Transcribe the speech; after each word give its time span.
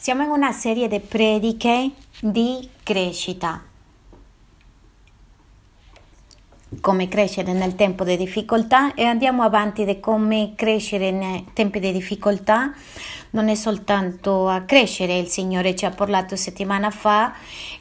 Siamo 0.00 0.22
in 0.22 0.30
una 0.30 0.50
serie 0.50 0.88
di 0.88 0.98
prediche 0.98 1.90
di 2.22 2.66
crescita. 2.82 3.62
Come 6.80 7.06
crescere 7.06 7.52
nel 7.52 7.74
tempo 7.74 8.04
di 8.04 8.16
difficoltà 8.16 8.94
e 8.94 9.04
andiamo 9.04 9.42
avanti 9.42 9.84
di 9.84 10.00
come 10.00 10.54
crescere 10.56 11.10
nei 11.10 11.44
tempi 11.52 11.80
di 11.80 11.92
difficoltà. 11.92 12.72
Non 13.32 13.50
è 13.50 13.54
soltanto 13.54 14.48
a 14.48 14.62
crescere, 14.62 15.18
il 15.18 15.28
Signore 15.28 15.76
ci 15.76 15.84
ha 15.84 15.90
parlato 15.90 16.34
settimana 16.34 16.90
fa 16.90 17.34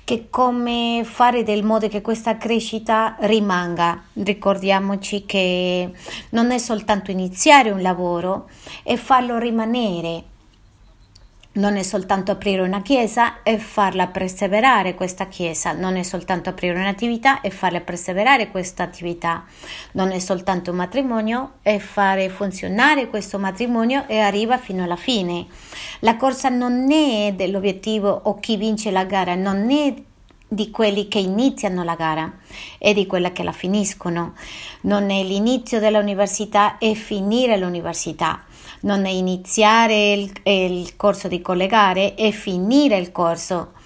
che 0.04 0.28
come 0.30 1.04
fare 1.06 1.44
del 1.44 1.64
modo 1.64 1.88
che 1.88 2.02
questa 2.02 2.36
crescita 2.36 3.16
rimanga. 3.22 4.04
Ricordiamoci 4.12 5.26
che 5.26 5.90
non 6.32 6.52
è 6.52 6.58
soltanto 6.58 7.12
iniziare 7.12 7.72
un 7.72 7.82
lavoro, 7.82 8.50
è 8.84 8.98
farlo 8.98 9.38
rimanere 9.38 10.36
non 11.60 11.76
è 11.76 11.84
soltanto 11.84 12.32
aprire 12.32 12.62
una 12.62 12.82
chiesa 12.82 13.44
e 13.44 13.58
farla 13.60 14.08
perseverare 14.08 14.96
questa 14.96 15.28
chiesa, 15.28 15.74
non 15.74 15.98
è 15.98 16.04
soltanto 16.04 16.50
aprire 16.50 16.80
un'attività 16.80 17.42
e 17.42 17.50
farla 17.50 17.82
perseverare 17.82 18.50
questa 18.50 18.84
attività, 18.84 19.44
non 19.92 20.12
è 20.12 20.20
soltanto 20.20 20.72
un 20.72 20.78
matrimonio 20.78 21.56
e 21.62 21.80
fare 21.80 22.30
funzionare 22.30 23.10
questo 23.10 23.38
matrimonio 23.38 24.06
e 24.08 24.20
arriva 24.20 24.58
fino 24.58 24.84
alla 24.84 24.96
fine. 24.96 25.48
La 26.00 26.16
corsa 26.16 26.48
non 26.48 26.90
è 26.92 27.34
dell'obiettivo 27.36 28.22
o 28.24 28.40
chi 28.40 28.56
vince 28.56 28.90
la 28.90 29.04
gara, 29.04 29.36
non 29.36 29.70
è 29.70 29.94
di 30.52 30.72
quelli 30.72 31.08
che 31.10 31.20
iniziano 31.20 31.84
la 31.84 31.96
gara 31.96 32.38
e 32.80 32.94
di 32.94 33.06
quella 33.06 33.32
che 33.32 33.44
la 33.44 33.52
finiscono. 33.52 34.34
Non 34.82 35.12
è 35.12 35.22
l'inizio 35.24 35.80
dell'università 35.80 36.78
e 36.78 36.96
finire 36.96 37.58
l'università 37.58 38.46
non 38.82 39.06
è 39.06 39.10
iniziare 39.10 40.14
il, 40.14 40.32
il 40.44 40.96
corso 40.96 41.28
di 41.28 41.42
collegare 41.42 42.16
e 42.16 42.32
finire 42.32 42.98
il 42.98 43.12
corso 43.12 43.78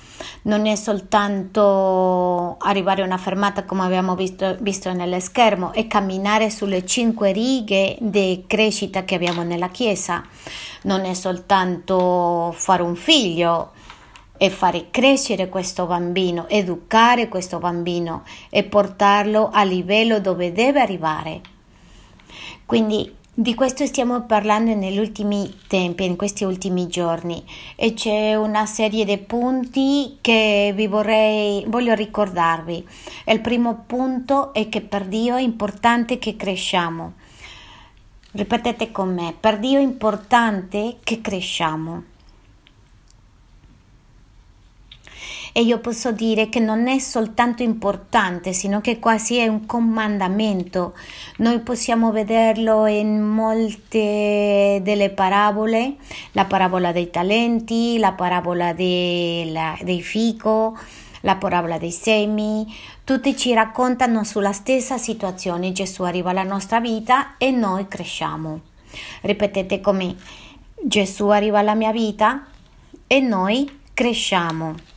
non 0.44 0.66
è 0.66 0.76
soltanto 0.76 2.58
arrivare 2.60 3.02
a 3.02 3.06
una 3.06 3.18
fermata 3.18 3.64
come 3.64 3.84
abbiamo 3.84 4.16
visto, 4.16 4.58
visto 4.60 4.92
nello 4.92 5.20
schermo 5.20 5.74
e 5.74 5.88
camminare 5.88 6.50
sulle 6.50 6.86
cinque 6.86 7.32
righe 7.32 7.98
di 8.00 8.44
crescita 8.48 9.04
che 9.04 9.16
abbiamo 9.16 9.44
nella 9.44 9.70
Chiesa, 9.70 10.24
non 10.84 11.06
è 11.06 11.14
soltanto 11.14 12.54
fare 12.56 12.82
un 12.82 12.96
figlio 12.96 13.72
e 14.38 14.50
fare 14.50 14.88
crescere 14.90 15.48
questo 15.48 15.86
bambino, 15.86 16.48
educare 16.50 17.28
questo 17.30 17.60
bambino 17.60 18.24
e 18.50 18.64
portarlo 18.64 19.50
a 19.52 19.64
livello 19.64 20.20
dove 20.20 20.52
deve 20.52 20.82
arrivare. 20.82 21.42
Quindi 22.66 23.22
di 23.36 23.56
questo 23.56 23.84
stiamo 23.88 24.22
parlando 24.26 24.76
negli 24.76 25.00
ultimi 25.00 25.52
tempi, 25.66 26.06
in 26.06 26.16
questi 26.16 26.44
ultimi 26.44 26.86
giorni 26.88 27.44
e 27.76 27.96
c'è 27.96 28.36
una 28.36 28.68
serie 28.68 29.06
di 29.06 29.18
punti 29.18 30.20
che 30.22 30.72
vi 30.76 30.86
vorrei, 30.86 31.66
voglio 31.68 31.96
ricordarvi. 31.96 32.88
Il 33.26 33.42
primo 33.42 33.86
punto 33.88 34.54
è 34.54 34.70
che 34.70 34.82
per 34.82 35.06
Dio 35.06 35.36
è 35.36 35.42
importante 35.42 36.20
che 36.20 36.36
cresciamo. 36.36 37.14
Ripetete 38.34 38.92
con 38.92 39.12
me, 39.12 39.34
per 39.40 39.58
Dio 39.58 39.80
è 39.80 39.82
importante 39.82 40.98
che 41.04 41.20
cresciamo. 41.20 42.13
E 45.56 45.62
io 45.62 45.78
posso 45.78 46.12
dire 46.12 46.50
che 46.50 46.60
non 46.60 46.88
è 46.88 46.98
soltanto 46.98 47.62
importante, 47.62 48.54
sino 48.54 48.82
che 48.82 48.98
quasi 48.98 49.38
è 49.38 49.48
un 49.48 49.68
comandamento. 49.68 50.96
Noi 51.38 51.60
possiamo 51.60 52.12
vederlo 52.12 52.88
in 52.88 53.22
molte 53.22 54.80
delle 54.82 55.12
parabole, 55.12 55.98
la 56.32 56.46
parabola 56.46 56.92
dei 56.92 57.12
talenti, 57.12 58.00
la 58.00 58.14
parabola 58.14 58.74
dei, 58.74 59.56
dei 59.84 60.02
fico, 60.02 60.76
la 61.22 61.36
parabola 61.36 61.78
dei 61.78 61.92
semi, 61.92 62.66
tutti 63.04 63.38
ci 63.38 63.54
raccontano 63.54 64.24
sulla 64.24 64.54
stessa 64.54 64.98
situazione. 64.98 65.72
Gesù 65.72 66.02
arriva 66.02 66.32
alla 66.32 66.42
nostra 66.42 66.80
vita 66.80 67.38
e 67.38 67.52
noi 67.52 67.88
cresciamo. 67.88 68.60
Ripetete 69.22 69.80
come 69.82 70.16
Gesù 70.84 71.28
arriva 71.28 71.60
alla 71.60 71.76
mia 71.76 71.92
vita 71.92 72.48
e 73.06 73.20
noi 73.20 73.82
cresciamo 73.94 74.92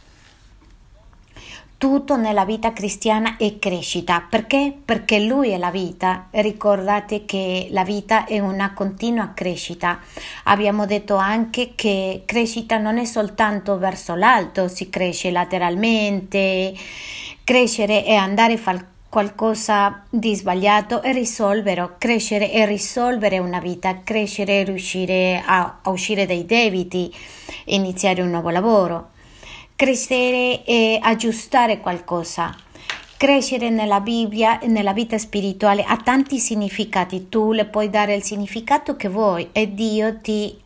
tutto 1.78 2.16
nella 2.16 2.44
vita 2.46 2.72
cristiana 2.72 3.36
è 3.36 3.58
crescita. 3.58 4.26
Perché? 4.28 4.72
Perché 4.84 5.20
Lui 5.20 5.50
è 5.50 5.58
la 5.58 5.70
vita. 5.70 6.28
Ricordate 6.30 7.24
che 7.26 7.68
la 7.70 7.84
vita 7.84 8.24
è 8.24 8.38
una 8.38 8.72
continua 8.72 9.32
crescita. 9.34 10.00
Abbiamo 10.44 10.86
detto 10.86 11.16
anche 11.16 11.72
che 11.74 12.22
crescita 12.24 12.78
non 12.78 12.98
è 12.98 13.04
soltanto 13.04 13.78
verso 13.78 14.14
l'alto, 14.14 14.68
si 14.68 14.88
cresce 14.88 15.30
lateralmente. 15.30 16.74
Crescere 17.44 18.04
è 18.04 18.14
andare 18.14 18.54
a 18.54 18.58
fare 18.58 18.86
qualcosa 19.08 20.02
di 20.10 20.34
sbagliato 20.34 21.02
e 21.02 21.12
risolverlo, 21.12 21.94
crescere 21.98 22.52
e 22.52 22.66
risolvere 22.66 23.38
una 23.38 23.60
vita, 23.60 24.00
crescere 24.02 24.60
e 24.60 24.64
riuscire 24.64 25.42
a, 25.44 25.78
a 25.82 25.90
uscire 25.90 26.26
dai 26.26 26.44
debiti, 26.44 27.14
iniziare 27.66 28.22
un 28.22 28.30
nuovo 28.30 28.50
lavoro 28.50 29.14
crescere 29.76 30.64
e 30.64 30.98
aggiustare 31.02 31.80
qualcosa. 31.80 32.56
Crescere 33.18 33.68
nella 33.68 34.00
Bibbia 34.00 34.58
e 34.58 34.68
nella 34.68 34.94
vita 34.94 35.18
spirituale 35.18 35.84
ha 35.84 35.98
tanti 35.98 36.38
significati, 36.38 37.28
tu 37.28 37.52
le 37.52 37.66
puoi 37.66 37.90
dare 37.90 38.14
il 38.14 38.22
significato 38.22 38.96
che 38.96 39.08
vuoi 39.08 39.50
e 39.52 39.74
Dio 39.74 40.18
ti, 40.20 40.58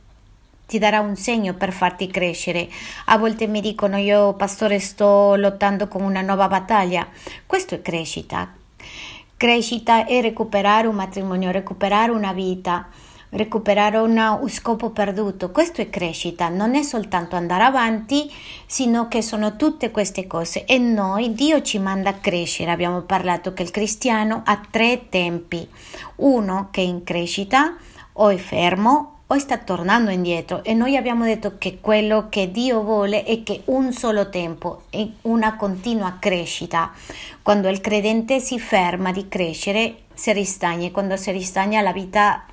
ti 0.65 0.79
darà 0.79 1.01
un 1.01 1.17
segno 1.17 1.55
per 1.55 1.73
farti 1.73 2.07
crescere. 2.07 2.69
A 3.07 3.19
volte 3.19 3.49
mi 3.49 3.61
dicono 3.61 3.97
io 3.97 4.35
pastore 4.35 4.79
sto 4.79 5.35
lottando 5.35 5.89
con 5.89 6.03
una 6.03 6.21
nuova 6.21 6.47
battaglia, 6.47 7.09
questo 7.47 7.75
è 7.75 7.83
crescita. 7.83 8.55
Crescita 9.37 10.07
è 10.07 10.21
recuperare 10.21 10.87
un 10.87 10.95
matrimonio, 10.95 11.51
recuperare 11.51 12.13
una 12.13 12.33
vita 12.33 12.87
recuperare 13.31 13.99
uno 13.99 14.41
scopo 14.49 14.91
perduto. 14.91 15.51
Questo 15.51 15.81
è 15.81 15.91
crescita, 15.91 16.49
non 16.49 16.75
è 16.75 16.83
soltanto 16.83 17.37
andare 17.37 17.65
avanti, 17.65 18.31
sino 18.67 19.09
che 19.09 19.23
sono 19.23 19.57
tutte 19.57 19.91
queste 19.91 20.27
cose 20.27 20.65
e 20.65 20.79
noi 20.79 21.33
Dio 21.35 21.63
ci 21.63 21.79
manda 21.79 22.11
a 22.11 22.15
crescere. 22.15 22.71
Abbiamo 22.71 23.03
parlato 23.03 23.53
che 23.53 23.63
il 23.63 23.71
cristiano 23.71 24.43
ha 24.45 24.61
tre 24.71 25.09
tempi, 25.09 25.69
uno 26.17 26.69
che 26.71 26.81
è 26.81 26.85
in 26.85 27.05
crescita 27.05 27.77
o 28.15 28.29
è 28.29 28.37
fermo 28.37 29.15
o 29.33 29.39
sta 29.39 29.59
tornando 29.59 30.11
indietro 30.11 30.65
e 30.65 30.75
noi 30.75 30.97
abbiamo 30.97 31.25
detto 31.25 31.55
che 31.57 31.79
quello 31.81 32.27
che 32.29 32.51
Dio 32.51 32.83
vuole 32.83 33.23
è 33.23 33.45
che 33.45 33.63
un 33.67 33.93
solo 33.93 34.29
tempo 34.29 34.83
è 34.91 35.07
una 35.23 35.55
continua 35.55 36.17
crescita. 36.19 36.91
Quando 37.43 37.69
il 37.69 37.81
credente 37.81 38.41
si 38.41 38.59
ferma 38.59 39.13
di 39.13 39.29
crescere, 39.29 39.99
si 40.15 40.33
ristagna 40.33 40.89
e 40.89 40.91
quando 40.91 41.17
si 41.17 41.31
ristagna 41.31 41.81
la 41.81 41.93
vita 41.93 42.45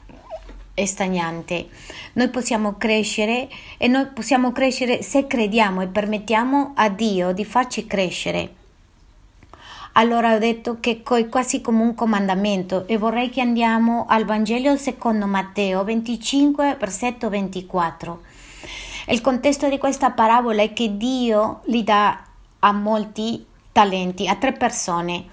è 0.78 0.86
stagnante. 0.86 1.70
Noi 2.14 2.30
possiamo 2.30 2.76
crescere 2.78 3.50
e 3.80 3.88
noi 3.88 4.06
possiamo 4.14 4.52
crescere 4.52 5.02
se 5.02 5.26
crediamo 5.26 5.82
e 5.82 5.88
permettiamo 5.88 6.74
a 6.76 6.88
Dio 6.90 7.32
di 7.32 7.44
farci 7.44 7.88
crescere. 7.88 8.54
Allora 9.94 10.36
ho 10.36 10.38
detto 10.38 10.78
che 10.80 11.02
è 11.04 11.30
quasi 11.30 11.62
come 11.62 11.82
un 11.82 11.96
comandamento 11.96 12.86
e 12.86 12.96
vorrei 13.00 13.32
che 13.32 13.42
andiamo 13.42 14.06
al 14.08 14.26
Vangelo 14.26 14.78
secondo 14.78 15.26
Matteo 15.26 15.84
25, 15.84 16.78
versetto 16.80 17.28
24. 17.28 18.22
Il 19.08 19.22
contesto 19.22 19.68
di 19.70 19.80
questa 19.80 20.12
parabola 20.12 20.62
è 20.62 20.74
che 20.74 20.96
Dio 20.96 21.62
li 21.66 21.84
dà 21.84 22.24
a 22.60 22.72
molti 22.72 23.44
talenti, 23.72 24.28
a 24.28 24.36
tre 24.36 24.54
persone 24.54 25.26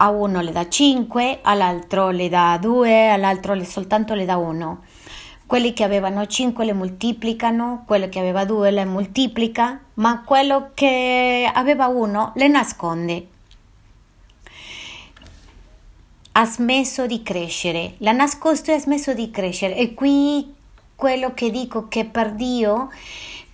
a 0.00 0.10
uno 0.10 0.40
le 0.40 0.52
dà 0.52 0.68
5, 0.68 1.40
all'altro 1.42 2.10
le 2.10 2.28
dà 2.28 2.56
2, 2.60 3.10
all'altro 3.10 3.54
le, 3.54 3.64
soltanto 3.64 4.14
le 4.14 4.24
dà 4.24 4.36
1. 4.36 4.84
Quelli 5.46 5.72
che 5.72 5.82
avevano 5.82 6.26
5 6.26 6.64
le 6.64 6.72
moltiplicano, 6.72 7.82
quello 7.86 8.08
che 8.08 8.18
aveva 8.18 8.44
2 8.44 8.70
le 8.70 8.84
moltiplica, 8.84 9.80
ma 9.94 10.22
quello 10.24 10.70
che 10.74 11.50
aveva 11.52 11.86
1 11.86 12.32
le 12.34 12.48
nasconde. 12.48 13.28
Ha 16.32 16.44
smesso 16.44 17.06
di 17.06 17.22
crescere, 17.22 17.94
l'ha 17.98 18.12
nascosto 18.12 18.70
e 18.70 18.74
ha 18.74 18.78
smesso 18.80 19.14
di 19.14 19.30
crescere. 19.30 19.74
E 19.76 19.94
qui 19.94 20.54
quello 20.94 21.34
che 21.34 21.50
dico 21.50 21.88
che 21.88 22.04
per 22.04 22.32
Dio 22.32 22.90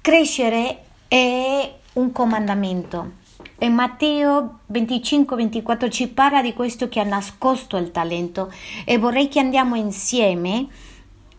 crescere 0.03 0.81
è 1.09 1.73
un 1.95 2.13
comandamento 2.13 3.23
e 3.57 3.69
Matteo 3.69 4.61
25-24 4.73 5.91
ci 5.91 6.09
parla 6.09 6.43
di 6.43 6.53
questo 6.53 6.89
che 6.89 7.01
ha 7.01 7.05
nascosto 7.05 7.77
il 7.77 7.91
talento 7.91 8.53
e 8.85 8.99
vorrei 8.99 9.29
che 9.29 9.39
andiamo 9.39 9.77
insieme 9.77 10.67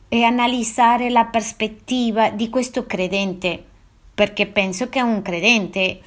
e 0.07 0.23
analizzare 0.23 1.09
la 1.09 1.25
prospettiva 1.25 2.29
di 2.29 2.50
questo 2.50 2.85
credente, 2.85 3.63
perché 4.13 4.47
penso 4.47 4.88
che 4.88 5.00
è 5.00 5.01
un 5.01 5.21
credente. 5.21 6.01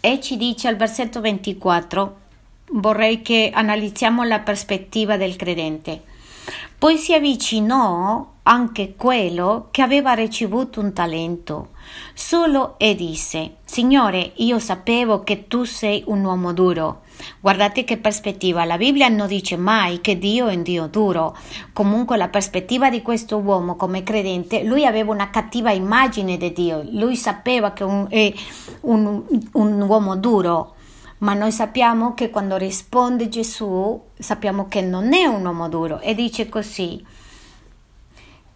E 0.00 0.20
ci 0.20 0.36
dice 0.36 0.66
al 0.66 0.76
versetto 0.76 1.20
24, 1.20 2.18
vorrei 2.72 3.22
che 3.22 3.50
analizziamo 3.52 4.24
la 4.24 4.40
prospettiva 4.40 5.16
del 5.16 5.36
credente. 5.36 6.02
Poi 6.76 6.96
si 6.96 7.12
avvicinò 7.12 8.26
anche 8.42 8.94
quello 8.96 9.68
che 9.70 9.82
aveva 9.82 10.14
ricevuto 10.14 10.80
un 10.80 10.92
talento 10.92 11.68
solo 12.20 12.74
e 12.76 12.94
disse 12.94 13.56
Signore, 13.64 14.32
io 14.36 14.58
sapevo 14.58 15.24
che 15.24 15.48
tu 15.48 15.64
sei 15.64 16.04
un 16.06 16.22
uomo 16.22 16.52
duro. 16.52 17.00
Guardate 17.40 17.82
che 17.84 17.96
prospettiva, 17.96 18.64
la 18.64 18.76
Bibbia 18.76 19.08
non 19.08 19.26
dice 19.26 19.56
mai 19.56 20.02
che 20.02 20.18
Dio 20.18 20.46
è 20.48 20.54
un 20.54 20.62
Dio 20.62 20.86
duro. 20.86 21.34
Comunque 21.72 22.18
la 22.18 22.28
prospettiva 22.28 22.90
di 22.90 23.00
questo 23.00 23.38
uomo 23.38 23.74
come 23.74 24.02
credente, 24.02 24.62
lui 24.64 24.84
aveva 24.84 25.12
una 25.12 25.30
cattiva 25.30 25.70
immagine 25.70 26.36
di 26.36 26.52
Dio, 26.52 26.82
lui 26.90 27.16
sapeva 27.16 27.72
che 27.72 27.84
un, 27.84 28.06
è 28.10 28.32
un, 28.82 29.22
un 29.52 29.80
uomo 29.80 30.16
duro. 30.16 30.74
Ma 31.18 31.32
noi 31.32 31.52
sappiamo 31.52 32.12
che 32.12 32.28
quando 32.28 32.56
risponde 32.56 33.28
Gesù, 33.28 33.98
sappiamo 34.18 34.68
che 34.68 34.82
non 34.82 35.14
è 35.14 35.24
un 35.24 35.44
uomo 35.44 35.68
duro 35.68 36.00
e 36.00 36.14
dice 36.14 36.48
così 36.48 37.02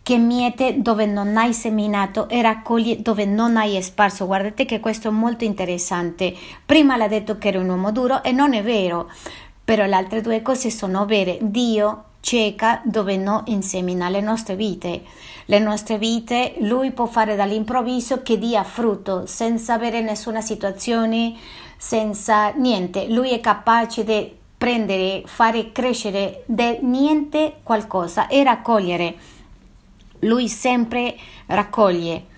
che 0.05 0.19
miete 0.19 0.83
dove 0.83 1.07
non 1.07 1.35
hai 1.39 1.55
seminato 1.55 2.29
e 2.29 2.43
raccoglie 2.43 3.01
dove 3.01 3.25
non 3.25 3.57
hai 3.57 3.81
sparso. 3.81 4.27
Guardate 4.27 4.67
che 4.67 4.79
questo 4.79 5.09
è 5.09 5.11
molto 5.11 5.45
interessante. 5.45 6.35
Prima 6.67 6.99
l'ha 6.99 7.09
detto 7.09 7.39
che 7.39 7.49
era 7.49 7.59
un 7.59 7.71
uomo 7.71 7.91
duro 7.91 8.23
e 8.23 8.31
non 8.31 8.53
è 8.53 8.63
vero, 8.63 9.11
però 9.65 9.87
le 9.87 9.95
altre 9.95 10.21
due 10.21 10.43
cose 10.43 10.71
sono 10.71 11.07
vere. 11.07 11.39
Dio 11.41 12.05
cieca 12.21 12.83
dove 12.85 13.17
non 13.17 13.45
insemina 13.47 14.11
le 14.11 14.21
nostre 14.21 14.57
vite. 14.57 15.05
Le 15.47 15.59
nostre 15.59 15.97
vite 15.97 16.57
lui 16.59 16.91
può 16.91 17.07
fare 17.07 17.35
dall'improvviso 17.35 18.21
che 18.23 18.39
dia 18.39 18.63
frutto 18.63 19.25
senza 19.25 19.73
avere 19.73 20.03
nessuna 20.03 20.43
situazione, 20.43 21.33
senza 21.79 22.51
niente. 22.51 23.09
Lui 23.09 23.31
è 23.31 23.41
capace 23.41 24.05
di 24.05 24.31
prendere, 24.59 25.23
fare 25.25 25.73
crescere 25.73 26.43
da 26.45 26.77
niente 26.83 27.55
qualcosa 27.63 28.27
e 28.27 28.45
raccogliere 28.45 29.33
lui 30.25 30.49
sempre 30.49 31.17
raccoglie. 31.47 32.33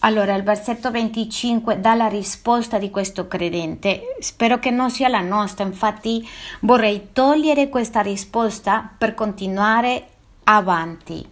Allora, 0.00 0.34
il 0.34 0.42
versetto 0.42 0.90
25 0.90 1.80
dà 1.80 1.94
la 1.94 2.06
risposta 2.06 2.78
di 2.78 2.90
questo 2.90 3.26
credente. 3.26 4.16
Spero 4.20 4.58
che 4.58 4.70
non 4.70 4.90
sia 4.90 5.08
la 5.08 5.20
nostra, 5.20 5.64
infatti 5.64 6.26
vorrei 6.60 7.08
togliere 7.12 7.68
questa 7.68 8.00
risposta 8.00 8.88
per 8.96 9.14
continuare 9.14 10.08
avanti. 10.44 11.26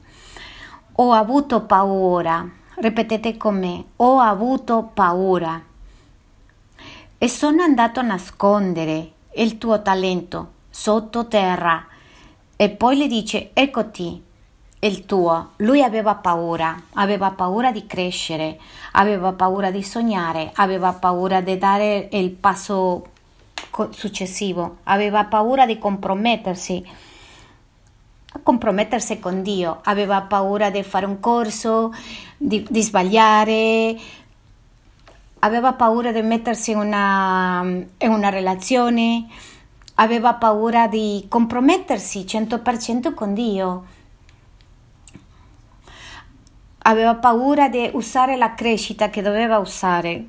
Ho 0.94 1.12
avuto 1.12 1.62
paura. 1.62 2.48
Ripetete 2.76 3.36
con 3.36 3.58
me, 3.58 3.84
ho 3.96 4.18
avuto 4.18 4.90
paura. 4.92 5.62
E 7.16 7.28
sono 7.28 7.62
andato 7.62 8.00
a 8.00 8.04
nascondere 8.04 9.12
il 9.36 9.58
tuo 9.58 9.80
talento 9.82 10.52
sottoterra. 10.70 11.86
E 12.56 12.70
poi 12.70 12.96
le 12.96 13.06
dice, 13.06 13.50
eccoti, 13.52 14.23
il 14.84 15.06
tuo. 15.06 15.52
Lui 15.56 15.82
aveva 15.82 16.14
paura, 16.14 16.80
aveva 16.94 17.30
paura 17.30 17.72
di 17.72 17.86
crescere, 17.86 18.58
aveva 18.92 19.32
paura 19.32 19.70
di 19.70 19.82
sognare, 19.82 20.50
aveva 20.54 20.92
paura 20.92 21.40
di 21.40 21.56
dare 21.58 22.08
il 22.12 22.30
passo 22.30 23.06
successivo, 23.90 24.78
aveva 24.84 25.24
paura 25.24 25.66
di 25.66 25.78
compromettersi, 25.78 26.86
compromettersi 28.42 29.18
con 29.18 29.42
Dio, 29.42 29.80
aveva 29.84 30.20
paura 30.22 30.70
di 30.70 30.82
fare 30.82 31.06
un 31.06 31.18
corso, 31.18 31.92
di, 32.36 32.64
di 32.68 32.82
sbagliare, 32.82 33.96
aveva 35.40 35.72
paura 35.72 36.12
di 36.12 36.22
mettersi 36.22 36.72
in 36.72 36.78
una, 36.78 37.62
in 37.62 38.10
una 38.10 38.28
relazione, 38.28 39.26
aveva 39.94 40.34
paura 40.34 40.88
di 40.88 41.24
compromettersi 41.28 42.24
100% 42.24 43.14
con 43.14 43.32
Dio 43.32 43.93
aveva 46.86 47.14
paura 47.14 47.68
di 47.68 47.88
usare 47.92 48.36
la 48.36 48.54
crescita 48.54 49.08
che 49.08 49.22
doveva 49.22 49.58
usare. 49.58 50.26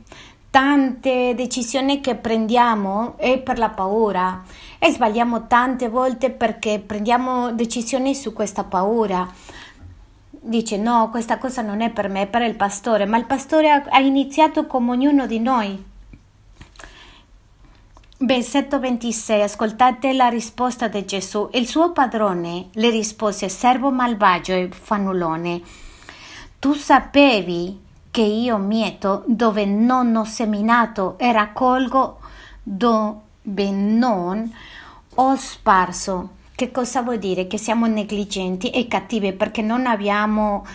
Tante 0.50 1.34
decisioni 1.36 2.00
che 2.00 2.16
prendiamo 2.16 3.16
è 3.18 3.40
per 3.40 3.57
la 3.57 3.69
paura 3.69 4.42
e 4.80 4.90
sbagliamo 4.90 5.48
tante 5.48 5.90
volte 5.90 6.30
perché 6.31 6.80
prendiamo 6.80 7.52
decisioni 7.52 8.16
su 8.16 8.31
questa 8.31 8.63
paura. 8.63 9.28
Dice 10.30 10.78
no, 10.78 11.10
questa 11.10 11.38
cosa 11.40 11.62
non 11.62 11.81
è 11.81 11.90
per 11.90 12.07
me, 12.07 12.22
è 12.22 12.28
per 12.28 12.44
il 12.44 12.56
pastore, 12.56 13.06
ma 13.06 13.18
il 13.18 13.25
pastore 13.25 13.69
ha 13.72 14.00
iniziato 14.00 14.66
come 14.66 14.92
ognuno 14.92 15.25
di 15.25 15.40
noi. 15.40 15.84
Versetto 18.18 18.80
26, 18.80 19.42
ascoltate 19.42 20.13
la 20.13 20.30
risposta 20.30 20.88
di 20.88 21.04
Gesù. 21.04 21.50
Il 21.51 21.68
suo 21.68 21.92
padrone 21.92 22.68
le 22.74 22.90
rispose, 22.92 23.50
servo 23.50 23.92
malvagio 23.92 24.54
e 24.54 24.69
fannullone 24.72 25.84
tu 26.66 26.74
sapevi 26.74 27.80
che 28.10 28.22
io 28.22 28.58
mieto 28.58 29.24
dove 29.28 29.66
non 29.66 30.16
ho 30.16 30.24
seminato 30.24 31.16
e 31.20 31.32
raccolgo 31.32 32.18
dove 32.64 33.70
non 33.70 34.52
ho 35.14 35.36
sparso. 35.36 36.30
Che 36.56 36.72
cosa 36.72 37.04
vuol 37.04 37.20
dire? 37.20 37.46
Che 37.46 37.60
siamo 37.60 37.86
negligenti 37.86 38.72
e 38.72 38.88
cattivi 38.88 39.32
perché 39.34 39.62
non 39.62 39.86
abbiamo, 39.86 40.66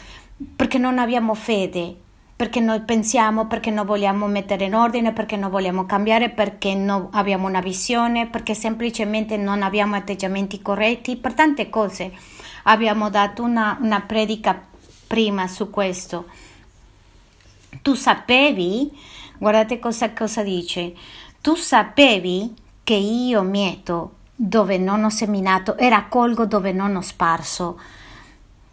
perché 0.55 0.79
non 0.79 1.01
abbiamo 1.01 1.35
fede, 1.35 1.93
perché 2.37 2.61
noi 2.61 2.83
pensiamo, 2.83 3.49
perché 3.49 3.73
non 3.73 3.85
vogliamo 3.85 4.29
mettere 4.29 4.67
in 4.67 4.77
ordine, 4.77 5.13
perché 5.13 5.35
non 5.35 5.51
vogliamo 5.51 5.87
cambiare, 5.87 6.31
perché 6.31 6.73
non 6.77 7.09
abbiamo 7.11 7.49
una 7.49 7.61
visione, 7.61 8.29
perché 8.29 8.55
semplicemente 8.55 9.37
non 9.37 9.61
abbiamo 9.65 9.97
atteggiamenti 9.97 10.63
corretti, 10.63 11.17
per 11.17 11.35
tante 11.35 11.69
cose. 11.69 12.13
Abbiamo 12.63 13.11
dato 13.11 13.43
una, 13.43 13.77
una 13.81 14.01
predica 14.03 14.69
prima 15.11 15.49
su 15.49 15.71
questo. 15.71 16.27
Tu 17.83 17.95
sapevi, 17.95 18.97
guardate 19.39 19.81
cosa, 19.81 20.13
cosa 20.13 20.45
dice, 20.45 20.95
tu 21.41 21.57
sapevi 21.57 22.55
che 22.85 22.95
io 22.95 23.43
mieto 23.43 24.13
dove 24.37 24.79
non 24.79 25.03
ho 25.03 25.11
seminato 25.11 25.77
e 25.77 25.89
raccolgo 25.89 26.47
dove 26.47 26.71
non 26.71 26.95
ho 26.95 27.01
sparso. 27.01 27.81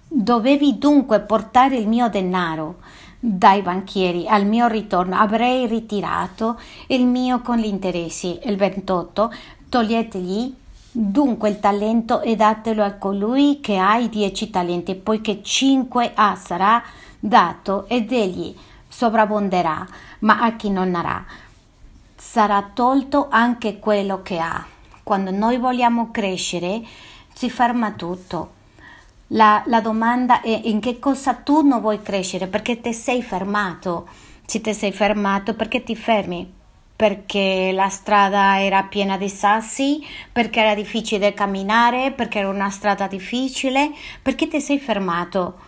Dovevi 0.08 0.78
dunque 0.78 1.22
portare 1.22 1.76
il 1.76 1.88
mio 1.88 2.08
denaro 2.08 2.82
dai 3.20 3.64
banchieri 3.64 4.28
al 4.28 4.46
mio 4.46 4.68
ritorno. 4.68 5.18
Avrei 5.18 5.66
ritirato 5.66 6.60
il 6.90 7.08
mio 7.08 7.42
con 7.42 7.58
gli 7.58 7.66
interessi. 7.66 8.38
Il 8.44 8.58
28. 8.58 9.34
Toglietegli 9.70 10.56
Dunque 11.00 11.50
il 11.50 11.60
talento 11.60 12.22
e 12.22 12.36
datelo 12.36 12.84
a 12.84 12.94
colui 12.94 13.60
che 13.62 13.78
ha 13.78 13.98
i 13.98 14.10
dieci 14.10 14.50
talenti, 14.50 14.96
poiché 14.96 15.44
cinque 15.44 16.12
ha 16.16 16.36
sarà 16.36 16.82
dato 17.20 17.88
ed 17.88 18.12
egli 18.12 18.56
sovrabbonderà, 18.88 19.86
ma 20.22 20.42
a 20.42 20.56
chi 20.56 20.72
non 20.72 20.96
ha 20.96 21.24
sarà 22.16 22.72
tolto 22.74 23.28
anche 23.30 23.78
quello 23.78 24.24
che 24.24 24.40
ha. 24.40 24.66
Quando 25.04 25.30
noi 25.30 25.60
vogliamo 25.60 26.10
crescere 26.10 26.82
si 27.32 27.48
ferma 27.52 27.92
tutto. 27.92 28.54
La, 29.28 29.62
la 29.68 29.82
domanda 29.82 30.42
è 30.42 30.62
in 30.64 30.80
che 30.80 30.98
cosa 30.98 31.36
tu 31.36 31.62
non 31.62 31.80
vuoi 31.80 32.02
crescere, 32.02 32.48
perché 32.48 32.82
ti 32.82 32.92
sei 32.92 33.22
fermato. 33.22 34.08
Se 34.48 34.62
ti 34.62 34.74
sei 34.74 34.92
fermato, 34.92 35.54
perché 35.54 35.84
ti 35.84 35.96
fermi? 35.96 36.57
Perché 36.98 37.70
la 37.74 37.90
strada 37.90 38.60
era 38.60 38.82
piena 38.82 39.18
di 39.18 39.30
sassi, 39.30 40.04
perché 40.32 40.62
era 40.62 40.74
difficile 40.74 41.36
camminare, 41.36 42.12
perché 42.12 42.40
era 42.40 42.50
una 42.50 42.72
strada 42.72 43.06
difficile, 43.06 43.92
perché 44.20 44.48
ti 44.48 44.60
sei 44.60 44.80
fermato. 44.80 45.60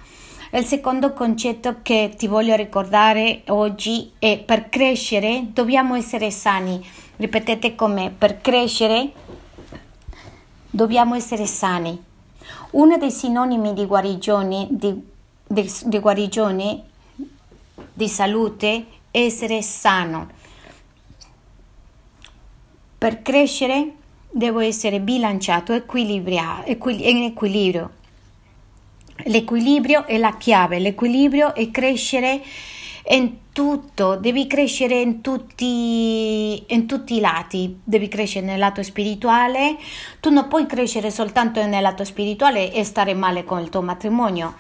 Il 0.52 0.66
secondo 0.66 1.14
concetto 1.14 1.82
che 1.84 2.16
ti 2.18 2.26
voglio 2.26 2.56
ricordare 2.56 3.44
oggi 3.50 4.14
è 4.18 4.40
per 4.40 4.70
crescere 4.70 5.50
dobbiamo 5.54 5.94
essere 5.94 6.32
sani. 6.32 6.84
Ripetete 7.18 7.76
con 7.76 7.94
me, 7.94 8.10
per 8.10 8.42
crescere 8.42 9.12
dobbiamo 10.68 11.14
essere 11.14 11.46
sani. 11.46 12.04
Uno 12.72 12.98
dei 12.98 13.12
sinonimi 13.12 13.74
di 13.74 13.86
guarigione, 13.86 14.66
di, 14.72 15.00
di, 15.46 15.72
di 15.86 16.00
guarigione, 16.00 16.84
di 17.94 18.08
salute, 18.08 18.86
è 19.12 19.20
essere 19.20 19.62
sano 19.62 20.38
per 23.00 23.22
crescere 23.22 23.94
devo 24.30 24.60
essere 24.60 25.00
bilanciato, 25.00 25.72
equilibrio. 25.72 26.64
in 26.66 27.24
equilibrio. 27.24 27.92
L'equilibrio 29.24 30.06
è 30.06 30.18
la 30.18 30.36
chiave, 30.38 30.80
l'equilibrio 30.80 31.56
è 31.56 31.72
crescere 31.72 32.42
in 33.12 33.38
tutto, 33.54 34.18
devi 34.18 34.48
crescere 34.48 35.00
in 35.00 35.22
tutti, 35.22 36.62
in 36.74 36.86
tutti 36.86 37.16
i 37.16 37.20
lati, 37.22 37.80
devi 37.84 38.10
crescere 38.10 38.46
nel 38.46 38.60
lato 38.60 38.84
spirituale, 38.84 39.78
tu 40.20 40.30
non 40.30 40.48
puoi 40.50 40.66
crescere 40.66 41.10
soltanto 41.10 41.66
nel 41.66 41.82
lato 41.82 42.04
spirituale 42.04 42.72
e 42.74 42.84
stare 42.84 43.14
male 43.14 43.46
con 43.46 43.60
il 43.60 43.70
tuo 43.70 43.82
matrimonio 43.82 44.56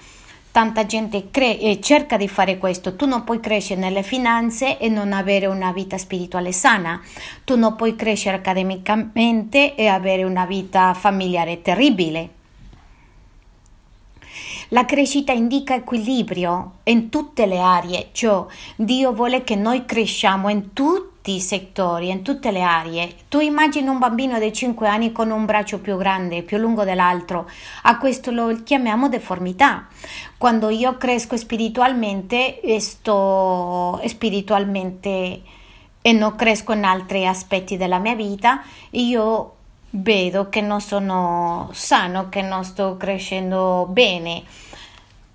Tanta 0.52 0.86
gente 0.86 1.30
cre- 1.30 1.60
e 1.60 1.80
cerca 1.80 2.18
di 2.18 2.28
fare 2.28 2.58
questo. 2.58 2.96
Tu 2.96 3.06
non 3.06 3.24
puoi 3.24 3.40
crescere 3.40 3.80
nelle 3.80 4.02
finanze 4.02 4.80
e 4.80 4.90
non 4.90 5.14
avere 5.14 5.46
una 5.46 5.72
vita 5.72 5.98
spirituale 5.98 6.52
sana. 6.52 7.00
Tu 7.44 7.56
non 7.56 7.76
puoi 7.76 7.96
crescere 7.96 8.38
accademicamente 8.38 9.76
e 9.76 9.88
avere 9.88 10.24
una 10.24 10.46
vita 10.46 10.94
familiare 10.96 11.62
terribile. 11.62 12.38
La 14.72 14.86
crescita 14.86 15.32
indica 15.32 15.74
equilibrio 15.74 16.74
in 16.84 17.10
tutte 17.10 17.48
le 17.48 17.60
aree, 17.60 18.10
cioè 18.12 18.46
Dio 18.76 19.14
vuole 19.14 19.44
che 19.44 19.56
noi 19.56 19.84
cresciamo 19.84 20.48
in 20.50 20.74
tutti 20.74 21.34
i 21.34 21.40
settori, 21.40 22.10
in 22.10 22.22
tutte 22.22 22.52
le 22.52 22.62
aree. 22.62 23.16
Tu 23.30 23.40
immagini 23.40 23.88
un 23.88 23.98
bambino 23.98 24.38
di 24.38 24.54
5 24.54 24.88
anni 24.88 25.12
con 25.12 25.32
un 25.32 25.46
braccio 25.46 25.80
più 25.80 25.98
grande, 25.98 26.44
più 26.44 26.58
lungo 26.58 26.84
dell'altro, 26.84 27.50
a 27.82 27.98
questo 27.98 28.30
lo 28.30 28.62
chiamiamo 28.64 29.10
deformità. 29.10 29.88
Quando 30.38 30.70
io 30.70 30.98
cresco 30.98 31.36
spiritualmente, 31.36 32.62
sto 32.80 34.00
spiritualmente 34.06 35.42
e 36.00 36.12
non 36.14 36.36
cresco 36.36 36.74
in 36.74 36.84
altri 36.84 37.26
aspetti 37.26 37.76
della 37.76 37.98
mia 37.98 38.14
vita, 38.14 38.62
io 38.92 39.56
vedo 39.92 40.50
che 40.50 40.62
non 40.62 40.82
sono 40.82 41.70
sano, 41.74 42.30
che 42.30 42.42
non 42.42 42.64
sto 42.64 42.98
crescendo 42.98 43.88
bene. 43.90 44.44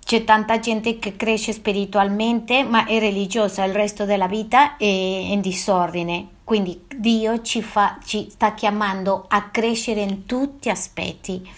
C'è 0.05 0.23
tanta 0.23 0.59
gente 0.59 0.99
che 0.99 1.15
cresce 1.15 1.51
spiritualmente 1.51 2.63
ma 2.63 2.85
è 2.85 2.99
religiosa, 2.99 3.63
il 3.63 3.73
resto 3.73 4.05
della 4.05 4.27
vita 4.27 4.77
è 4.77 4.85
in 4.85 5.41
disordine. 5.41 6.27
Quindi 6.43 6.85
Dio 6.95 7.41
ci, 7.41 7.63
fa, 7.63 7.97
ci 8.05 8.27
sta 8.29 8.53
chiamando 8.53 9.25
a 9.27 9.49
crescere 9.49 10.01
in 10.01 10.27
tutti 10.27 10.69
gli 10.69 10.71
aspetti. 10.71 11.49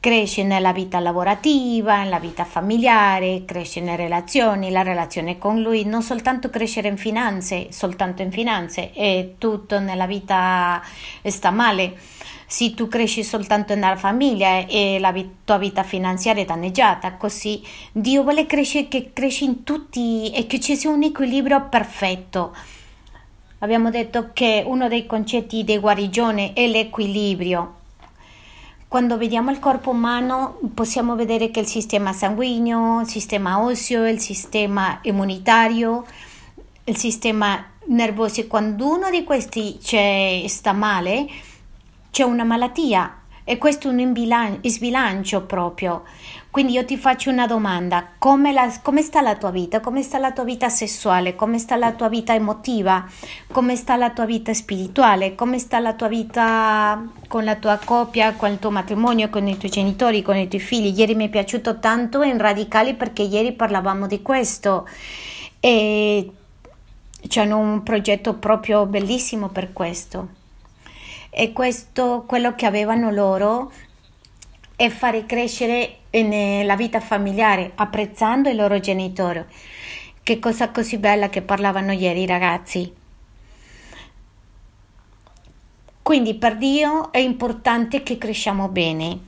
Cresce 0.00 0.42
nella 0.42 0.72
vita 0.72 0.98
lavorativa, 0.98 2.02
nella 2.02 2.18
vita 2.18 2.44
familiare, 2.44 3.44
cresce 3.44 3.80
nelle 3.80 3.96
relazioni, 3.96 4.70
la 4.70 4.82
relazione 4.82 5.38
con 5.38 5.62
lui, 5.62 5.84
non 5.84 6.02
soltanto 6.02 6.50
crescere 6.50 6.88
in 6.88 6.96
finanze, 6.96 7.68
soltanto 7.70 8.22
in 8.22 8.30
finanze, 8.30 8.92
e 8.92 9.34
tutto 9.38 9.78
nella 9.80 10.06
vita 10.06 10.80
sta 11.24 11.50
male 11.50 11.96
se 12.46 12.74
tu 12.74 12.86
cresci 12.88 13.24
soltanto 13.24 13.74
nella 13.74 13.96
famiglia 13.96 14.66
e 14.66 14.98
la 15.00 15.12
tua 15.44 15.58
vita 15.58 15.82
finanziaria 15.82 16.42
è 16.42 16.46
danneggiata, 16.46 17.14
così 17.14 17.60
Dio 17.92 18.22
vuole 18.22 18.46
crescere, 18.46 18.88
che 18.88 19.10
cresci 19.12 19.44
in 19.44 19.64
tutti 19.64 20.30
e 20.30 20.46
che 20.46 20.60
ci 20.60 20.76
sia 20.76 20.90
un 20.90 21.02
equilibrio 21.02 21.66
perfetto. 21.68 22.54
Abbiamo 23.58 23.90
detto 23.90 24.30
che 24.32 24.62
uno 24.64 24.86
dei 24.86 25.06
concetti 25.06 25.64
di 25.64 25.78
guarigione 25.78 26.52
è 26.52 26.66
l'equilibrio. 26.68 27.74
Quando 28.86 29.16
vediamo 29.18 29.50
il 29.50 29.58
corpo 29.58 29.90
umano 29.90 30.60
possiamo 30.72 31.16
vedere 31.16 31.50
che 31.50 31.60
il 31.60 31.66
sistema 31.66 32.12
sanguigno, 32.12 33.00
il 33.00 33.08
sistema 33.08 33.60
osseo, 33.60 34.06
il 34.06 34.20
sistema 34.20 35.00
immunitario, 35.02 36.04
il 36.84 36.96
sistema 36.96 37.64
nervoso, 37.86 38.46
quando 38.46 38.88
uno 38.88 39.10
di 39.10 39.24
questi 39.24 39.78
sta 40.46 40.72
male, 40.72 41.26
c'è 42.16 42.22
una 42.22 42.44
malattia 42.44 43.24
e 43.44 43.58
questo 43.58 43.90
è 43.90 43.92
un 43.92 44.58
sbilancio 44.62 45.42
proprio. 45.42 46.04
Quindi 46.50 46.72
io 46.72 46.86
ti 46.86 46.96
faccio 46.96 47.28
una 47.28 47.46
domanda, 47.46 48.12
come, 48.16 48.52
la, 48.52 48.72
come, 48.80 49.02
sta 49.02 49.20
la 49.20 49.36
tua 49.36 49.50
vita? 49.50 49.80
Come 49.80 50.00
sta 50.00 50.16
la 50.16 50.32
tua 50.32 50.44
vita 50.44 50.70
sessuale? 50.70 51.34
Come 51.34 51.58
sta 51.58 51.76
la 51.76 51.92
tua 51.92 52.08
vita 52.08 52.32
emotiva? 52.32 53.04
Come 53.52 53.76
sta 53.76 53.96
la 53.96 54.12
tua 54.12 54.24
vita 54.24 54.54
spirituale? 54.54 55.34
Come 55.34 55.58
sta 55.58 55.78
la 55.78 55.92
tua 55.92 56.08
vita 56.08 57.06
con 57.28 57.44
la 57.44 57.56
tua 57.56 57.78
coppia, 57.84 58.32
con 58.32 58.50
il 58.50 58.58
tuo 58.60 58.70
matrimonio, 58.70 59.28
con 59.28 59.46
i 59.46 59.58
tuoi 59.58 59.70
genitori, 59.70 60.22
con 60.22 60.36
i 60.36 60.48
tuoi 60.48 60.62
figli? 60.62 60.98
Ieri 60.98 61.14
mi 61.14 61.26
è 61.26 61.28
piaciuto 61.28 61.80
tanto 61.80 62.22
in 62.22 62.38
Radicali 62.38 62.94
perché 62.94 63.24
ieri 63.24 63.52
parlavamo 63.52 64.06
di 64.06 64.22
questo 64.22 64.88
e 65.60 66.30
c'è 67.28 67.52
un 67.52 67.82
progetto 67.82 68.32
proprio 68.36 68.86
bellissimo 68.86 69.50
per 69.50 69.74
questo 69.74 70.44
e 71.38 71.52
questo 71.52 72.24
quello 72.26 72.54
che 72.54 72.64
avevano 72.64 73.10
loro 73.10 73.70
è 74.74 74.88
fare 74.88 75.26
crescere 75.26 75.98
la 76.10 76.76
vita 76.76 76.98
familiare 76.98 77.72
apprezzando 77.74 78.48
i 78.48 78.54
loro 78.54 78.80
genitori. 78.80 79.44
Che 80.22 80.38
cosa 80.38 80.70
così 80.70 80.96
bella 80.96 81.28
che 81.28 81.42
parlavano 81.42 81.92
ieri 81.92 82.22
i 82.22 82.26
ragazzi. 82.26 82.90
Quindi 86.00 86.34
per 86.36 86.56
Dio 86.56 87.12
è 87.12 87.18
importante 87.18 88.02
che 88.02 88.16
cresciamo 88.16 88.68
bene. 88.68 89.18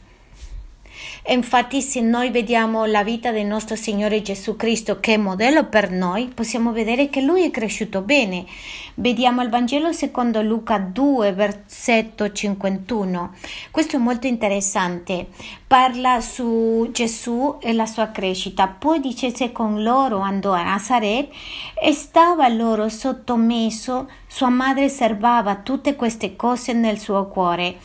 Infatti 1.31 1.83
se 1.83 2.01
noi 2.01 2.31
vediamo 2.31 2.87
la 2.87 3.03
vita 3.03 3.33
del 3.33 3.45
nostro 3.45 3.77
Signore 3.77 4.23
Gesù 4.23 4.57
Cristo 4.57 4.99
che 4.99 5.13
è 5.13 5.17
modello 5.19 5.67
per 5.67 5.91
noi, 5.91 6.31
possiamo 6.35 6.73
vedere 6.73 7.11
che 7.11 7.21
Lui 7.21 7.43
è 7.43 7.51
cresciuto 7.51 8.01
bene. 8.01 8.47
Vediamo 8.95 9.43
il 9.43 9.51
Vangelo 9.51 9.93
secondo 9.93 10.41
Luca 10.41 10.79
2, 10.79 11.35
versetto 11.35 12.33
51. 12.33 13.35
Questo 13.71 13.97
è 13.97 13.99
molto 13.99 14.27
interessante. 14.27 15.29
Parla 15.67 16.23
su 16.23 16.89
Gesù 16.93 17.59
e 17.61 17.75
la 17.75 17.85
sua 17.85 18.11
crescita. 18.11 18.67
Poi 18.67 18.99
dice 18.99 19.31
se 19.31 19.53
con 19.53 19.83
loro 19.83 20.21
andò 20.21 20.53
a 20.53 20.63
Nazaret 20.63 21.31
e 21.79 21.93
stava 21.93 22.49
loro 22.49 22.89
sottomesso 22.89 24.09
sua 24.39 24.51
madre 24.51 24.89
servava 24.89 25.57
tutte 25.57 25.97
queste 25.97 26.37
cose 26.37 26.73
nel 26.73 27.01
suo 27.01 27.27
cuore 27.27 27.79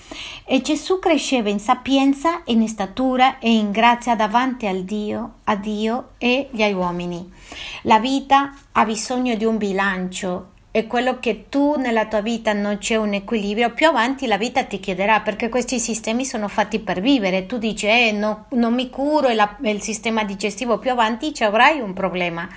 e 0.45 0.61
Gesù 0.61 0.99
cresceva 0.99 1.49
in 1.49 1.59
sapienza, 1.59 2.43
in 2.45 2.67
statura 2.67 3.39
e 3.39 3.51
in 3.51 3.71
grazia 3.71 4.15
davanti 4.15 4.67
al 4.67 4.83
Dio, 4.83 5.37
a 5.45 5.55
Dio 5.55 6.09
e 6.19 6.49
agli 6.53 6.73
uomini. 6.73 7.27
La 7.85 7.97
vita 7.97 8.53
ha 8.71 8.85
bisogno 8.85 9.33
di 9.33 9.45
un 9.45 9.57
bilancio 9.57 10.51
e 10.75 10.87
quello 10.87 11.19
che 11.19 11.49
tu 11.49 11.75
nella 11.75 12.07
tua 12.07 12.21
vita 12.21 12.51
non 12.51 12.79
c'è 12.79 12.95
un 12.95 13.13
equilibrio, 13.13 13.73
più 13.73 13.85
avanti 13.87 14.25
la 14.25 14.37
vita 14.37 14.63
ti 14.63 14.79
chiederà 14.79 15.19
perché 15.19 15.47
questi 15.47 15.79
sistemi 15.79 16.25
sono 16.25 16.47
fatti 16.47 16.79
per 16.79 16.99
vivere. 16.99 17.45
Tu 17.45 17.59
dici, 17.59 17.85
eh, 17.85 18.11
no, 18.11 18.45
non 18.53 18.73
mi 18.73 18.89
curo 18.89 19.29
il, 19.29 19.57
il 19.65 19.81
sistema 19.83 20.23
digestivo, 20.23 20.79
più 20.79 20.89
avanti 20.89 21.31
ci 21.31 21.43
avrai 21.43 21.79
un 21.79 21.93
problema. 21.93 22.49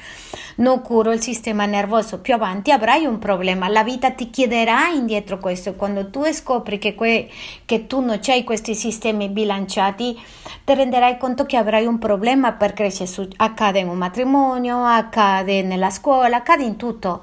Non 0.56 0.80
curo 0.80 1.12
il 1.12 1.20
sistema 1.20 1.66
nervoso, 1.66 2.20
più 2.20 2.32
avanti 2.32 2.70
avrai 2.70 3.04
un 3.04 3.18
problema. 3.18 3.68
La 3.68 3.84
vita 3.84 4.10
ti 4.10 4.30
chiederà 4.30 4.88
indietro 4.88 5.38
questo. 5.38 5.74
Quando 5.74 6.08
tu 6.08 6.24
scopri 6.32 6.78
che, 6.78 6.94
que, 6.94 7.28
che 7.66 7.86
tu 7.86 8.00
non 8.00 8.18
hai 8.28 8.44
questi 8.44 8.74
sistemi 8.74 9.28
bilanciati, 9.28 10.18
ti 10.64 10.74
renderai 10.74 11.18
conto 11.18 11.44
che 11.44 11.58
avrai 11.58 11.84
un 11.84 11.98
problema 11.98 12.52
perché 12.52 12.90
accade 13.36 13.80
in 13.80 13.88
un 13.88 13.98
matrimonio, 13.98 14.82
accade 14.86 15.60
nella 15.60 15.90
scuola, 15.90 16.38
accade 16.38 16.64
in 16.64 16.76
tutto. 16.76 17.22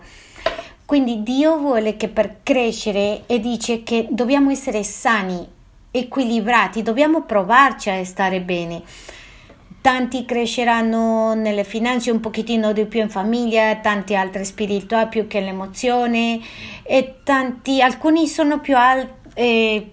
Quindi 0.85 1.23
Dio 1.23 1.57
vuole 1.57 1.95
che 1.95 2.09
per 2.09 2.37
crescere 2.43 3.23
e 3.25 3.39
dice 3.39 3.83
che 3.83 4.07
dobbiamo 4.09 4.51
essere 4.51 4.83
sani, 4.83 5.47
equilibrati, 5.91 6.83
dobbiamo 6.83 7.23
provarci 7.23 7.89
a 7.89 8.03
stare 8.03 8.41
bene. 8.41 8.81
Tanti 9.81 10.25
cresceranno 10.25 11.33
nelle 11.33 11.63
finanze 11.63 12.09
un 12.09 12.19
pochettino 12.19 12.71
di 12.73 12.85
più 12.85 13.01
in 13.01 13.09
famiglia, 13.09 13.75
tanti 13.77 14.15
altri 14.15 14.45
spirituali 14.45 15.09
più 15.09 15.27
che 15.27 15.41
l'emozione 15.41 16.39
e 16.83 17.15
tanti, 17.23 17.81
alcuni 17.81 18.27
sono 18.27 18.59
più 18.59 18.77
alti. 18.77 19.11
Eh, 19.35 19.92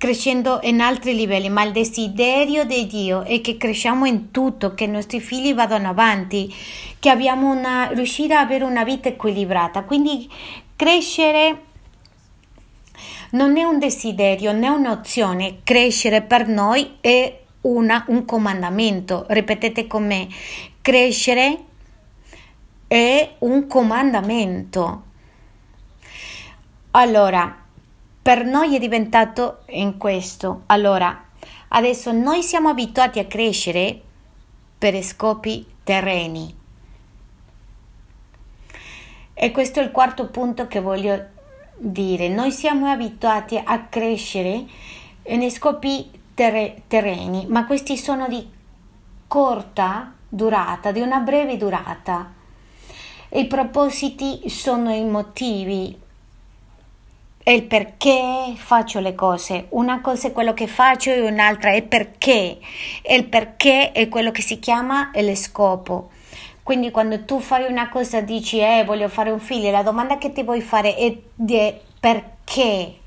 crescendo 0.00 0.60
in 0.62 0.80
altri 0.80 1.14
livelli, 1.14 1.50
ma 1.50 1.62
il 1.62 1.72
desiderio 1.72 2.64
di 2.64 2.86
Dio 2.86 3.22
è 3.22 3.42
che 3.42 3.58
cresciamo 3.58 4.06
in 4.06 4.30
tutto, 4.30 4.72
che 4.72 4.84
i 4.84 4.88
nostri 4.88 5.20
figli 5.20 5.52
vadano 5.52 5.90
avanti, 5.90 6.50
che 6.98 7.10
abbiamo 7.10 7.50
una, 7.50 7.90
riuscire 7.92 8.34
ad 8.34 8.46
avere 8.46 8.64
una 8.64 8.82
vita 8.82 9.10
equilibrata. 9.10 9.82
Quindi 9.82 10.26
crescere 10.74 11.64
non 13.32 13.58
è 13.58 13.64
un 13.64 13.78
desiderio, 13.78 14.52
è 14.52 14.68
un'opzione, 14.68 15.58
crescere 15.64 16.22
per 16.22 16.48
noi 16.48 16.96
è 17.02 17.38
una, 17.60 18.02
un 18.08 18.24
comandamento. 18.24 19.26
Ripetete 19.28 19.86
con 19.86 20.06
me, 20.06 20.28
crescere 20.80 21.58
è 22.88 23.34
un 23.40 23.66
comandamento. 23.66 25.02
Allora, 26.92 27.59
per 28.22 28.44
noi 28.44 28.74
è 28.76 28.78
diventato 28.78 29.60
in 29.68 29.96
questo. 29.96 30.62
Allora, 30.66 31.24
adesso 31.68 32.12
noi 32.12 32.42
siamo 32.42 32.68
abituati 32.68 33.18
a 33.18 33.24
crescere 33.24 34.00
per 34.78 35.02
scopi 35.02 35.66
terreni. 35.82 36.54
E 39.32 39.50
questo 39.52 39.80
è 39.80 39.82
il 39.82 39.90
quarto 39.90 40.28
punto 40.28 40.66
che 40.66 40.80
voglio 40.80 41.26
dire. 41.76 42.28
Noi 42.28 42.52
siamo 42.52 42.88
abituati 42.88 43.60
a 43.62 43.84
crescere 43.84 44.66
in 45.22 45.50
scopi 45.50 46.10
ter- 46.34 46.82
terreni, 46.86 47.46
ma 47.46 47.64
questi 47.64 47.96
sono 47.96 48.28
di 48.28 48.46
corta 49.26 50.12
durata, 50.28 50.92
di 50.92 51.00
una 51.00 51.20
breve 51.20 51.56
durata. 51.56 52.32
I 53.30 53.46
propositi 53.46 54.48
sono 54.48 54.92
i 54.92 55.04
motivi 55.04 55.99
è 57.42 57.50
il 57.50 57.64
perché 57.64 58.52
faccio 58.56 59.00
le 59.00 59.14
cose. 59.14 59.66
Una 59.70 60.00
cosa 60.00 60.28
è 60.28 60.32
quello 60.32 60.52
che 60.52 60.66
faccio 60.66 61.10
e 61.10 61.20
un'altra 61.20 61.72
è 61.72 61.82
perché. 61.82 62.58
E 63.02 63.16
il 63.16 63.24
perché 63.24 63.92
è 63.92 64.08
quello 64.08 64.30
che 64.30 64.42
si 64.42 64.58
chiama 64.58 65.10
lo 65.14 65.34
scopo. 65.34 66.10
Quindi 66.62 66.90
quando 66.90 67.24
tu 67.24 67.40
fai 67.40 67.64
una 67.70 67.88
cosa 67.88 68.20
dici 68.20 68.58
eh 68.58 68.84
voglio 68.84 69.08
fare 69.08 69.30
un 69.30 69.40
figlio, 69.40 69.70
la 69.70 69.82
domanda 69.82 70.18
che 70.18 70.32
ti 70.32 70.42
vuoi 70.42 70.60
fare 70.60 70.94
è 70.94 71.16
perché. 71.98 72.99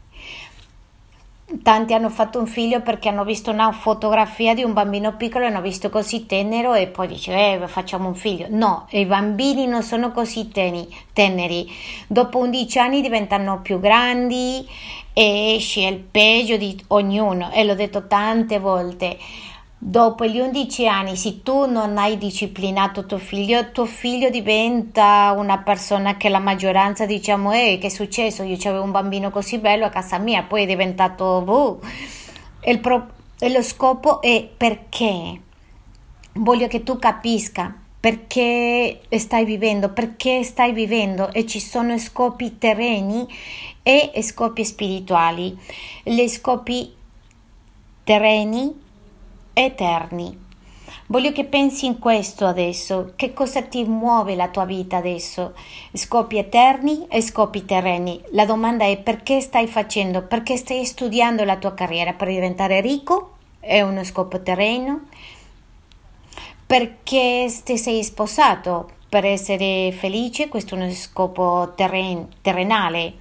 Tanti 1.62 1.94
hanno 1.94 2.10
fatto 2.10 2.40
un 2.40 2.48
figlio 2.48 2.82
perché 2.82 3.10
hanno 3.10 3.24
visto 3.24 3.52
una 3.52 3.72
fotografia 3.72 4.54
di 4.54 4.64
un 4.64 4.74
bambino 4.74 5.16
piccolo 5.16 5.44
e 5.44 5.48
hanno 5.48 5.62
visto 5.62 5.90
così 5.90 6.26
tenero 6.26 6.74
e 6.74 6.88
poi 6.88 7.08
dice 7.08 7.34
eh, 7.34 7.68
facciamo 7.68 8.08
un 8.08 8.16
figlio. 8.16 8.48
No, 8.50 8.88
i 8.92 9.06
bambini 9.06 9.68
non 9.68 9.84
sono 9.84 10.12
così 10.12 10.50
teni, 10.50 10.88
teneri. 11.14 11.70
Dopo 12.08 12.40
11 12.40 12.80
anni 12.80 13.02
diventano 13.02 13.62
più 13.62 13.80
grandi 13.80 14.68
e 15.14 15.56
esce 15.56 15.82
il 15.82 16.00
peggio 16.00 16.58
di 16.58 16.82
ognuno 16.88 17.52
e 17.52 17.64
l'ho 17.64 17.76
detto 17.76 18.08
tante 18.08 18.60
volte. 18.60 19.18
Dopo 19.86 20.26
gli 20.26 20.40
11 20.40 20.88
anni, 20.88 21.18
se 21.18 21.44
tu 21.44 21.66
non 21.66 21.98
hai 21.98 22.18
disciplinato 22.18 23.06
tuo 23.06 23.18
figlio, 23.18 23.74
tuo 23.74 23.86
figlio 23.86 24.30
diventa 24.30 25.36
una 25.36 25.58
persona 25.58 26.16
che 26.16 26.30
la 26.30 26.40
maggioranza 26.40 27.06
diciamo, 27.06 27.52
eh, 27.52 27.78
che 27.82 27.88
è 27.88 27.90
successo? 27.90 28.44
Io 28.44 28.56
avevo 28.64 28.86
un 28.86 28.92
bambino 28.92 29.30
così 29.30 29.58
bello 29.58 29.84
a 29.84 29.90
casa 29.90 30.20
mia, 30.20 30.44
poi 30.44 30.64
è 30.64 30.66
diventato... 30.66 31.44
Uh. 31.46 31.86
E, 32.62 32.78
pro- 32.78 33.10
e 33.38 33.52
lo 33.52 33.62
scopo 33.62 34.22
è 34.22 34.48
perché 34.56 35.42
voglio 36.36 36.68
che 36.68 36.84
tu 36.84 36.98
capisca 36.98 37.78
perché 38.00 39.02
stai 39.10 39.44
vivendo, 39.44 39.90
perché 39.90 40.44
stai 40.44 40.72
vivendo 40.72 41.30
e 41.34 41.46
ci 41.46 41.60
sono 41.60 41.98
scopi 41.98 42.58
terreni 42.58 43.28
e 43.84 44.14
scopi 44.22 44.64
spirituali. 44.64 45.58
Gli 46.04 46.26
scopi 46.30 46.90
terreni 48.06 48.83
eterni. 49.54 50.44
Voglio 51.08 51.32
che 51.32 51.44
pensi 51.44 51.86
in 51.86 52.00
questo 52.00 52.46
adesso, 52.46 53.14
che 53.16 53.34
cosa 53.34 53.62
ti 53.62 53.84
muove 53.84 54.36
la 54.36 54.48
tua 54.48 54.66
vita 54.66 54.98
adesso? 54.98 55.54
Scopi 55.94 56.38
eterni 56.38 57.08
e 57.10 57.22
scopi 57.22 57.66
terreni. 57.66 58.22
La 58.32 58.46
domanda 58.46 58.86
è 58.86 58.98
perché 58.98 59.42
stai 59.42 59.68
facendo, 59.68 60.24
perché 60.24 60.58
stai 60.58 60.86
studiando 60.86 61.44
la 61.44 61.58
tua 61.58 61.74
carriera 61.74 62.14
per 62.14 62.30
diventare 62.30 62.82
ricco? 62.82 63.34
È 63.60 63.82
uno 63.82 64.04
scopo 64.04 64.42
terreno. 64.42 65.02
Perché 66.66 67.54
ti 67.64 67.78
sei 67.78 68.04
sposato 68.04 68.92
per 69.10 69.26
essere 69.26 69.92
felice? 69.92 70.48
Questo 70.48 70.76
è 70.76 70.78
uno 70.78 70.90
scopo 70.92 71.74
terren- 71.76 72.28
terrenale. 72.42 73.14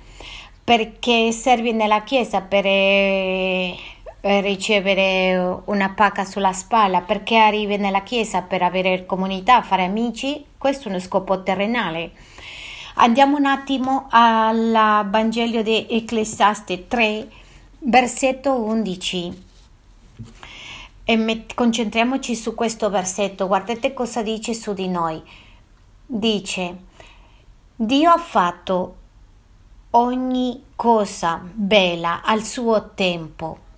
Perché 0.64 1.32
servi 1.32 1.72
nella 1.72 2.02
chiesa 2.02 2.40
per 2.40 2.64
eh, 4.24 4.36
eh, 4.36 4.40
ricevere 4.40 5.62
una 5.64 5.90
pacca 5.90 6.24
sulla 6.24 6.52
spalla 6.52 7.00
perché 7.00 7.36
arrivi 7.36 7.76
nella 7.76 8.02
chiesa 8.02 8.42
per 8.42 8.62
avere 8.62 9.04
comunità, 9.04 9.62
fare 9.62 9.84
amici, 9.84 10.44
questo 10.56 10.86
è 10.86 10.90
uno 10.92 11.00
scopo 11.00 11.42
terrenale. 11.42 12.12
Andiamo 12.94 13.36
un 13.36 13.46
attimo 13.46 14.06
al 14.10 15.06
Vangelo 15.08 15.62
di 15.62 15.86
Ecclesiaste 15.88 16.86
3, 16.86 17.28
versetto 17.80 18.52
11. 18.52 19.44
E 21.04 21.44
concentriamoci 21.52 22.36
su 22.36 22.54
questo 22.54 22.90
versetto. 22.90 23.48
Guardate 23.48 23.92
cosa 23.92 24.22
dice 24.22 24.54
su 24.54 24.72
di 24.72 24.86
noi. 24.88 25.20
Dice: 26.06 26.76
Dio 27.74 28.10
ha 28.10 28.18
fatto 28.18 28.96
ogni 29.90 30.62
cosa 30.76 31.40
bella 31.42 32.22
al 32.22 32.44
suo 32.44 32.90
tempo 32.94 33.70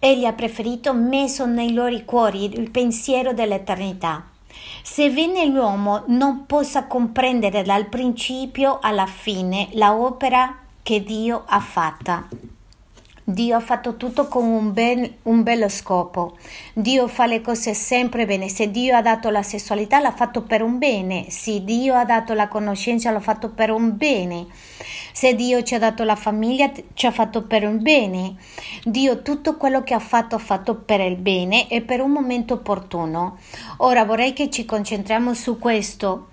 Egli 0.00 0.24
ha 0.24 0.32
preferito 0.32 0.94
messo 0.94 1.44
nei 1.44 1.72
loro 1.72 2.00
cuori 2.04 2.44
il 2.44 2.70
pensiero 2.70 3.32
dell'eternità. 3.32 4.24
Sebbene 4.82 5.46
l'uomo 5.46 6.04
non 6.06 6.46
possa 6.46 6.86
comprendere 6.86 7.62
dal 7.62 7.86
principio 7.86 8.78
alla 8.80 9.06
fine 9.06 9.68
l'opera 9.72 10.56
che 10.82 11.02
Dio 11.02 11.42
ha 11.46 11.60
fatta. 11.60 12.28
Dio 13.30 13.56
ha 13.56 13.60
fatto 13.60 13.98
tutto 13.98 14.26
con 14.26 14.42
un, 14.46 14.72
ben, 14.72 15.16
un, 15.24 15.42
bello 15.42 15.68
scopo. 15.68 16.38
Dio 16.72 17.08
fa 17.08 17.26
le 17.26 17.42
cose 17.42 17.74
sempre 17.74 18.24
bene. 18.24 18.48
Se 18.48 18.70
Dio 18.70 18.96
ha 18.96 19.02
dato 19.02 19.28
la 19.28 19.42
sessualità, 19.42 20.00
l'ha 20.00 20.12
fatto 20.12 20.44
per 20.44 20.62
un 20.62 20.78
bene. 20.78 21.28
Se 21.28 21.62
Dio 21.62 21.94
ha 21.94 22.06
dato 22.06 22.32
la 22.32 22.48
conoscenza, 22.48 23.10
l'ha 23.10 23.20
fatto 23.20 23.50
per 23.50 23.70
un 23.70 23.98
bene. 23.98 24.46
Se 25.12 25.34
Dio 25.34 25.62
ci 25.62 25.74
ha 25.74 25.78
dato 25.78 26.04
la 26.04 26.16
famiglia, 26.16 26.72
ci 26.94 27.04
ha 27.04 27.10
fatto 27.10 27.42
per 27.42 27.64
un 27.64 27.82
bene. 27.82 28.36
Dio 28.82 29.20
tutto 29.20 29.58
quello 29.58 29.82
che 29.82 29.92
ha 29.92 29.98
fatto, 29.98 30.36
ha 30.36 30.38
fatto 30.38 30.76
per 30.76 31.00
il 31.00 31.16
bene 31.16 31.68
e 31.68 31.82
per 31.82 32.00
un 32.00 32.12
momento 32.12 32.54
opportuno. 32.54 33.36
Ora 33.78 34.06
vorrei 34.06 34.32
che 34.32 34.48
ci 34.48 34.64
concentriamo 34.64 35.34
su 35.34 35.58
questo. 35.58 36.28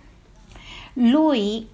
Lui 0.94 1.74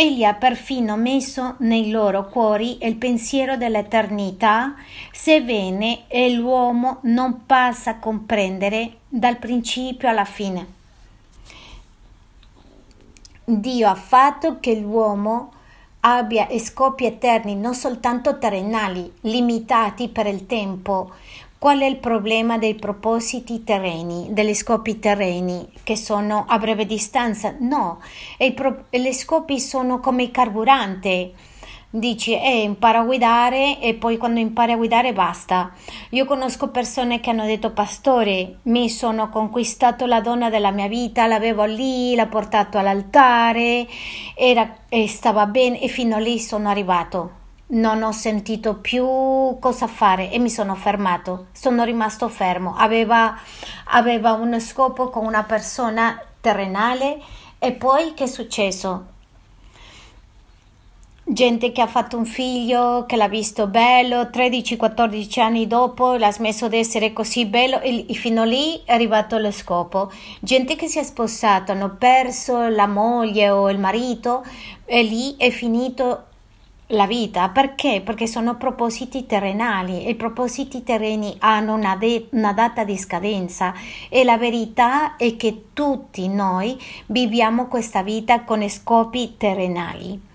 Egli 0.00 0.24
ha 0.24 0.32
perfino 0.32 0.96
messo 0.96 1.56
nei 1.58 1.90
loro 1.90 2.26
cuori 2.26 2.86
il 2.86 2.96
pensiero 2.96 3.58
dell'eternità, 3.58 4.74
sebbene 5.12 6.04
l'uomo 6.30 7.00
non 7.02 7.44
possa 7.44 7.96
comprendere 7.96 9.00
dal 9.06 9.36
principio 9.36 10.08
alla 10.08 10.24
fine. 10.24 10.66
Dio 13.44 13.88
ha 13.90 13.94
fatto 13.94 14.58
che 14.58 14.74
l'uomo 14.74 15.52
abbia 16.00 16.48
scopi 16.60 17.04
eterni, 17.04 17.54
non 17.54 17.74
soltanto 17.74 18.38
terrenali, 18.38 19.12
limitati 19.20 20.08
per 20.08 20.26
il 20.26 20.46
tempo, 20.46 21.12
Qual 21.60 21.78
è 21.80 21.84
il 21.84 21.98
problema 21.98 22.56
dei 22.56 22.74
propositi 22.74 23.64
terreni, 23.64 24.28
degli 24.30 24.54
scopi 24.54 24.98
terreni 24.98 25.68
che 25.82 25.94
sono 25.94 26.46
a 26.48 26.56
breve 26.56 26.86
distanza? 26.86 27.54
No, 27.58 28.00
pro- 28.54 28.86
gli 28.88 29.12
scopi 29.12 29.60
sono 29.60 30.00
come 30.00 30.22
il 30.22 30.30
carburante. 30.30 31.32
Dici, 31.90 32.32
eh, 32.32 32.62
impara 32.62 33.00
a 33.00 33.04
guidare 33.04 33.78
e 33.78 33.92
poi 33.92 34.16
quando 34.16 34.40
impari 34.40 34.72
a 34.72 34.76
guidare 34.76 35.12
basta. 35.12 35.74
Io 36.12 36.24
conosco 36.24 36.70
persone 36.70 37.20
che 37.20 37.28
hanno 37.28 37.44
detto, 37.44 37.72
pastore, 37.72 38.60
mi 38.62 38.88
sono 38.88 39.28
conquistato 39.28 40.06
la 40.06 40.22
donna 40.22 40.48
della 40.48 40.70
mia 40.70 40.88
vita, 40.88 41.26
l'avevo 41.26 41.64
lì, 41.64 42.16
l'ho 42.16 42.26
portato 42.28 42.78
all'altare, 42.78 43.86
era, 44.34 44.78
stava 45.06 45.44
bene 45.44 45.78
e 45.78 45.88
fino 45.88 46.18
lì 46.18 46.38
sono 46.38 46.70
arrivato 46.70 47.39
non 47.70 48.02
ho 48.02 48.12
sentito 48.12 48.76
più 48.76 49.04
cosa 49.60 49.86
fare 49.86 50.30
e 50.30 50.38
mi 50.38 50.50
sono 50.50 50.74
fermato, 50.74 51.46
sono 51.52 51.84
rimasto 51.84 52.28
fermo. 52.28 52.74
Aveva, 52.76 53.38
aveva 53.86 54.32
uno 54.32 54.58
scopo 54.58 55.08
con 55.08 55.24
una 55.24 55.44
persona 55.44 56.20
terrenale 56.40 57.20
e 57.58 57.72
poi 57.72 58.14
che 58.14 58.24
è 58.24 58.26
successo? 58.26 59.06
Gente 61.22 61.70
che 61.70 61.80
ha 61.80 61.86
fatto 61.86 62.16
un 62.16 62.24
figlio, 62.24 63.04
che 63.06 63.14
l'ha 63.14 63.28
visto 63.28 63.68
bello, 63.68 64.22
13-14 64.22 65.38
anni 65.38 65.68
dopo 65.68 66.14
l'ha 66.14 66.32
smesso 66.32 66.66
di 66.66 66.78
essere 66.78 67.12
così 67.12 67.46
bello 67.46 67.80
e 67.80 68.04
fino 68.14 68.42
lì 68.42 68.82
è 68.84 68.92
arrivato 68.92 69.38
lo 69.38 69.52
scopo. 69.52 70.10
Gente 70.40 70.74
che 70.74 70.88
si 70.88 70.98
è 70.98 71.04
sposato, 71.04 71.70
hanno 71.70 71.94
perso 71.96 72.66
la 72.66 72.88
moglie 72.88 73.48
o 73.48 73.70
il 73.70 73.78
marito 73.78 74.44
e 74.84 75.02
lì 75.04 75.36
è 75.36 75.50
finito 75.50 76.29
la 76.90 77.06
vita. 77.06 77.48
Perché? 77.50 78.00
Perché 78.04 78.26
sono 78.26 78.56
propositi 78.56 79.26
terrenali 79.26 80.04
e 80.04 80.10
i 80.10 80.14
propositi 80.14 80.82
terreni 80.82 81.36
hanno 81.40 81.74
una, 81.74 81.96
de- 81.96 82.28
una, 82.30 82.52
data 82.52 82.84
di 82.84 82.96
scadenza. 82.96 83.74
E 84.08 84.24
la 84.24 84.38
verità 84.38 85.16
è 85.16 85.36
che 85.36 85.66
tutti 85.72 86.28
noi 86.28 86.80
viviamo 87.06 87.66
questa 87.66 88.02
vita 88.02 88.44
con 88.44 88.66
scopi 88.68 89.36
terrenali 89.36 90.28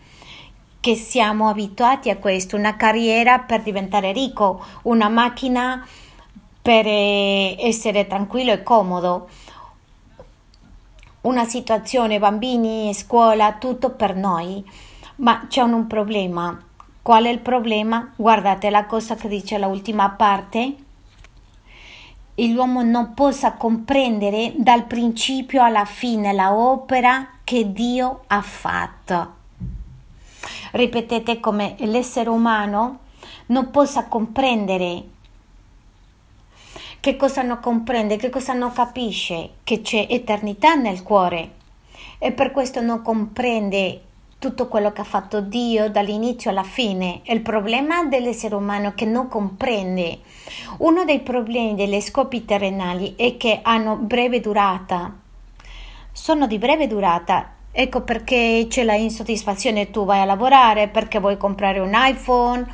che 0.79 0.93
siamo 0.93 1.49
abituati 1.49 2.11
a 2.11 2.17
questo, 2.17 2.55
una 2.55 2.75
carriera 2.75 3.39
per 3.39 3.63
diventare 3.63 4.11
ricco, 4.11 4.63
una 4.83 5.09
macchina 5.09 5.83
per 6.61 6.85
eh, 6.85 7.55
essere 7.59 8.05
tranquillo 8.05 8.51
e 8.51 8.61
comodo, 8.61 9.27
una 11.21 11.43
situazione, 11.45 12.19
bambini, 12.19 12.93
scuola, 12.93 13.53
tutto 13.53 13.91
per 13.91 14.15
noi 14.15 14.63
ma 15.17 15.45
c'è 15.47 15.61
un 15.61 15.87
problema. 15.87 16.59
Qual 17.01 17.25
è 17.25 17.29
il 17.29 17.39
problema? 17.39 18.11
Guardate 18.15 18.69
la 18.69 18.85
cosa 18.85 19.15
che 19.15 19.27
dice 19.27 19.57
l'ultima 19.57 20.09
parte. 20.09 20.75
L'uomo 22.35 22.81
non 22.81 23.13
possa 23.13 23.53
comprendere 23.53 24.53
dal 24.57 24.85
principio 24.85 25.63
alla 25.63 25.85
fine 25.85 26.33
la 26.33 26.53
opera 26.53 27.27
che 27.43 27.71
Dio 27.71 28.23
ha 28.27 28.41
fatto. 28.41 29.33
Ripetete 30.71 31.39
come 31.39 31.75
l'essere 31.79 32.29
umano 32.29 32.99
non 33.47 33.71
possa 33.71 34.05
comprendere 34.07 35.03
che 36.99 37.15
cosa 37.15 37.43
non 37.43 37.59
comprende, 37.59 38.17
che 38.17 38.29
cosa 38.29 38.53
non 38.53 38.73
capisce, 38.73 39.51
che 39.63 39.81
c'è 39.81 40.07
eternità 40.09 40.73
nel 40.73 41.03
cuore 41.03 41.51
e 42.17 42.31
per 42.31 42.51
questo 42.51 42.81
non 42.81 43.03
comprende 43.03 44.01
tutto 44.45 44.67
quello 44.67 44.91
che 44.91 45.01
ha 45.01 45.05
fatto 45.05 45.41
Dio 45.41 45.89
dall'inizio 45.89 46.51
alla 46.51 46.61
fine. 46.61 47.21
È 47.23 47.33
il 47.33 47.41
problema 47.41 48.03
dell'essere 48.03 48.53
umano 48.53 48.93
che 48.93 49.05
non 49.05 49.27
comprende. 49.27 50.19
Uno 50.77 51.03
dei 51.03 51.21
problemi 51.21 51.73
degli 51.73 51.99
scopi 51.99 52.45
terrenali 52.45 53.15
è 53.15 53.37
che 53.37 53.61
hanno 53.63 53.95
breve 53.95 54.41
durata. 54.41 55.11
Sono 56.11 56.45
di 56.45 56.59
breve 56.59 56.85
durata. 56.85 57.53
ecco 57.71 58.01
perché 58.01 58.67
c'è 58.69 58.83
la 58.83 58.93
insoddisfazione, 58.93 59.89
tu 59.89 60.05
vai 60.05 60.21
a 60.21 60.25
lavorare 60.25 60.89
perché 60.89 61.19
vuoi 61.19 61.37
comprare 61.37 61.79
un 61.79 61.91
iPhone 61.93 62.65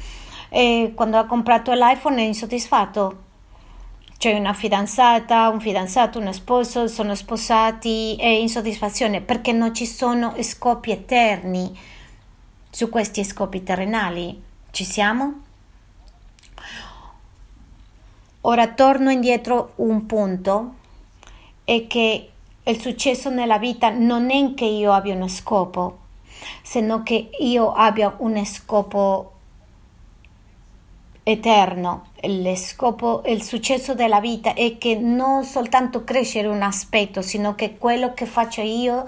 e 0.49 0.91
quando 0.93 1.17
ha 1.17 1.25
comprato 1.25 1.71
l'iPhone 1.71 2.17
è 2.17 2.25
insoddisfatto. 2.25 3.30
C'è 4.21 4.37
una 4.37 4.53
fidanzata, 4.53 5.49
un 5.49 5.59
fidanzato, 5.59 6.19
un 6.19 6.31
sposo, 6.31 6.87
sono 6.87 7.15
sposati, 7.15 8.15
è 8.19 8.27
insoddisfazione 8.27 9.19
perché 9.19 9.51
non 9.51 9.73
ci 9.73 9.87
sono 9.87 10.35
scopi 10.43 10.91
eterni 10.91 11.75
su 12.69 12.87
questi 12.89 13.23
scopi 13.23 13.63
terrenali. 13.63 14.39
Ci 14.69 14.83
siamo? 14.83 15.41
Ora 18.41 18.67
torno 18.67 19.09
indietro 19.09 19.71
un 19.77 20.05
punto, 20.05 20.75
è 21.63 21.87
che 21.87 22.29
il 22.61 22.79
successo 22.79 23.31
nella 23.31 23.57
vita 23.57 23.89
non 23.89 24.29
è 24.29 24.53
che 24.53 24.65
io 24.65 24.91
abbia 24.91 25.15
uno 25.15 25.27
scopo, 25.27 25.97
se 26.61 26.85
che 27.01 27.31
io 27.39 27.71
abbia 27.71 28.13
un 28.19 28.45
scopo 28.45 29.31
eterno. 31.23 32.09
Il 32.23 32.55
scopo, 32.55 33.23
il 33.25 33.41
successo 33.41 33.95
della 33.95 34.19
vita 34.19 34.53
è 34.53 34.77
che 34.77 34.95
non 34.95 35.43
soltanto 35.43 36.03
crescere 36.03 36.47
un 36.47 36.61
aspetto, 36.61 37.21
sino 37.21 37.55
che 37.55 37.77
quello 37.77 38.13
che 38.13 38.25
faccio 38.25 38.61
io 38.61 39.07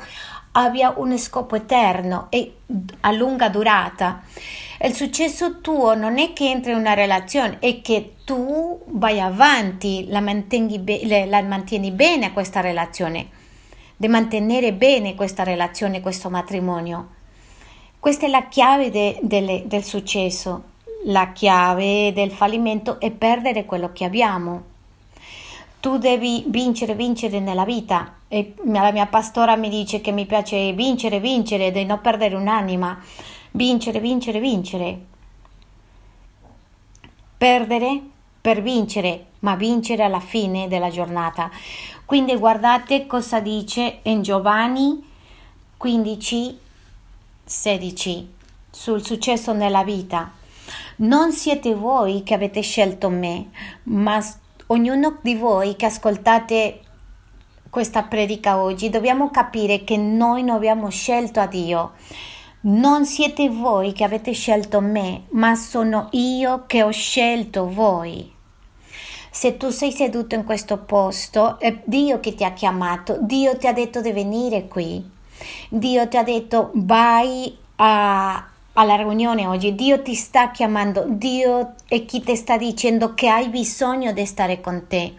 abbia 0.53 0.93
un 0.97 1.17
scopo 1.17 1.55
eterno 1.55 2.27
e 2.29 2.55
a 3.01 3.11
lunga 3.11 3.49
durata. 3.49 4.23
Il 4.81 4.93
successo 4.95 5.61
tuo 5.61 5.93
non 5.95 6.17
è 6.17 6.33
che 6.33 6.49
entri 6.49 6.71
in 6.71 6.77
una 6.77 6.93
relazione, 6.93 7.59
è 7.59 7.81
che 7.81 8.15
tu 8.25 8.81
vai 8.87 9.19
avanti, 9.19 10.07
la, 10.09 10.21
be- 10.21 11.25
la 11.27 11.41
mantieni 11.43 11.91
bene 11.91 12.33
questa 12.33 12.61
relazione, 12.61 13.29
di 13.95 14.07
mantenere 14.07 14.73
bene 14.73 15.15
questa 15.15 15.43
relazione, 15.43 16.01
questo 16.01 16.29
matrimonio. 16.29 17.09
Questa 17.99 18.25
è 18.25 18.29
la 18.29 18.47
chiave 18.47 18.89
de- 18.89 19.19
de- 19.21 19.63
del 19.65 19.83
successo. 19.83 20.71
La 21.07 21.33
chiave 21.33 22.13
del 22.13 22.31
fallimento 22.31 22.97
è 22.97 23.11
perdere 23.11 23.65
quello 23.65 23.91
che 23.91 24.05
abbiamo. 24.05 24.63
Tu 25.81 25.97
devi 25.97 26.45
vincere, 26.47 26.95
vincere 26.95 27.41
nella 27.41 27.65
vita. 27.65 28.19
E 28.29 28.53
la 28.63 28.91
mia 28.93 29.07
pastora 29.07 29.57
mi 29.57 29.67
dice 29.67 29.99
che 29.99 30.11
mi 30.13 30.25
piace 30.25 30.71
vincere, 30.71 31.19
vincere, 31.19 31.71
di 31.71 31.83
non 31.83 31.99
perdere 31.99 32.35
un'anima. 32.35 32.97
Vincere, 33.51 33.99
vincere, 33.99 34.39
vincere. 34.39 34.99
Perdere 37.37 38.01
per 38.39 38.61
vincere, 38.61 39.25
ma 39.39 39.55
vincere 39.55 40.03
alla 40.03 40.21
fine 40.21 40.69
della 40.69 40.89
giornata. 40.89 41.51
Quindi 42.05 42.33
guardate 42.37 43.07
cosa 43.07 43.41
dice 43.41 43.99
in 44.03 44.21
Giovanni 44.21 45.05
15, 45.75 46.59
16 47.43 48.33
sul 48.69 49.03
successo 49.03 49.51
nella 49.51 49.83
vita. 49.83 50.41
Non 50.97 51.31
siete 51.31 51.73
voi 51.73 52.23
che 52.23 52.33
avete 52.33 52.61
scelto 52.61 53.09
me, 53.09 53.49
ma 53.83 54.23
ognuno 54.67 55.19
di 55.21 55.35
voi 55.35 55.75
che 55.75 55.85
ascoltate 55.85 56.79
questa 57.69 58.03
predica 58.03 58.59
oggi 58.59 58.91
dobbiamo 58.91 59.31
capire 59.31 59.83
che 59.83 59.97
noi 59.97 60.43
non 60.43 60.57
abbiamo 60.57 60.89
scelto 60.89 61.39
a 61.39 61.47
Dio. 61.47 61.93
Non 62.65 63.05
siete 63.05 63.49
voi 63.49 63.93
che 63.93 64.03
avete 64.03 64.31
scelto 64.31 64.79
me, 64.79 65.23
ma 65.31 65.55
sono 65.55 66.07
io 66.11 66.65
che 66.67 66.83
ho 66.83 66.91
scelto 66.91 67.67
voi. 67.67 68.31
Se 69.31 69.57
tu 69.57 69.71
sei 69.71 69.91
seduto 69.91 70.35
in 70.35 70.43
questo 70.43 70.77
posto, 70.77 71.59
è 71.59 71.81
Dio 71.83 72.19
che 72.19 72.35
ti 72.35 72.43
ha 72.43 72.53
chiamato, 72.53 73.17
Dio 73.19 73.57
ti 73.57 73.65
ha 73.65 73.73
detto 73.73 73.99
di 73.99 74.11
venire 74.11 74.67
qui. 74.67 75.03
Dio 75.69 76.07
ti 76.07 76.15
ha 76.15 76.23
detto 76.23 76.69
vai 76.75 77.57
a, 77.77 78.47
alla 78.73 78.95
riunione 78.95 79.45
oggi, 79.45 79.75
Dio 79.75 80.01
ti 80.01 80.15
sta 80.15 80.51
chiamando, 80.51 81.05
Dio 81.07 81.75
è 81.87 82.05
chi 82.05 82.21
ti 82.21 82.35
sta 82.35 82.57
dicendo 82.57 83.13
che 83.13 83.27
hai 83.27 83.49
bisogno 83.49 84.11
di 84.13 84.25
stare 84.25 84.61
con 84.61 84.85
te. 84.87 85.13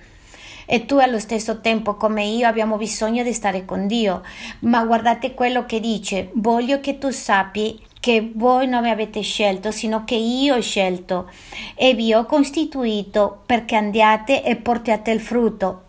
E 0.67 0.87
tu 0.87 0.97
allo 0.97 1.19
stesso 1.19 1.61
tempo 1.61 1.95
come 1.95 2.25
io 2.25 2.49
abbiamo 2.49 2.77
bisogno 2.77 3.23
di 3.23 3.33
stare 3.33 3.65
con 3.65 3.87
Dio. 3.87 4.23
Ma 4.61 4.85
guardate 4.85 5.35
quello 5.35 5.67
che 5.67 5.79
dice, 5.79 6.31
voglio 6.35 6.81
che 6.81 6.99
tu 6.99 7.11
sappi 7.11 7.81
che 8.01 8.33
voi 8.35 8.67
non 8.67 8.83
mi 8.83 8.91
avete 8.91 9.21
scelto, 9.21 9.71
sino 9.71 10.05
che 10.05 10.15
io 10.15 10.57
ho 10.57 10.61
scelto 10.61 11.31
e 11.75 11.95
vi 11.95 12.13
ho 12.13 12.25
costituito 12.25 13.43
perché 13.47 13.77
andiate 13.77 14.43
e 14.43 14.57
portiate 14.57 15.11
il 15.11 15.21
frutto. 15.21 15.83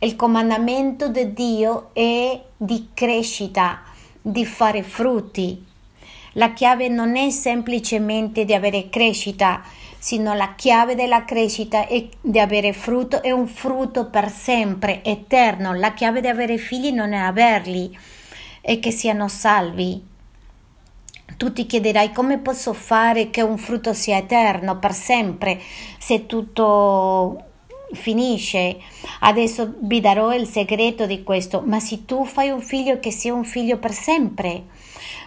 Il 0.00 0.16
comandamento 0.16 1.08
di 1.08 1.32
Dio 1.32 1.90
è 1.92 2.40
di 2.56 2.88
crescita, 2.92 3.82
di 4.20 4.44
fare 4.44 4.82
frutti. 4.82 5.70
La 6.34 6.52
chiave 6.52 6.88
non 6.88 7.16
è 7.16 7.30
semplicemente 7.30 8.44
di 8.44 8.54
avere 8.54 8.88
crescita, 8.88 9.62
sino 9.98 10.34
la 10.34 10.54
chiave 10.54 10.94
della 10.94 11.24
crescita 11.24 11.86
è 11.86 12.08
di 12.20 12.38
avere 12.38 12.72
frutto, 12.72 13.22
è 13.22 13.30
un 13.30 13.46
frutto 13.46 14.08
per 14.08 14.30
sempre, 14.30 15.04
eterno. 15.04 15.74
La 15.74 15.92
chiave 15.92 16.20
di 16.20 16.28
avere 16.28 16.56
figli 16.56 16.90
non 16.90 17.12
è 17.12 17.18
averli, 17.18 17.96
è 18.60 18.78
che 18.78 18.90
siano 18.90 19.28
salvi. 19.28 20.02
Tu 21.36 21.52
ti 21.52 21.66
chiederai 21.66 22.12
come 22.12 22.38
posso 22.38 22.72
fare 22.72 23.30
che 23.30 23.42
un 23.42 23.58
frutto 23.58 23.92
sia 23.92 24.16
eterno 24.16 24.78
per 24.78 24.92
sempre 24.92 25.60
se 25.98 26.26
tutto 26.26 27.44
finisce. 27.92 28.78
Adesso 29.20 29.74
vi 29.80 30.00
darò 30.00 30.32
il 30.34 30.46
segreto 30.46 31.06
di 31.06 31.22
questo, 31.22 31.62
ma 31.64 31.78
se 31.78 32.04
tu 32.04 32.24
fai 32.24 32.50
un 32.50 32.60
figlio 32.60 32.98
che 33.00 33.10
sia 33.10 33.34
un 33.34 33.44
figlio 33.44 33.78
per 33.78 33.92
sempre, 33.92 34.64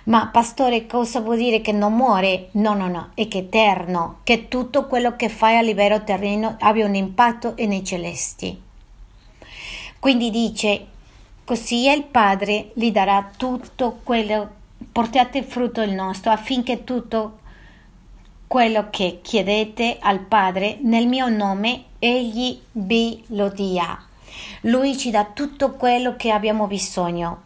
ma 0.05 0.27
pastore, 0.27 0.85
cosa 0.85 1.19
vuol 1.19 1.37
dire 1.37 1.61
che 1.61 1.71
non 1.71 1.95
muore? 1.95 2.49
No, 2.51 2.73
no, 2.73 2.87
no, 2.87 3.09
è 3.15 3.27
che 3.27 3.39
è 3.39 3.41
eterno, 3.41 4.19
che 4.23 4.47
tutto 4.47 4.85
quello 4.85 5.15
che 5.15 5.29
fai 5.29 5.57
a 5.57 5.61
livello 5.61 6.03
terreno 6.03 6.57
abbia 6.59 6.85
un 6.85 6.95
impatto 6.95 7.55
nei 7.57 7.83
celesti. 7.83 8.61
Quindi 9.99 10.29
dice, 10.29 10.85
così 11.43 11.89
il 11.89 12.03
Padre 12.03 12.71
gli 12.75 12.91
darà 12.91 13.31
tutto 13.35 13.99
quello, 14.03 14.49
portate 14.91 15.41
frutto 15.41 15.81
il 15.81 15.93
nostro, 15.93 16.31
affinché 16.31 16.83
tutto 16.83 17.39
quello 18.45 18.89
che 18.91 19.19
chiedete 19.23 19.97
al 19.99 20.19
Padre 20.19 20.77
nel 20.81 21.07
mio 21.07 21.29
nome, 21.29 21.85
egli 21.97 22.59
vi 22.73 23.23
lo 23.29 23.49
dia. 23.49 23.99
Lui 24.61 24.95
ci 24.95 25.09
dà 25.09 25.25
tutto 25.25 25.71
quello 25.71 26.15
che 26.15 26.29
abbiamo 26.29 26.67
bisogno. 26.67 27.44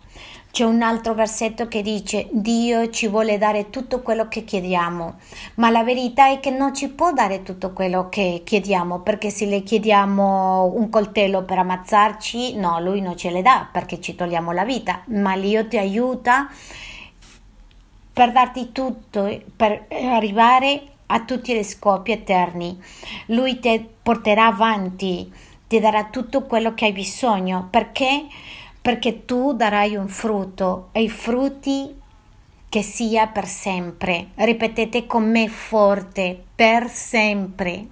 C'è 0.51 0.63
un 0.63 0.81
altro 0.81 1.13
versetto 1.13 1.67
che 1.67 1.83
dice 1.83 2.27
Dio 2.31 2.89
ci 2.89 3.07
vuole 3.07 3.38
dare 3.38 3.69
tutto 3.69 4.01
quello 4.01 4.27
che 4.27 4.43
chiediamo, 4.43 5.15
ma 5.55 5.69
la 5.69 5.83
verità 5.83 6.31
è 6.31 6.39
che 6.39 6.49
non 6.49 6.73
ci 6.73 6.89
può 6.89 7.13
dare 7.13 7.43
tutto 7.43 7.71
quello 7.71 8.09
che 8.09 8.41
chiediamo, 8.43 8.99
perché 8.99 9.29
se 9.29 9.45
le 9.45 9.62
chiediamo 9.62 10.65
un 10.75 10.89
coltello 10.89 11.43
per 11.43 11.59
ammazzarci, 11.59 12.55
no, 12.55 12.79
lui 12.81 12.99
non 12.99 13.15
ce 13.15 13.29
le 13.29 13.43
dà 13.43 13.69
perché 13.71 14.01
ci 14.01 14.15
togliamo 14.15 14.51
la 14.51 14.65
vita, 14.65 15.03
ma 15.05 15.38
Dio 15.38 15.67
ti 15.67 15.77
aiuta 15.77 16.49
per 18.12 18.31
darti 18.31 18.71
tutto, 18.71 19.41
per 19.55 19.85
arrivare 20.12 20.81
a 21.05 21.23
tutti 21.25 21.55
gli 21.55 21.63
scopi 21.63 22.12
eterni. 22.12 22.77
Lui 23.27 23.59
ti 23.59 23.88
porterà 24.01 24.47
avanti, 24.47 25.31
ti 25.67 25.79
darà 25.79 26.05
tutto 26.05 26.43
quello 26.43 26.73
che 26.73 26.85
hai 26.85 26.91
bisogno, 26.91 27.67
perché? 27.69 28.25
Perché 28.81 29.25
tu 29.25 29.53
darai 29.53 29.95
un 29.95 30.07
frutto 30.07 30.89
e 30.91 31.03
i 31.03 31.09
frutti 31.09 31.97
che 32.69 32.81
sia 32.83 33.27
per 33.27 33.47
sempre. 33.47 34.29
Ripetete 34.35 35.05
con 35.05 35.29
me 35.29 35.49
forte, 35.49 36.41
per 36.55 36.87
sempre. 36.89 37.87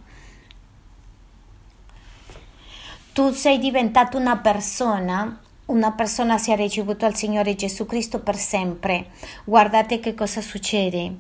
Tu 3.12 3.32
sei 3.32 3.58
diventato 3.58 4.18
una 4.18 4.38
persona, 4.38 5.42
una 5.66 5.92
persona 5.92 6.38
si 6.38 6.52
è 6.52 6.56
ricevuto 6.56 7.06
al 7.06 7.16
Signore 7.16 7.56
Gesù 7.56 7.86
Cristo 7.86 8.20
per 8.20 8.38
sempre. 8.38 9.08
Guardate 9.44 10.00
che 10.00 10.14
cosa 10.14 10.40
succede. 10.40 11.16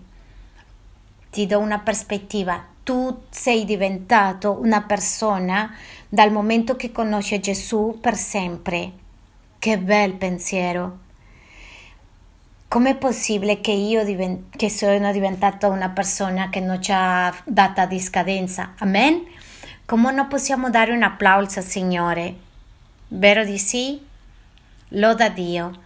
Ti 1.32 1.46
do 1.48 1.60
una 1.60 1.80
prospettiva. 1.80 2.64
Tu 2.84 3.24
sei 3.30 3.66
diventato 3.66 4.60
una 4.62 4.84
persona 4.84 5.74
dal 6.08 6.32
momento 6.32 6.76
che 6.78 6.92
conosce 6.92 7.40
Gesù 7.42 7.98
per 8.00 8.16
sempre 8.16 9.06
che 9.68 9.78
bel 9.78 10.14
pensiero! 10.14 11.00
Com'è 12.70 12.96
possibile 12.96 13.60
che 13.60 13.72
io 13.72 14.06
divent- 14.06 14.56
che 14.56 14.70
sono 14.70 15.12
diventata 15.12 15.68
una 15.68 15.90
persona 15.90 16.48
che 16.50 16.62
non 16.62 16.78
c'ha 16.80 17.36
data 17.44 17.86
di 17.86 18.00
scadenza? 18.00 18.76
Amen? 18.78 19.26
Come 19.86 20.14
non 20.14 20.30
possiamo 20.30 20.70
dare 20.70 20.94
un 20.94 21.04
applauso 21.04 21.60
al 21.60 21.66
Signore? 21.66 22.36
Vero 23.10 23.44
di 23.44 23.58
sì? 23.58 24.02
Loda 24.90 25.28
Dio. 25.28 25.82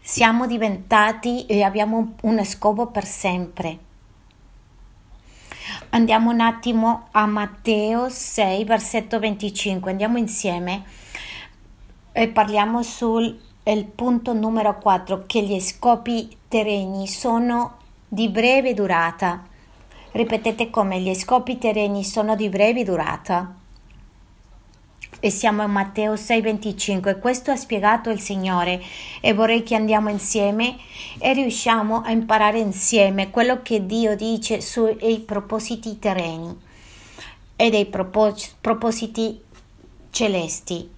Siamo 0.00 0.46
diventati 0.46 1.44
e 1.44 1.62
abbiamo 1.62 2.14
uno 2.22 2.44
scopo 2.44 2.86
per 2.86 3.04
sempre 3.04 3.90
Andiamo 5.90 6.30
un 6.30 6.40
attimo 6.40 7.08
a 7.10 7.26
Matteo 7.26 8.08
6, 8.08 8.64
versetto 8.64 9.18
25, 9.18 9.90
andiamo 9.90 10.18
insieme. 10.18 10.84
e 12.12 12.28
parliamo 12.28 12.82
sul 12.82 13.38
punto 13.94 14.32
numero 14.34 14.78
4 14.78 15.24
che 15.26 15.42
gli 15.42 15.60
scopi 15.60 16.36
terreni 16.48 17.06
sono 17.06 17.76
di 18.06 18.28
breve 18.28 18.74
durata. 18.74 19.44
Ripetete 20.12 20.68
come 20.68 21.00
gli 21.00 21.14
scopi 21.14 21.56
terreni 21.56 22.04
sono 22.04 22.36
di 22.36 22.48
breve 22.50 22.84
durata. 22.84 23.54
E 25.24 25.30
siamo 25.30 25.62
in 25.62 25.70
Matteo 25.70 26.16
6:25. 26.16 27.20
Questo 27.20 27.52
ha 27.52 27.56
spiegato 27.56 28.10
il 28.10 28.18
Signore 28.18 28.82
e 29.20 29.32
vorrei 29.32 29.62
che 29.62 29.76
andiamo 29.76 30.08
insieme 30.08 30.78
e 31.20 31.32
riusciamo 31.32 32.02
a 32.02 32.10
imparare 32.10 32.58
insieme 32.58 33.30
quello 33.30 33.62
che 33.62 33.86
Dio 33.86 34.16
dice 34.16 34.60
sui 34.60 35.22
propositi 35.24 36.00
terreni 36.00 36.58
e 37.54 37.70
dei 37.70 37.86
propos- 37.86 38.56
propositi 38.60 39.40
celesti. 40.10 40.90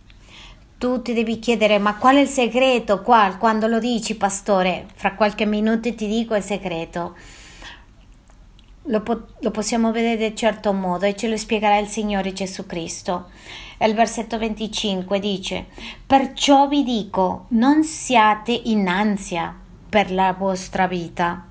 Tu 0.78 1.02
ti 1.02 1.12
devi 1.12 1.38
chiedere, 1.38 1.78
ma 1.78 1.96
qual 1.96 2.16
è 2.16 2.20
il 2.20 2.28
segreto 2.28 3.02
qua? 3.02 3.36
Quando 3.38 3.66
lo 3.66 3.78
dici, 3.78 4.16
pastore, 4.16 4.86
fra 4.94 5.16
qualche 5.16 5.44
minuto 5.44 5.94
ti 5.94 6.06
dico 6.06 6.34
il 6.34 6.42
segreto. 6.42 7.14
Lo, 8.84 9.02
po- 9.02 9.26
lo 9.40 9.50
possiamo 9.50 9.92
vedere 9.92 10.28
in 10.28 10.36
certo 10.36 10.72
modo 10.72 11.04
e 11.04 11.14
ce 11.14 11.28
lo 11.28 11.36
spiegherà 11.36 11.76
il 11.76 11.88
Signore 11.88 12.32
Gesù 12.32 12.64
Cristo. 12.64 13.28
E 13.78 13.86
il 13.88 13.94
versetto 13.94 14.38
25 14.38 15.18
dice: 15.18 15.66
Perciò 16.06 16.68
vi 16.68 16.82
dico, 16.82 17.46
non 17.48 17.84
siate 17.84 18.52
in 18.52 18.88
ansia 18.88 19.54
per 19.88 20.10
la 20.10 20.32
vostra 20.32 20.86
vita. 20.86 21.46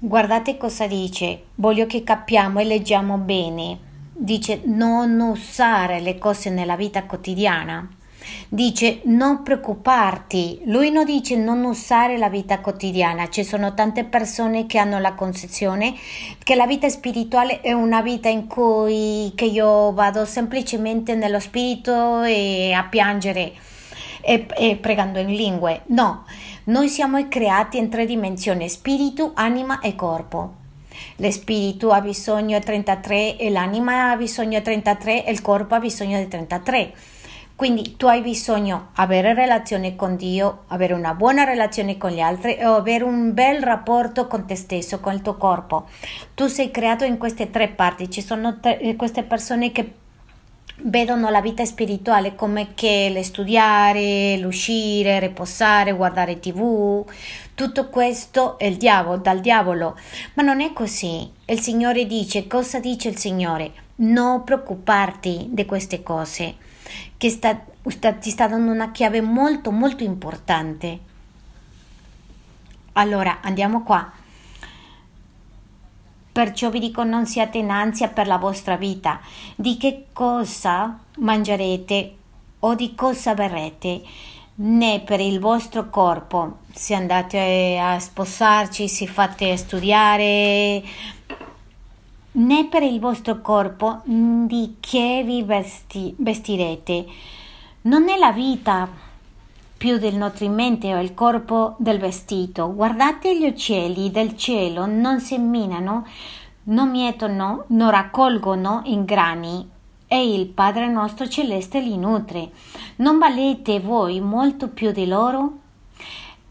Guardate 0.00 0.56
cosa 0.56 0.86
dice, 0.86 1.46
voglio 1.56 1.86
che 1.86 2.04
capiamo 2.04 2.60
e 2.60 2.64
leggiamo 2.64 3.16
bene. 3.18 3.78
Dice 4.12 4.62
non 4.64 5.18
usare 5.20 6.00
le 6.00 6.18
cose 6.18 6.50
nella 6.50 6.76
vita 6.76 7.04
quotidiana 7.04 7.88
dice 8.48 9.00
non 9.04 9.42
preoccuparti, 9.42 10.60
lui 10.64 10.90
non 10.90 11.04
dice 11.04 11.36
non 11.36 11.64
usare 11.64 12.18
la 12.18 12.28
vita 12.28 12.60
quotidiana, 12.60 13.28
ci 13.28 13.44
sono 13.44 13.74
tante 13.74 14.04
persone 14.04 14.66
che 14.66 14.78
hanno 14.78 14.98
la 14.98 15.14
concezione 15.14 15.94
che 16.42 16.54
la 16.54 16.66
vita 16.66 16.88
spirituale 16.88 17.60
è 17.60 17.72
una 17.72 18.00
vita 18.00 18.28
in 18.28 18.46
cui 18.46 19.32
io 19.38 19.92
vado 19.92 20.24
semplicemente 20.24 21.14
nello 21.14 21.40
spirito 21.40 22.22
e 22.22 22.72
a 22.72 22.84
piangere 22.84 23.52
e, 24.20 24.46
e 24.56 24.76
pregando 24.76 25.18
in 25.18 25.28
lingue, 25.28 25.82
no, 25.86 26.24
noi 26.64 26.88
siamo 26.88 27.26
creati 27.28 27.78
in 27.78 27.88
tre 27.88 28.04
dimensioni, 28.04 28.68
spirito, 28.68 29.32
anima 29.34 29.80
e 29.80 29.94
corpo. 29.94 30.54
Lo 31.16 31.30
spirito 31.30 31.90
ha 31.90 32.00
bisogno 32.00 32.58
di 32.58 32.64
33 32.64 33.36
e 33.36 33.50
l'anima 33.50 34.10
ha 34.10 34.16
bisogno 34.16 34.58
di 34.58 34.64
33 34.64 35.24
e 35.24 35.30
il 35.30 35.40
corpo 35.40 35.74
ha 35.74 35.78
bisogno 35.78 36.18
di 36.18 36.28
33 36.28 36.92
quindi 37.58 37.96
tu 37.96 38.06
hai 38.06 38.20
bisogno 38.20 38.90
di 38.94 39.00
avere 39.00 39.34
relazione 39.34 39.96
con 39.96 40.14
Dio, 40.14 40.62
avere 40.68 40.92
una 40.92 41.14
buona 41.14 41.42
relazione 41.42 41.98
con 41.98 42.12
gli 42.12 42.20
altri 42.20 42.54
e 42.54 42.62
avere 42.62 43.02
un 43.02 43.34
bel 43.34 43.64
rapporto 43.64 44.28
con 44.28 44.46
te 44.46 44.54
stesso, 44.54 45.00
con 45.00 45.14
il 45.14 45.22
tuo 45.22 45.36
corpo. 45.36 45.88
Tu 46.34 46.46
sei 46.46 46.70
creato 46.70 47.02
in 47.02 47.18
queste 47.18 47.50
tre 47.50 47.66
parti. 47.66 48.08
Ci 48.08 48.22
sono 48.22 48.60
tre, 48.60 48.78
eh, 48.78 48.94
queste 48.94 49.24
persone 49.24 49.72
che 49.72 49.92
vedono 50.82 51.30
la 51.30 51.40
vita 51.40 51.64
spirituale 51.64 52.36
come 52.36 52.74
che 52.74 53.20
studiare, 53.24 54.36
l'uscire, 54.38 55.18
riposare, 55.18 55.94
guardare 55.94 56.38
tv, 56.38 57.04
tutto 57.56 57.88
questo 57.88 58.56
è 58.56 58.66
il 58.66 58.76
diavolo, 58.76 59.16
dal 59.16 59.40
diavolo, 59.40 59.98
ma 60.34 60.44
non 60.44 60.60
è 60.60 60.72
così. 60.72 61.28
Il 61.46 61.58
Signore 61.58 62.06
dice, 62.06 62.46
cosa 62.46 62.78
dice 62.78 63.08
il 63.08 63.16
Signore? 63.16 63.72
Non 63.96 64.44
preoccuparti 64.44 65.48
di 65.50 65.66
queste 65.66 66.04
cose 66.04 66.66
che 67.16 67.30
sta, 67.30 67.64
sta, 67.86 68.12
ti 68.12 68.30
sta 68.30 68.46
dando 68.48 68.70
una 68.70 68.90
chiave 68.90 69.20
molto 69.20 69.70
molto 69.70 70.04
importante. 70.04 70.98
Allora, 72.92 73.38
andiamo 73.42 73.82
qua. 73.82 74.10
Perciò 76.32 76.70
vi 76.70 76.78
dico 76.78 77.02
non 77.02 77.26
siate 77.26 77.58
in 77.58 77.70
ansia 77.70 78.08
per 78.08 78.26
la 78.26 78.38
vostra 78.38 78.76
vita, 78.76 79.20
di 79.56 79.76
che 79.76 80.06
cosa 80.12 80.98
mangerete 81.18 82.16
o 82.60 82.74
di 82.74 82.94
cosa 82.94 83.34
berrete, 83.34 84.02
né 84.60 85.00
per 85.00 85.20
il 85.20 85.38
vostro 85.38 85.88
corpo, 85.88 86.58
se 86.72 86.94
andate 86.94 87.78
a 87.80 87.98
sposarci, 87.98 88.88
se 88.88 89.06
fate 89.06 89.56
studiare, 89.56 90.82
né 92.32 92.66
per 92.66 92.82
il 92.82 93.00
vostro 93.00 93.40
corpo 93.40 94.00
di 94.04 94.76
che 94.80 95.22
vi 95.24 95.42
vesti, 95.42 96.14
vestirete. 96.18 97.06
Non 97.82 98.08
è 98.08 98.16
la 98.18 98.32
vita 98.32 98.88
più 99.76 99.98
del 99.98 100.16
nutrimento 100.16 100.88
o 100.88 101.00
il 101.00 101.14
corpo 101.14 101.76
del 101.78 101.98
vestito. 101.98 102.74
Guardate 102.74 103.38
gli 103.38 103.46
uccelli 103.46 104.10
del 104.10 104.36
cielo, 104.36 104.86
non 104.86 105.20
seminano, 105.20 106.06
non 106.64 106.90
mietono, 106.90 107.64
non 107.68 107.90
raccolgono 107.90 108.82
in 108.84 109.04
grani 109.04 109.66
e 110.08 110.34
il 110.34 110.46
Padre 110.46 110.88
nostro 110.88 111.28
celeste 111.28 111.80
li 111.80 111.96
nutre. 111.96 112.50
Non 112.96 113.18
valete 113.18 113.78
voi 113.78 114.20
molto 114.20 114.68
più 114.68 114.90
di 114.90 115.06
loro? 115.06 115.58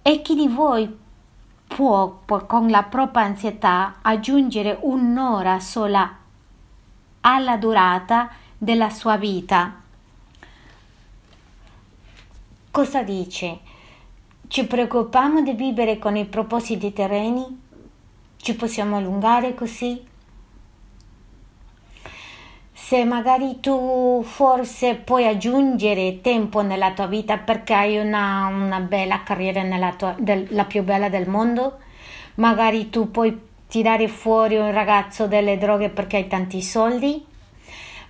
E 0.02 0.22
chi 0.22 0.36
di 0.36 0.48
voi 0.48 1.06
può 1.68 2.22
con 2.48 2.70
la 2.70 2.84
propria 2.84 3.26
ansietà 3.26 3.98
aggiungere 4.02 4.78
un'ora 4.82 5.60
sola 5.60 6.16
alla 7.22 7.58
durata 7.58 8.30
della 8.58 8.90
sua 8.90 9.18
vita. 9.18 9.82
Cosa 12.72 13.04
dice? 13.04 13.60
Ci 14.48 14.66
preoccupiamo 14.66 15.42
di 15.42 15.54
vivere 15.54 16.00
con 16.00 16.16
i 16.16 16.26
propositi 16.26 16.94
terreni? 16.94 17.62
Ci 18.38 18.56
possiamo 18.56 18.98
allungare 18.98 19.54
così? 19.54 20.06
Se 22.88 23.04
magari 23.04 23.60
tu 23.60 24.24
forse 24.24 24.96
puoi 24.96 25.28
aggiungere 25.28 26.22
tempo 26.22 26.62
nella 26.62 26.94
tua 26.94 27.08
vita 27.08 27.38
perché 27.38 27.74
hai 27.74 27.98
una, 27.98 28.46
una 28.46 28.80
bella 28.80 29.24
carriera 29.24 29.92
tua, 29.98 30.16
del, 30.18 30.48
la 30.52 30.64
più 30.64 30.84
bella 30.84 31.10
del 31.10 31.28
mondo, 31.28 31.80
magari 32.36 32.90
tu 32.90 33.12
puoi 33.12 33.38
tirare 33.68 34.08
fuori 34.08 34.56
un 34.56 34.72
ragazzo 34.72 35.28
delle 35.28 35.58
droghe 35.58 35.90
perché 35.90 36.16
hai 36.16 36.28
tanti 36.28 36.62
soldi, 36.62 37.22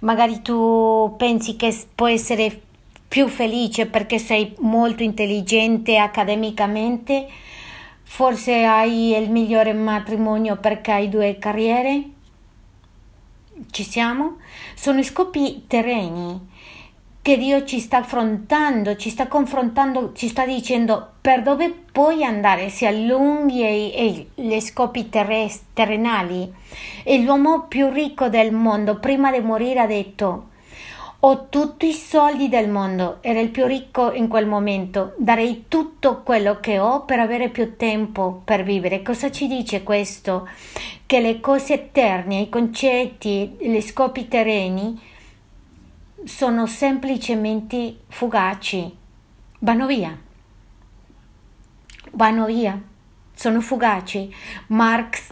magari 0.02 0.44
tu 0.44 1.16
pensi 1.18 1.56
che 1.56 1.76
puoi 1.96 2.14
essere 2.14 2.62
più 3.08 3.28
felice 3.30 3.88
perché 3.88 4.20
sei 4.20 4.54
molto 4.60 5.02
intelligente 5.02 5.98
accademicamente, 5.98 7.28
forse 8.04 8.64
hai 8.64 9.16
il 9.18 9.32
migliore 9.32 9.74
matrimonio 9.74 10.58
perché 10.58 10.92
hai 10.92 11.10
due 11.10 11.40
carriere 11.40 12.12
ci 13.72 13.84
siamo? 13.84 14.38
Sono 14.76 15.02
scopi 15.04 15.66
terreni 15.68 16.56
che 17.28 17.38
Dio 17.38 17.66
ci 17.66 17.82
sta 17.82 17.98
affrontando, 17.98 18.96
ci 18.96 19.10
sta 19.10 19.28
confrontando, 19.28 20.14
ci 20.14 20.30
sta 20.30 20.46
dicendo 20.46 21.16
per 21.20 21.42
dove 21.42 21.74
puoi 21.92 22.24
andare, 22.24 22.70
si 22.70 22.86
allunghi 22.86 23.64
e, 23.64 23.94
e 23.94 24.28
gli 24.34 24.60
scopi 24.62 25.10
terrenali. 25.10 26.54
E 27.04 27.22
l'uomo 27.22 27.66
più 27.68 27.90
ricco 27.90 28.30
del 28.30 28.54
mondo, 28.54 29.00
prima 29.00 29.30
di 29.30 29.42
morire, 29.42 29.82
ha 29.82 29.88
detto 29.88 30.47
ho 31.20 31.48
tutti 31.50 31.88
i 31.88 31.94
soldi 31.94 32.48
del 32.48 32.70
mondo, 32.70 33.18
era 33.22 33.40
il 33.40 33.50
più 33.50 33.66
ricco 33.66 34.12
in 34.12 34.28
quel 34.28 34.46
momento, 34.46 35.14
darei 35.18 35.66
tutto 35.68 36.22
quello 36.22 36.60
che 36.60 36.78
ho 36.78 37.06
per 37.06 37.20
avere 37.20 37.50
più 37.50 37.76
tempo 37.76 38.42
per 38.46 38.64
vivere. 38.64 39.02
Cosa 39.02 39.32
ci 39.32 39.48
dice 39.48 39.82
questo? 39.82 40.48
Che 41.06 41.20
le 41.20 41.40
cose 41.40 41.74
eterne, 41.74 42.42
i 42.42 42.50
concetti, 42.50 43.56
gli 43.60 43.82
scopi 43.82 44.28
terreni 44.28 45.02
sono 46.24 46.68
semplicemente 46.68 48.02
fugaci, 48.10 48.96
vanno 49.60 49.88
via, 49.88 50.16
vanno 52.12 52.46
via, 52.46 52.80
sono 53.34 53.62
fugaci. 53.62 54.32
Marx, 54.68 55.30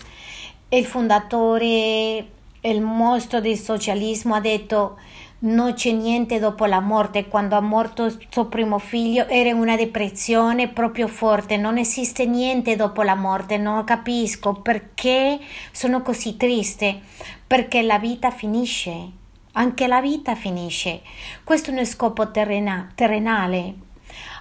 il 0.70 0.86
fondatore, 0.86 2.28
il 2.62 2.82
mostro 2.82 3.40
del 3.40 3.58
socialismo, 3.58 4.34
ha 4.34 4.40
detto 4.40 4.98
non 5.46 5.74
c'è 5.74 5.92
niente 5.92 6.40
dopo 6.40 6.66
la 6.66 6.80
morte. 6.80 7.28
Quando 7.28 7.56
ha 7.56 7.62
morto 7.62 8.12
suo 8.30 8.46
primo 8.46 8.80
figlio 8.80 9.28
era 9.28 9.54
una 9.54 9.76
depressione 9.76 10.70
proprio 10.70 11.08
forte, 11.08 11.58
non 11.58 11.78
esiste 11.78 12.26
niente 12.26 12.76
dopo 12.76 13.02
la 13.02 13.16
morte, 13.16 13.58
non 13.58 13.84
capisco 13.84 14.54
perché 14.54 15.40
sono 15.72 16.02
così 16.02 16.38
triste, 16.38 17.02
perché 17.46 17.82
la 17.82 18.00
vita 18.00 18.32
finisce, 18.32 19.10
anche 19.54 19.88
la 19.88 20.02
vita 20.02 20.36
finisce. 20.36 21.02
Questo 21.44 21.70
è 21.70 21.74
uno 21.74 21.86
scopo 21.86 22.32
terrena- 22.32 22.90
terrenale, 22.96 23.74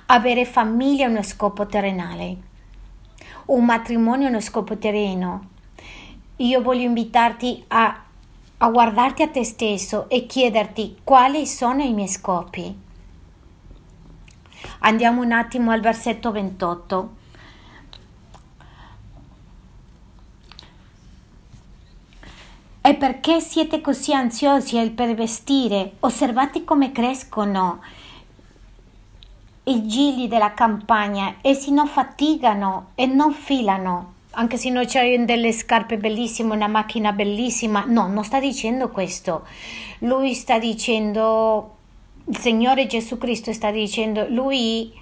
avere 0.07 0.45
famiglia 0.45 1.07
è 1.07 1.09
uno 1.09 1.23
scopo 1.23 1.67
terrenale, 1.67 2.37
un 3.47 3.65
matrimonio 3.65 4.27
è 4.27 4.31
uno 4.31 4.41
scopo 4.41 4.79
terreno. 4.79 5.51
Io 6.39 6.63
voglio 6.63 6.83
invitarti 6.83 7.63
a 7.69 8.04
a 8.59 8.69
guardarti 8.69 9.23
a 9.23 9.29
te 9.29 9.45
stesso 9.45 10.09
e 10.09 10.27
chiederti 10.27 10.99
quali 11.05 11.47
sono 11.47 11.83
i 11.83 11.93
miei 11.93 12.09
scopi. 12.09 12.83
Andiamo 14.81 15.23
un 15.23 15.33
attimo 15.33 15.71
al 15.71 15.81
versetto 15.81 16.31
28. 16.31 17.23
E 22.81 22.95
perché 22.95 23.41
siete 23.41 23.81
così 23.81 24.13
ansiosi 24.13 24.91
per 24.91 25.15
vestire? 25.15 25.95
Osservate 26.01 26.65
come 26.65 26.93
crescono 26.93 27.81
i 29.67 29.87
gigli 29.87 30.29
della 30.29 30.53
campagna, 30.53 31.37
essi 31.41 31.73
non 31.73 31.87
faticano 31.87 32.91
e 32.95 33.07
non 33.07 33.33
filano. 33.33 34.14
Anche 34.37 34.57
se 34.57 34.69
noi 34.71 34.87
c'è 34.87 35.25
delle 35.25 35.53
scarpe 35.53 35.97
bellissime, 35.97 36.55
una 36.55 36.67
macchina 36.67 37.13
bellissima, 37.13 37.85
no, 37.87 38.09
non 38.09 38.25
sta 38.25 38.41
dicendo 38.41 38.91
questo. 38.91 39.47
Lui 40.01 40.35
sta 40.35 40.59
dicendo, 40.59 41.77
il 42.27 42.37
Signore 42.39 42.87
Gesù 42.87 43.17
Cristo 43.17 43.53
sta 43.53 43.71
dicendo, 43.71 44.27
lui 44.29 44.93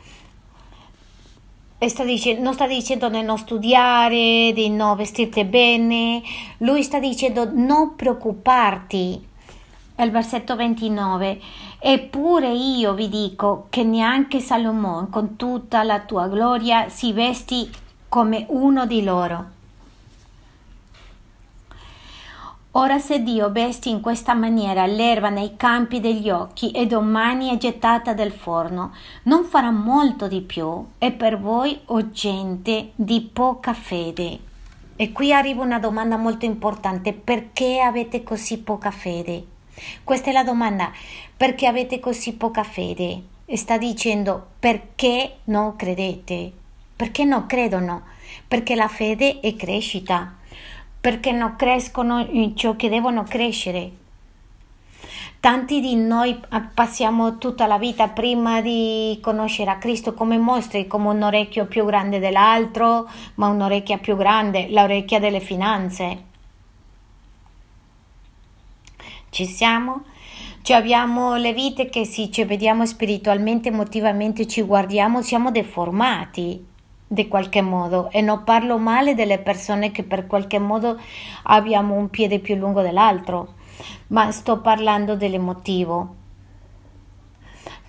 sta 1.88 2.05
dicendo, 2.05 2.42
non 2.42 2.53
sta 2.53 2.66
dicendo 2.66 3.09
di 3.09 3.23
non 3.23 3.38
studiare, 3.38 4.53
di 4.53 4.68
non 4.68 4.97
vestirti 4.97 5.45
bene, 5.45 6.23
lui 6.59 6.83
sta 6.83 6.99
dicendo 6.99 7.49
non 7.51 7.97
preoccuparti. 7.97 9.31
Il 9.97 10.11
versetto 10.11 10.57
29. 10.57 11.40
Eppure 11.79 12.51
io 12.51 12.92
vi 12.95 13.09
dico 13.09 13.66
che 13.71 13.85
neanche 13.85 14.40
Salomone 14.40 15.09
con 15.11 15.37
tutta 15.37 15.83
la 15.85 16.01
tua 16.01 16.29
gloria 16.29 16.88
si 16.88 17.12
vesti 17.12 17.71
come 18.12 18.44
uno 18.51 18.85
di 18.85 19.03
loro. 19.03 19.44
Ora 22.72 22.98
se 22.98 23.22
Dio 23.22 23.51
vesti 23.51 23.88
in 23.88 24.03
questa 24.03 24.35
maniera 24.35 24.85
l'erba 24.85 25.31
nei 25.31 25.57
campi 25.57 25.98
degli 25.98 26.29
occhi 26.29 26.72
e 26.72 26.87
domani 26.87 27.48
è 27.48 27.57
gettata 27.57 28.12
del 28.12 28.31
forno, 28.31 28.92
non 29.22 29.44
farà 29.44 29.70
molto 29.70 30.29
di 30.29 30.42
più 30.42 30.88
e 30.98 31.12
per 31.12 31.40
voi 31.40 31.81
o 31.87 32.11
gente 32.11 32.90
di 32.96 33.22
poca 33.33 33.72
fede. 33.72 34.38
E 34.94 35.11
qui 35.11 35.33
arriva 35.33 35.62
una 35.62 35.79
domanda 35.79 36.18
molto 36.18 36.44
importante, 36.44 37.14
perché 37.14 37.81
avete 37.81 38.22
così 38.22 38.59
poca 38.59 38.90
fede? 38.90 39.42
Questa 40.05 40.29
è 40.29 40.35
la 40.35 40.44
domanda, 40.44 40.92
perché 41.35 41.66
avete 41.66 41.98
così 41.98 42.35
poca 42.35 42.62
fede? 42.62 43.22
Sta 43.55 43.79
dicendo 43.79 44.48
perché 44.59 45.38
non 45.44 45.77
credete? 45.77 46.61
Perché 47.02 47.24
non 47.24 47.46
credono? 47.46 48.02
Perché 48.46 48.76
la 48.76 48.86
fede 48.86 49.40
è 49.40 49.56
crescita 49.56 50.36
perché 51.00 51.32
non 51.32 51.56
crescono 51.56 52.24
in 52.30 52.54
ciò 52.54 52.76
che 52.76 52.88
devono 52.88 53.24
crescere. 53.24 53.90
Tanti 55.40 55.80
di 55.80 55.96
noi 55.96 56.40
passiamo 56.72 57.38
tutta 57.38 57.66
la 57.66 57.76
vita 57.76 58.06
prima 58.06 58.60
di 58.60 59.18
conoscere 59.20 59.72
a 59.72 59.78
Cristo 59.78 60.14
come 60.14 60.38
mostri, 60.38 60.86
come 60.86 61.08
un 61.08 61.22
orecchio 61.22 61.66
più 61.66 61.84
grande 61.84 62.20
dell'altro, 62.20 63.10
ma 63.34 63.48
un'orecchia 63.48 63.98
più 63.98 64.16
grande, 64.16 64.68
l'orecchia 64.70 65.18
delle 65.18 65.40
finanze. 65.40 66.22
Ci 69.30 69.44
siamo? 69.44 70.04
Cioè 70.62 70.76
abbiamo 70.76 71.34
le 71.34 71.52
vite 71.52 71.88
che 71.88 72.04
sì, 72.04 72.30
ci 72.30 72.44
vediamo 72.44 72.86
spiritualmente, 72.86 73.70
emotivamente, 73.70 74.46
ci 74.46 74.62
guardiamo, 74.62 75.20
siamo 75.20 75.50
deformati 75.50 76.70
di 77.12 77.29
qualche 77.29 77.61
modo 77.61 78.11
e 78.11 78.22
non 78.22 78.42
parlo 78.42 78.79
male 78.79 79.14
delle 79.14 79.38
persone 79.38 79.90
che 79.90 80.03
per 80.03 80.27
qualche 80.27 80.59
modo 80.59 80.98
abbiamo 81.44 81.94
un 81.94 82.09
piede 82.09 82.38
più 82.38 82.55
lungo 82.55 82.81
dell'altro, 82.81 83.55
ma 84.09 84.31
sto 84.31 84.61
parlando 84.61 85.14
dell'emotivo. 85.14 86.14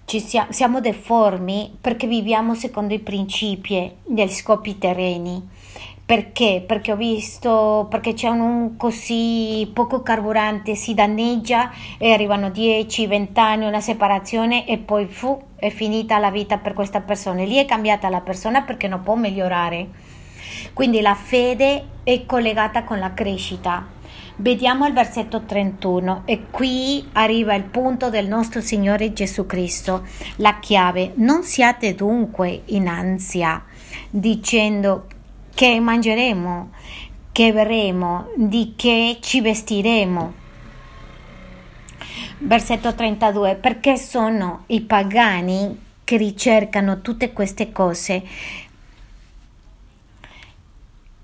Ci 0.04 0.20
siamo, 0.20 0.52
siamo 0.52 0.82
deformi 0.82 1.78
perché 1.80 2.06
viviamo 2.06 2.54
secondo 2.54 2.94
i 2.94 3.00
principi 3.00 3.78
e 3.78 3.96
gli 4.04 4.28
scopi 4.28 4.78
terreni 4.78 5.50
perché? 6.06 6.62
Perché 6.66 6.92
ho 6.92 6.98
visto, 6.98 7.88
perché 7.90 8.14
c'è 8.14 8.28
un 8.28 8.76
così 8.76 9.70
poco 9.74 10.02
carburante, 10.02 10.76
si 10.76 10.94
danneggia 10.94 11.72
e 11.98 12.12
arrivano 12.12 12.50
10, 12.50 13.08
20 13.08 13.40
anni, 13.40 13.66
una 13.66 13.80
separazione 13.80 14.68
e 14.68 14.80
poi 14.80 15.06
fu, 15.06 15.42
è 15.56 15.70
finita 15.70 16.18
la 16.18 16.30
vita 16.30 16.58
per 16.58 16.74
questa 16.74 17.00
persona. 17.00 17.44
Lì 17.44 17.56
è 17.56 17.66
cambiata 17.66 18.10
la 18.10 18.20
persona 18.20 18.64
perché 18.64 18.90
non 18.90 19.02
può 19.02 19.16
migliorare. 19.16 19.88
Quindi 20.74 21.00
la 21.00 21.16
fede 21.16 21.86
è 22.04 22.26
collegata 22.26 22.84
con 22.84 23.00
la 23.00 23.14
crescita. 23.14 23.88
Vediamo 24.36 24.86
il 24.88 24.94
versetto 24.94 25.44
31 25.44 26.24
e 26.26 26.48
qui 26.50 27.08
arriva 27.14 27.54
il 27.54 27.64
punto 27.64 28.10
del 28.10 28.28
nostro 28.28 28.60
Signore 28.60 29.14
Gesù 29.14 29.46
Cristo, 29.46 30.06
la 30.38 30.60
chiave. 30.60 31.14
Non 31.16 31.44
siate 31.44 31.96
dunque 31.96 32.64
in 32.66 32.88
ansia 32.88 33.64
dicendo 34.10 35.06
che 35.54 35.80
mangeremo, 35.80 36.72
che 37.32 37.54
berremo, 37.54 38.30
di 38.36 38.74
che 38.76 39.18
ci 39.22 39.42
vestiremo. 39.42 40.34
Versetto 42.40 42.94
32. 42.94 43.56
Perché 43.56 43.98
sono 43.98 44.64
i 44.68 44.82
pagani 44.82 45.80
che 46.04 46.18
ricercano 46.18 47.02
tutte 47.02 47.32
queste 47.34 47.72
cose. 47.72 48.24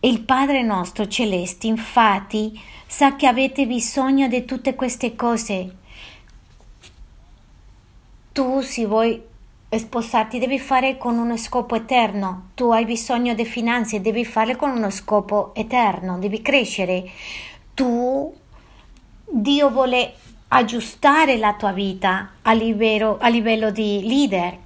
Il 0.01 0.21
Padre 0.21 0.63
nostro 0.63 1.07
celeste, 1.07 1.67
infatti, 1.67 2.59
sa 2.87 3.15
che 3.15 3.27
avete 3.27 3.67
bisogno 3.67 4.27
di 4.27 4.45
tutte 4.45 4.75
queste 4.75 5.15
cose. 5.15 5.75
Tu, 8.31 8.61
se 8.61 8.85
vuoi 8.85 9.21
sposarti 9.77 10.39
devi 10.39 10.57
fare 10.57 10.97
con 10.97 11.17
uno 11.17 11.37
scopo 11.37 11.75
eterno. 11.75 12.49
Tu 12.55 12.71
hai 12.71 12.85
bisogno 12.85 13.35
di 13.35 13.45
finanze, 13.45 14.01
devi 14.01 14.25
fare 14.25 14.55
con 14.55 14.71
uno 14.71 14.89
scopo 14.89 15.53
eterno, 15.53 16.17
devi 16.17 16.41
crescere. 16.41 17.07
Tu, 17.75 18.33
Dio 19.25 19.69
vuole 19.69 20.13
aggiustare 20.47 21.37
la 21.37 21.53
tua 21.53 21.71
vita 21.71 22.31
a 22.41 22.53
livello, 22.53 23.17
a 23.19 23.27
livello 23.27 23.69
di 23.69 24.01
leader. 24.03 24.57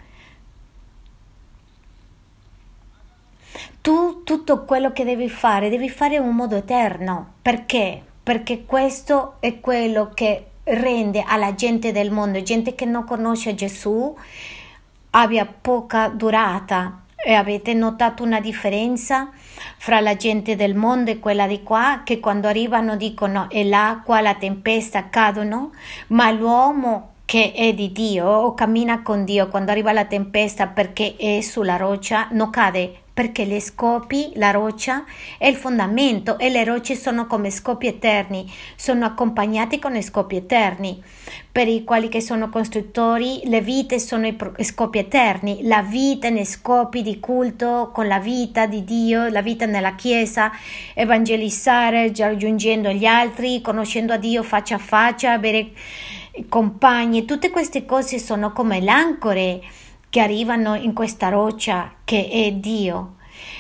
Tu 3.82 4.24
tutto 4.24 4.64
quello 4.64 4.94
che 4.94 5.04
devi 5.04 5.28
fare, 5.28 5.70
devi 5.70 5.90
fare 5.90 6.16
in 6.16 6.22
un 6.22 6.36
modo 6.36 6.56
eterno. 6.56 7.34
Perché? 7.42 8.02
Perché 8.24 8.64
questo 8.66 9.36
è 9.42 9.60
quello 9.60 10.12
che 10.14 10.46
rende 10.64 11.22
alla 11.28 11.54
gente 11.56 11.92
del 11.92 12.10
mondo, 12.10 12.42
gente 12.42 12.74
che 12.74 12.86
non 12.86 13.04
conosce 13.04 13.54
Gesù, 13.54 14.16
abbia 15.16 15.46
poca 15.46 16.08
durata. 16.10 17.00
E 17.26 17.34
avete 17.34 17.74
notato 17.74 18.22
una 18.22 18.42
differenza 18.42 19.30
fra 19.78 20.02
la 20.02 20.18
gente 20.18 20.58
del 20.58 20.76
mondo 20.76 21.10
e 21.10 21.20
quella 21.20 21.48
di 21.48 21.64
qua? 21.64 22.02
Che 22.04 22.20
quando 22.20 22.50
arrivano 22.50 22.98
dicono 22.98 23.50
e 23.50 23.64
l'acqua, 23.64 24.20
la 24.20 24.36
tempesta 24.36 25.08
cadono, 25.08 25.72
ma 26.08 26.30
l'uomo 26.32 27.12
che 27.24 27.54
è 27.54 27.74
di 27.74 27.94
Dio 27.94 28.26
o 28.28 28.54
cammina 28.54 29.02
con 29.02 29.24
Dio 29.24 29.48
quando 29.48 29.72
arriva 29.72 29.94
la 29.94 30.04
tempesta 30.04 30.68
perché 30.68 31.16
è 31.16 31.40
sulla 31.40 31.78
roccia 31.78 32.28
non 32.32 32.50
cade 32.50 33.03
perché 33.14 33.46
le 33.46 33.60
scopi, 33.60 34.32
la 34.36 34.50
roccia 34.50 35.04
è 35.38 35.46
il 35.46 35.56
fondamento 35.56 36.40
e 36.40 36.50
le 36.50 36.64
rocce 36.64 36.96
sono 36.96 37.28
come 37.28 37.52
scopi 37.52 37.86
eterni, 37.86 38.52
sono 38.76 39.06
accompagnati 39.06 39.78
con 39.78 40.02
scopi 40.02 40.38
eterni, 40.38 41.02
per 41.52 41.68
i 41.68 41.84
quali 41.84 42.10
che 42.10 42.22
sono 42.22 42.50
costruttori, 42.50 43.42
le 43.46 43.62
vite 43.62 44.00
sono 44.00 44.26
i 44.26 44.36
scopi 44.64 44.98
eterni, 44.98 45.60
la 45.64 45.84
vita 45.84 46.30
nei 46.30 46.46
scopi 46.46 47.04
di 47.04 47.20
culto 47.20 47.92
con 47.94 48.08
la 48.08 48.20
vita 48.20 48.66
di 48.66 48.84
Dio, 48.84 49.28
la 49.30 49.44
vita 49.44 49.68
nella 49.68 49.94
Chiesa, 49.94 50.52
evangelizzare, 50.96 52.12
raggiungendo 52.16 52.90
gli 52.90 53.06
altri, 53.06 53.62
conoscendo 53.62 54.14
a 54.14 54.18
Dio 54.18 54.42
faccia 54.42 54.76
a 54.76 54.80
faccia, 54.80 55.34
avere 55.34 55.72
compagni, 56.50 57.26
tutte 57.26 57.52
queste 57.52 57.86
cose 57.86 58.18
sono 58.18 58.52
come 58.54 58.82
l'ancore 58.82 59.62
che 60.14 60.20
arrivano 60.20 60.76
in 60.76 60.94
questa 60.94 61.30
roccia 61.30 61.92
che 62.04 62.30
è 62.30 62.52
Dio 62.52 63.16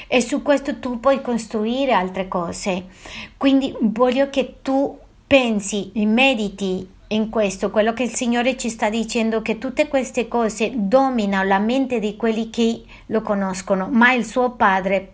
e 0.06 0.22
su 0.22 0.44
questo 0.44 0.78
tu 0.78 1.00
puoi 1.00 1.20
costruire 1.20 1.94
altre 1.94 2.28
cose. 2.28 2.90
Quindi 3.38 3.76
voglio 3.80 4.30
che 4.30 4.58
tu 4.62 4.96
pensi, 5.26 5.90
mediti 5.96 6.88
in 7.08 7.30
questo, 7.30 7.72
quello 7.72 7.94
che 7.94 8.04
il 8.04 8.14
Signore 8.14 8.56
ci 8.56 8.70
sta 8.70 8.92
dicendo, 8.92 9.42
che 9.42 9.58
tutte 9.58 9.88
queste 9.88 10.28
cose 10.28 10.72
dominano 10.76 11.48
la 11.48 11.58
mente 11.58 11.98
di 11.98 12.16
quelli 12.16 12.52
che 12.52 12.84
lo 13.08 13.24
conoscono, 13.24 13.88
ma 13.90 14.14
il 14.14 14.24
suo 14.24 14.52
Padre 14.52 15.14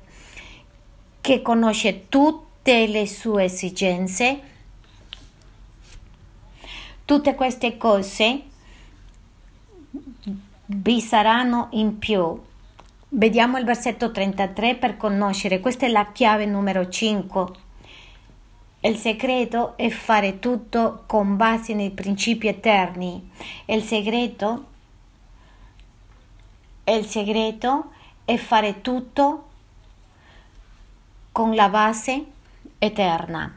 che 1.21 1.41
conosce 1.41 2.09
tutte 2.09 2.85
le 2.85 3.07
sue 3.07 3.45
esigenze, 3.45 4.39
tutte 7.05 7.33
queste 7.33 7.77
cose 7.77 8.47
vi 10.71 11.01
saranno 11.01 11.69
in 11.71 11.97
più. 11.97 12.39
Vediamo 13.09 13.57
il 13.57 13.65
versetto 13.65 14.11
33 14.11 14.75
per 14.75 14.97
conoscere, 14.97 15.59
questa 15.59 15.87
è 15.87 15.89
la 15.89 16.11
chiave 16.11 16.45
numero 16.45 16.87
5. 16.87 17.45
Il 18.81 18.95
segreto 18.95 19.75
è 19.75 19.89
fare 19.89 20.39
tutto 20.39 21.03
con 21.07 21.35
base 21.35 21.73
nei 21.73 21.89
principi 21.89 22.47
eterni. 22.47 23.31
Il 23.65 23.81
segreto 23.81 24.67
il 26.85 27.05
segreto 27.05 27.91
è 28.25 28.35
fare 28.37 28.81
tutto 28.81 29.47
con 31.31 31.53
la 31.53 31.69
base 31.69 32.25
eterna. 32.79 33.55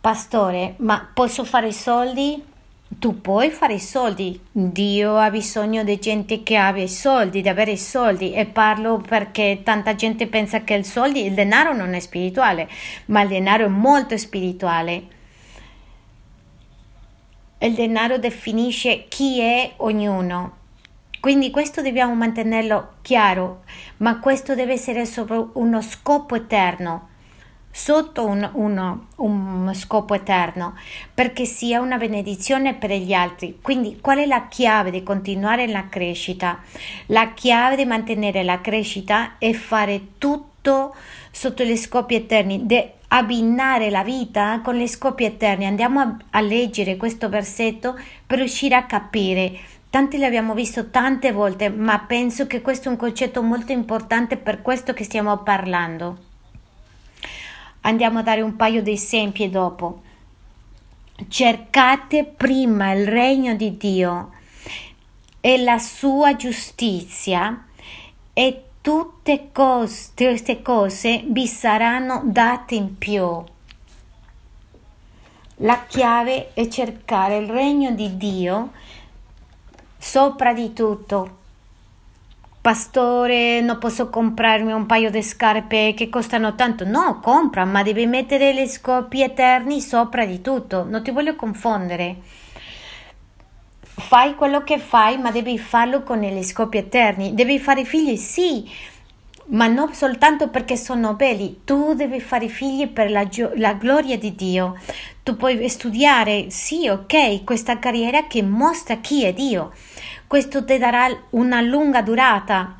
Pastore, 0.00 0.74
ma 0.78 1.10
posso 1.12 1.44
fare 1.44 1.72
soldi? 1.72 2.47
Tu 2.88 3.20
puoi 3.20 3.50
fare 3.50 3.74
i 3.74 3.80
soldi. 3.80 4.40
Dio 4.50 5.18
ha 5.18 5.30
bisogno 5.30 5.84
di 5.84 5.98
gente 5.98 6.42
che 6.42 6.56
abbia 6.56 6.82
i 6.82 6.88
soldi, 6.88 7.42
di 7.42 7.48
avere 7.48 7.72
i 7.72 7.76
soldi. 7.76 8.32
E 8.32 8.46
parlo 8.46 8.96
perché 8.96 9.60
tanta 9.62 9.94
gente 9.94 10.26
pensa 10.26 10.64
che 10.64 10.74
il 10.74 10.86
soldi, 10.86 11.26
il 11.26 11.34
denaro 11.34 11.74
non 11.74 11.92
è 11.92 12.00
spirituale, 12.00 12.68
ma 13.06 13.20
il 13.22 13.28
denaro 13.28 13.66
è 13.66 13.68
molto 13.68 14.16
spirituale. 14.16 15.06
Il 17.58 17.74
denaro 17.74 18.18
definisce 18.18 19.04
chi 19.08 19.40
è 19.40 19.74
ognuno. 19.76 20.56
Quindi 21.20 21.50
questo 21.50 21.82
dobbiamo 21.82 22.14
mantenerlo 22.14 22.94
chiaro, 23.02 23.64
ma 23.98 24.18
questo 24.18 24.54
deve 24.54 24.72
essere 24.72 25.04
sopra 25.04 25.44
uno 25.54 25.82
scopo 25.82 26.36
eterno 26.36 27.07
sotto 27.78 28.26
un, 28.26 28.50
uno, 28.54 29.06
un 29.18 29.70
scopo 29.72 30.14
eterno, 30.14 30.74
perché 31.14 31.44
sia 31.44 31.80
una 31.80 31.96
benedizione 31.96 32.74
per 32.74 32.90
gli 32.90 33.12
altri. 33.12 33.60
Quindi 33.62 33.98
qual 34.00 34.18
è 34.18 34.26
la 34.26 34.48
chiave 34.48 34.90
di 34.90 35.04
continuare 35.04 35.68
la 35.68 35.88
crescita? 35.88 36.58
La 37.06 37.34
chiave 37.34 37.76
di 37.76 37.84
mantenere 37.84 38.42
la 38.42 38.60
crescita 38.60 39.38
è 39.38 39.52
fare 39.52 40.18
tutto 40.18 40.96
sotto 41.30 41.62
gli 41.62 41.76
scopi 41.76 42.16
eterni, 42.16 42.66
di 42.66 42.84
abbinare 43.10 43.90
la 43.90 44.02
vita 44.02 44.60
con 44.60 44.74
gli 44.74 44.88
scopi 44.88 45.22
eterni. 45.22 45.64
Andiamo 45.64 46.00
a, 46.00 46.16
a 46.30 46.40
leggere 46.40 46.96
questo 46.96 47.28
versetto 47.28 47.96
per 48.26 48.38
riuscire 48.38 48.74
a 48.74 48.86
capire 48.86 49.56
Tanti 49.90 50.18
l'abbiamo 50.18 50.52
visto 50.52 50.90
tante 50.90 51.32
volte, 51.32 51.70
ma 51.70 51.98
penso 52.00 52.46
che 52.46 52.60
questo 52.60 52.88
è 52.88 52.90
un 52.90 52.98
concetto 52.98 53.42
molto 53.42 53.72
importante 53.72 54.36
per 54.36 54.60
questo 54.60 54.92
che 54.92 55.02
stiamo 55.02 55.38
parlando. 55.38 56.27
Andiamo 57.82 58.18
a 58.18 58.22
dare 58.22 58.40
un 58.40 58.56
paio 58.56 58.82
di 58.82 58.92
esempi 58.92 59.48
dopo. 59.48 60.02
Cercate 61.28 62.24
prima 62.24 62.92
il 62.92 63.06
regno 63.06 63.54
di 63.54 63.76
Dio 63.76 64.32
e 65.40 65.62
la 65.62 65.78
sua 65.78 66.36
giustizia 66.36 67.66
e 68.32 68.62
tutte 68.80 69.50
cose, 69.52 70.12
queste 70.14 70.62
cose 70.62 71.24
vi 71.26 71.46
saranno 71.46 72.22
date 72.24 72.74
in 72.74 72.96
più. 72.96 73.42
La 75.62 75.84
chiave 75.86 76.52
è 76.54 76.68
cercare 76.68 77.38
il 77.38 77.48
regno 77.48 77.90
di 77.92 78.16
Dio 78.16 78.70
sopra 79.98 80.52
di 80.52 80.72
tutto 80.72 81.37
pastore, 82.60 83.60
non 83.60 83.78
posso 83.78 84.10
comprarmi 84.10 84.72
un 84.72 84.86
paio 84.86 85.10
di 85.10 85.22
scarpe 85.22 85.94
che 85.94 86.08
costano 86.08 86.54
tanto. 86.54 86.84
No, 86.84 87.20
compra, 87.20 87.64
ma 87.64 87.82
devi 87.82 88.06
mettere 88.06 88.52
le 88.52 88.66
scopi 88.66 89.22
eterni 89.22 89.80
sopra 89.80 90.26
di 90.26 90.40
tutto. 90.40 90.84
Non 90.84 91.02
ti 91.02 91.10
voglio 91.10 91.34
confondere. 91.36 92.16
Fai 93.80 94.34
quello 94.34 94.62
che 94.62 94.78
fai, 94.78 95.18
ma 95.18 95.30
devi 95.30 95.58
farlo 95.58 96.02
con 96.02 96.20
gli 96.20 96.42
scopi 96.42 96.78
eterni. 96.78 97.34
Devi 97.34 97.58
fare 97.58 97.84
figli, 97.84 98.16
sì, 98.16 98.68
ma 99.46 99.66
non 99.66 99.92
soltanto 99.94 100.48
perché 100.48 100.76
sono 100.76 101.14
belli. 101.14 101.60
Tu 101.64 101.94
devi 101.94 102.20
fare 102.20 102.48
figli 102.48 102.88
per 102.88 103.10
la, 103.10 103.26
gio- 103.26 103.52
la 103.54 103.74
gloria 103.74 104.18
di 104.18 104.34
Dio. 104.34 104.78
Tu 105.22 105.36
puoi 105.36 105.68
studiare, 105.68 106.50
sì, 106.50 106.88
ok, 106.88 107.44
questa 107.44 107.78
carriera 107.78 108.26
che 108.26 108.42
mostra 108.42 108.96
chi 108.96 109.24
è 109.24 109.32
Dio 109.32 109.72
questo 110.28 110.62
ti 110.62 110.76
darà 110.76 111.08
una 111.30 111.62
lunga 111.62 112.02
durata. 112.02 112.76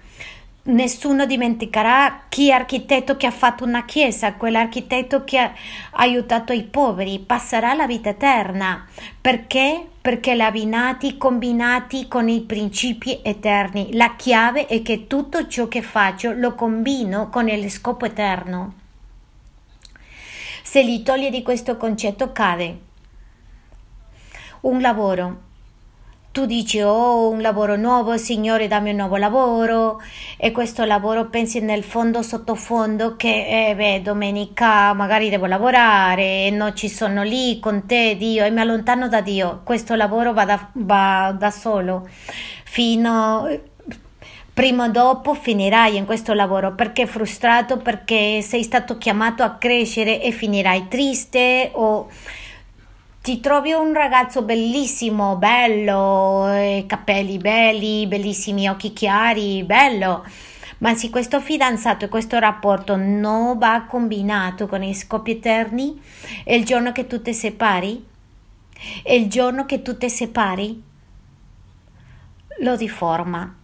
Nessuno 0.64 1.24
dimenticherà 1.24 2.24
chi 2.28 2.50
è 2.50 2.52
architetto 2.52 3.16
che 3.16 3.26
ha 3.26 3.30
fatto 3.30 3.64
una 3.64 3.86
chiesa, 3.86 4.34
quell'architetto 4.34 5.24
che 5.24 5.38
ha 5.38 5.52
aiutato 5.92 6.52
i 6.52 6.62
poveri, 6.64 7.18
passerà 7.20 7.72
la 7.72 7.86
vita 7.86 8.10
eterna. 8.10 8.86
Perché? 9.18 9.82
Perché 9.98 10.34
li 10.34 10.42
ha 10.42 10.46
abbinati, 10.46 11.16
combinati 11.16 12.06
con 12.06 12.28
i 12.28 12.42
principi 12.42 13.20
eterni. 13.22 13.94
La 13.94 14.14
chiave 14.14 14.66
è 14.66 14.82
che 14.82 15.06
tutto 15.06 15.46
ciò 15.46 15.68
che 15.68 15.80
faccio 15.80 16.32
lo 16.32 16.54
combino 16.54 17.30
con 17.30 17.48
il 17.48 17.70
scopo 17.70 18.04
eterno. 18.04 18.74
Se 20.62 20.82
li 20.82 21.02
toglie 21.02 21.30
di 21.30 21.40
questo 21.40 21.78
concetto 21.78 22.30
cade. 22.30 22.78
Un 24.60 24.82
lavoro 24.82 25.46
tu 26.38 26.46
dici 26.46 26.80
oh 26.80 27.30
un 27.30 27.42
lavoro 27.42 27.74
nuovo 27.74 28.16
signore 28.16 28.68
dammi 28.68 28.90
un 28.90 28.96
nuovo 28.98 29.16
lavoro. 29.16 30.00
E 30.36 30.52
questo 30.52 30.84
lavoro 30.84 31.26
pensi 31.26 31.58
nel 31.58 31.82
fondo 31.82 32.22
sottofondo 32.22 33.16
che 33.16 33.70
eh, 33.70 33.74
beh 33.74 34.02
domenica 34.02 34.92
magari 34.92 35.30
devo 35.30 35.46
lavorare 35.46 36.50
non 36.50 36.76
ci 36.76 36.88
sono 36.88 37.24
lì 37.24 37.58
con 37.58 37.86
te 37.86 38.14
Dio 38.16 38.44
e 38.44 38.50
mi 38.50 38.60
allontano 38.60 39.08
da 39.08 39.20
Dio. 39.20 39.62
Questo 39.64 39.96
lavoro 39.96 40.32
va 40.32 40.44
da, 40.44 40.68
va 40.74 41.34
da 41.36 41.50
solo. 41.50 42.08
Fino 42.62 43.48
prima 44.54 44.84
o 44.84 44.90
dopo 44.90 45.34
finirai 45.34 45.96
in 45.96 46.04
questo 46.04 46.34
lavoro 46.34 46.72
perché 46.72 47.08
frustrato 47.08 47.78
perché 47.78 48.42
sei 48.42 48.62
stato 48.62 48.96
chiamato 48.96 49.42
a 49.42 49.56
crescere 49.56 50.22
e 50.22 50.30
finirai 50.30 50.86
triste 50.86 51.70
o 51.74 52.08
ti 53.28 53.40
trovi 53.40 53.72
un 53.72 53.92
ragazzo 53.92 54.40
bellissimo, 54.40 55.36
bello, 55.36 56.50
eh, 56.50 56.84
capelli 56.86 57.36
belli, 57.36 58.06
bellissimi 58.06 58.70
occhi 58.70 58.94
chiari, 58.94 59.64
bello. 59.64 60.24
Ma 60.78 60.94
se 60.94 61.10
questo 61.10 61.38
fidanzato 61.38 62.06
e 62.06 62.08
questo 62.08 62.38
rapporto 62.38 62.96
non 62.96 63.58
va 63.58 63.84
combinato 63.86 64.66
con 64.66 64.82
i 64.82 64.94
scopi 64.94 65.32
eterni, 65.32 66.00
è 66.42 66.54
il 66.54 66.64
giorno 66.64 66.90
che 66.90 67.06
tu 67.06 67.20
ti 67.20 67.34
separi, 67.34 68.02
è 69.02 69.12
il 69.12 69.28
giorno 69.28 69.66
che 69.66 69.82
tu 69.82 69.98
ti 69.98 70.08
separi, 70.08 70.82
lo 72.60 72.76
deforma. 72.76 73.54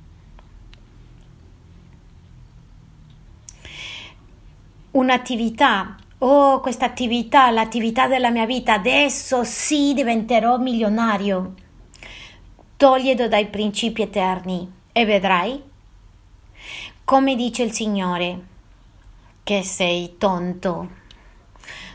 Un'attività 4.91 5.97
oh, 6.27 6.61
questa 6.61 6.87
attività, 6.87 7.51
l'attività 7.51 8.07
della 8.07 8.31
mia 8.31 8.47
vita, 8.47 8.73
adesso 8.73 9.45
sì 9.45 9.93
diventerò 9.95 10.57
milionario. 10.59 11.55
Toglielo 12.77 13.29
dai 13.29 13.47
principi 13.47 14.03
eterni 14.03 14.71
e 14.91 15.05
vedrai, 15.05 15.63
come 17.05 17.37
dice 17.37 17.63
il 17.63 17.73
Signore, 17.73 18.43
che 19.43 19.63
sei 19.63 20.17
tonto. 20.17 21.03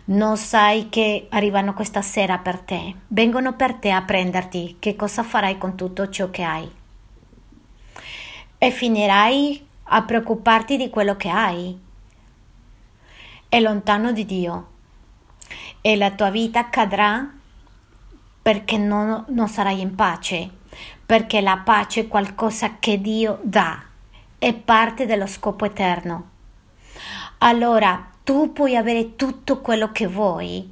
Non 0.05 0.37
sai 0.37 0.89
che 0.89 1.27
arrivano 1.29 1.73
questa 1.73 2.01
sera 2.01 2.37
per 2.37 2.59
te, 2.59 2.95
vengono 3.07 3.55
per 3.55 3.75
te 3.75 3.91
a 3.91 4.01
prenderti, 4.03 4.77
che 4.79 4.95
cosa 4.95 5.23
farai 5.23 5.57
con 5.57 5.75
tutto 5.75 6.09
ciò 6.09 6.29
che 6.29 6.43
hai? 6.43 6.71
E 8.57 8.71
finirai 8.71 9.67
a 9.91 10.03
preoccuparti 10.03 10.77
di 10.77 10.89
quello 10.89 11.15
che 11.15 11.29
hai, 11.29 11.79
è 13.49 13.59
lontano 13.59 14.11
di 14.11 14.25
Dio. 14.25 14.67
E 15.81 15.95
la 15.95 16.11
tua 16.11 16.29
vita 16.29 16.69
cadrà 16.69 17.27
perché 18.41 18.77
non, 18.77 19.25
non 19.29 19.47
sarai 19.47 19.81
in 19.81 19.95
pace, 19.95 20.49
perché 21.05 21.41
la 21.41 21.57
pace 21.57 22.01
è 22.01 22.07
qualcosa 22.07 22.77
che 22.77 23.01
Dio 23.01 23.39
dà, 23.41 23.83
è 24.37 24.53
parte 24.53 25.07
dello 25.07 25.25
scopo 25.25 25.65
eterno. 25.65 26.29
Allora 27.39 28.11
tu 28.23 28.53
puoi 28.53 28.75
avere 28.75 29.15
tutto 29.15 29.61
quello 29.61 29.91
che 29.91 30.05
vuoi, 30.05 30.71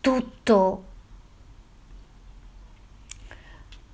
tutto, 0.00 0.84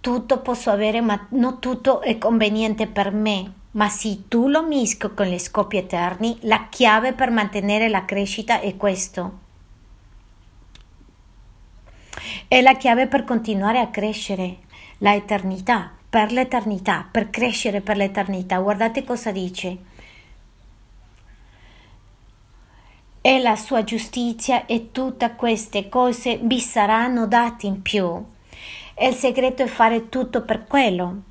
tutto 0.00 0.40
posso 0.40 0.70
avere, 0.70 1.00
ma 1.00 1.26
non 1.30 1.58
tutto 1.60 2.02
è 2.02 2.18
conveniente 2.18 2.86
per 2.86 3.10
me 3.10 3.52
ma 3.72 3.88
se 3.88 4.28
tu 4.28 4.48
lo 4.48 4.62
mischi 4.62 5.12
con 5.14 5.26
gli 5.26 5.38
scopi 5.38 5.76
eterni, 5.76 6.38
la 6.42 6.68
chiave 6.68 7.12
per 7.12 7.30
mantenere 7.30 7.88
la 7.88 8.04
crescita 8.04 8.60
è 8.60 8.76
questo. 8.76 9.46
È 12.48 12.60
la 12.60 12.76
chiave 12.76 13.06
per 13.06 13.24
continuare 13.24 13.78
a 13.78 13.88
crescere, 13.88 14.58
la 14.98 15.14
eternità, 15.14 15.92
per 16.08 16.32
l'eternità, 16.32 17.06
per 17.10 17.30
crescere 17.30 17.80
per 17.82 17.96
l'eternità. 17.96 18.58
Guardate 18.58 19.04
cosa 19.04 19.30
dice. 19.30 19.76
E 23.20 23.38
la 23.40 23.56
sua 23.56 23.84
giustizia 23.84 24.64
e 24.64 24.90
tutte 24.90 25.34
queste 25.36 25.88
cose 25.88 26.38
vi 26.42 26.60
saranno 26.60 27.26
date 27.26 27.66
in 27.66 27.82
più. 27.82 28.24
E 28.94 29.08
il 29.08 29.14
segreto 29.14 29.62
è 29.62 29.66
fare 29.66 30.08
tutto 30.08 30.42
per 30.42 30.64
quello, 30.64 31.22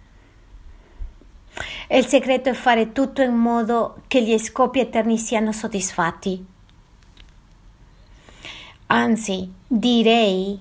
il 1.89 2.05
segreto 2.05 2.49
è 2.49 2.53
fare 2.53 2.91
tutto 2.91 3.21
in 3.21 3.35
modo 3.35 4.01
che 4.07 4.21
gli 4.21 4.37
scopi 4.37 4.79
eterni 4.79 5.17
siano 5.17 5.51
soddisfatti. 5.51 6.45
Anzi, 8.87 9.51
direi 9.67 10.59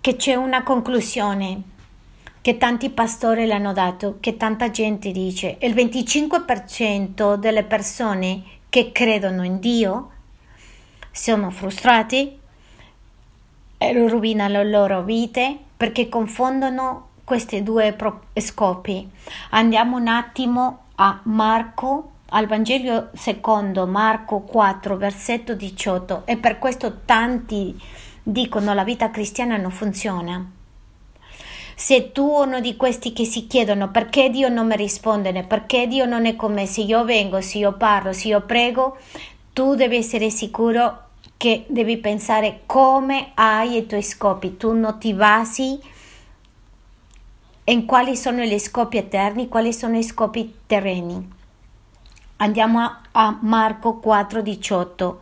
che 0.00 0.16
c'è 0.16 0.34
una 0.34 0.62
conclusione. 0.62 1.74
che 2.46 2.58
tanti 2.58 2.90
pastori 2.90 3.44
l'hanno 3.44 3.72
dato, 3.72 4.18
che 4.20 4.36
tanta 4.36 4.70
gente 4.70 5.10
dice. 5.10 5.56
Il 5.62 5.74
25% 5.74 7.34
delle 7.34 7.64
persone 7.64 8.44
che 8.68 8.92
credono 8.92 9.42
in 9.42 9.58
Dio 9.58 10.10
sono 11.10 11.50
frustrati 11.50 12.38
e 13.78 14.08
rovinano 14.08 14.62
le 14.62 14.70
loro 14.70 15.02
vite 15.02 15.58
perché 15.76 16.08
confondono 16.08 17.05
questi 17.26 17.64
due 17.64 17.96
scopi. 18.34 19.10
Andiamo 19.50 19.96
un 19.96 20.06
attimo 20.06 20.84
a 20.94 21.18
Marco, 21.24 22.12
al 22.30 22.46
Vangelo 22.46 23.08
secondo 23.14 23.84
Marco 23.88 24.42
4, 24.42 24.96
versetto 24.96 25.54
18 25.54 26.22
e 26.24 26.36
per 26.36 26.60
questo 26.60 27.00
tanti 27.04 27.76
dicono 28.22 28.72
la 28.74 28.84
vita 28.84 29.10
cristiana 29.10 29.56
non 29.56 29.72
funziona. 29.72 30.52
Se 31.74 32.12
tu 32.12 32.28
uno 32.28 32.60
di 32.60 32.76
questi 32.76 33.12
che 33.12 33.24
si 33.24 33.48
chiedono 33.48 33.90
perché 33.90 34.30
Dio 34.30 34.48
non 34.48 34.68
mi 34.68 34.76
risponde, 34.76 35.42
perché 35.42 35.88
Dio 35.88 36.06
non 36.06 36.26
è 36.26 36.36
con 36.36 36.52
me, 36.52 36.64
se 36.66 36.82
io 36.82 37.04
vengo, 37.04 37.40
se 37.40 37.58
io 37.58 37.72
parlo, 37.72 38.12
se 38.12 38.28
io 38.28 38.42
prego, 38.42 38.98
tu 39.52 39.74
devi 39.74 39.96
essere 39.96 40.30
sicuro 40.30 41.06
che 41.36 41.64
devi 41.66 41.96
pensare 41.98 42.60
come 42.66 43.32
hai 43.34 43.78
i 43.78 43.86
tuoi 43.86 44.02
scopi, 44.02 44.56
tu 44.56 44.72
non 44.72 44.98
ti 45.00 45.12
basi 45.12 45.94
in 47.68 47.84
quali 47.84 48.16
sono 48.16 48.42
gli 48.42 48.58
scopi 48.58 48.96
eterni, 48.96 49.48
quali 49.48 49.72
sono 49.72 49.98
i 49.98 50.02
scopi 50.04 50.54
terreni. 50.66 51.34
Andiamo 52.36 52.80
a 53.12 53.38
Marco 53.40 53.98
4:18 53.98 55.18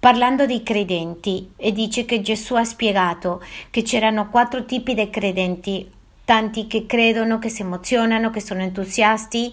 parlando 0.00 0.44
dei 0.44 0.62
credenti 0.62 1.52
e 1.56 1.72
dice 1.72 2.04
che 2.04 2.20
Gesù 2.20 2.54
ha 2.56 2.64
spiegato 2.64 3.42
che 3.70 3.82
c'erano 3.82 4.28
quattro 4.28 4.64
tipi 4.64 4.94
di 4.94 5.08
credenti, 5.08 5.90
tanti 6.24 6.66
che 6.66 6.84
credono, 6.86 7.38
che 7.38 7.48
si 7.48 7.62
emozionano, 7.62 8.30
che 8.30 8.40
sono 8.40 8.62
entusiasti, 8.62 9.52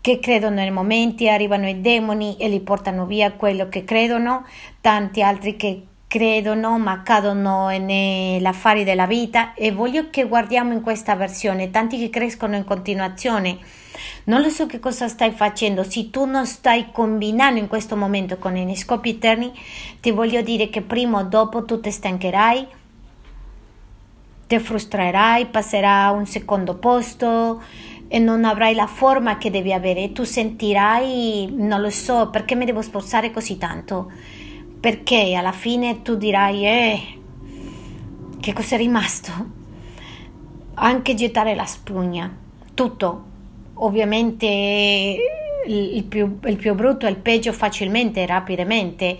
che 0.00 0.18
credono 0.18 0.56
nei 0.56 0.70
momenti, 0.70 1.28
arrivano 1.28 1.68
i 1.68 1.80
demoni 1.80 2.36
e 2.38 2.48
li 2.48 2.60
portano 2.60 3.06
via 3.06 3.32
quello 3.32 3.68
che 3.68 3.84
credono, 3.84 4.46
tanti 4.80 5.22
altri 5.22 5.56
che 5.56 5.82
credono 6.10 6.76
ma 6.76 7.02
cadono 7.04 7.68
negli 7.68 8.44
affari 8.44 8.82
della 8.82 9.06
vita 9.06 9.54
e 9.54 9.70
voglio 9.70 10.10
che 10.10 10.26
guardiamo 10.26 10.72
in 10.72 10.80
questa 10.80 11.14
versione, 11.14 11.70
tanti 11.70 11.98
che 11.98 12.10
crescono 12.10 12.56
in 12.56 12.64
continuazione. 12.64 13.58
Non 14.24 14.40
lo 14.40 14.48
so 14.48 14.66
che 14.66 14.80
cosa 14.80 15.06
stai 15.06 15.30
facendo, 15.30 15.84
se 15.84 16.10
tu 16.10 16.24
non 16.24 16.46
stai 16.46 16.88
combinando 16.90 17.60
in 17.60 17.68
questo 17.68 17.94
momento 17.94 18.38
con 18.38 18.56
i 18.56 18.74
scopi 18.74 19.10
eterni, 19.10 19.52
ti 20.00 20.10
voglio 20.10 20.42
dire 20.42 20.68
che 20.68 20.80
prima 20.80 21.20
o 21.20 21.22
dopo 21.22 21.64
tu 21.64 21.78
ti 21.78 21.92
stancherai 21.92 22.66
ti 24.48 24.58
frustrerai, 24.58 25.46
passerà 25.46 26.06
a 26.06 26.10
un 26.10 26.26
secondo 26.26 26.74
posto 26.74 27.62
e 28.08 28.18
non 28.18 28.44
avrai 28.44 28.74
la 28.74 28.88
forma 28.88 29.38
che 29.38 29.48
devi 29.48 29.72
avere. 29.72 30.10
Tu 30.10 30.24
sentirai, 30.24 31.54
non 31.56 31.80
lo 31.80 31.90
so, 31.90 32.30
perché 32.30 32.56
mi 32.56 32.64
devo 32.64 32.82
sposare 32.82 33.30
così 33.30 33.58
tanto? 33.58 34.10
Perché 34.80 35.34
alla 35.34 35.52
fine 35.52 36.00
tu 36.00 36.16
dirai, 36.16 36.66
eh, 36.66 37.00
che 38.40 38.52
cosa 38.54 38.76
è 38.76 38.78
rimasto? 38.78 39.30
Anche 40.74 41.14
gettare 41.14 41.54
la 41.54 41.66
spugna, 41.66 42.34
tutto. 42.72 43.24
Ovviamente 43.74 44.46
il 45.66 46.04
più, 46.04 46.38
il 46.44 46.56
più, 46.56 46.74
brutto 46.74 47.06
e 47.06 47.10
il 47.10 47.16
peggio 47.16 47.52
facilmente, 47.52 48.24
rapidamente, 48.24 49.18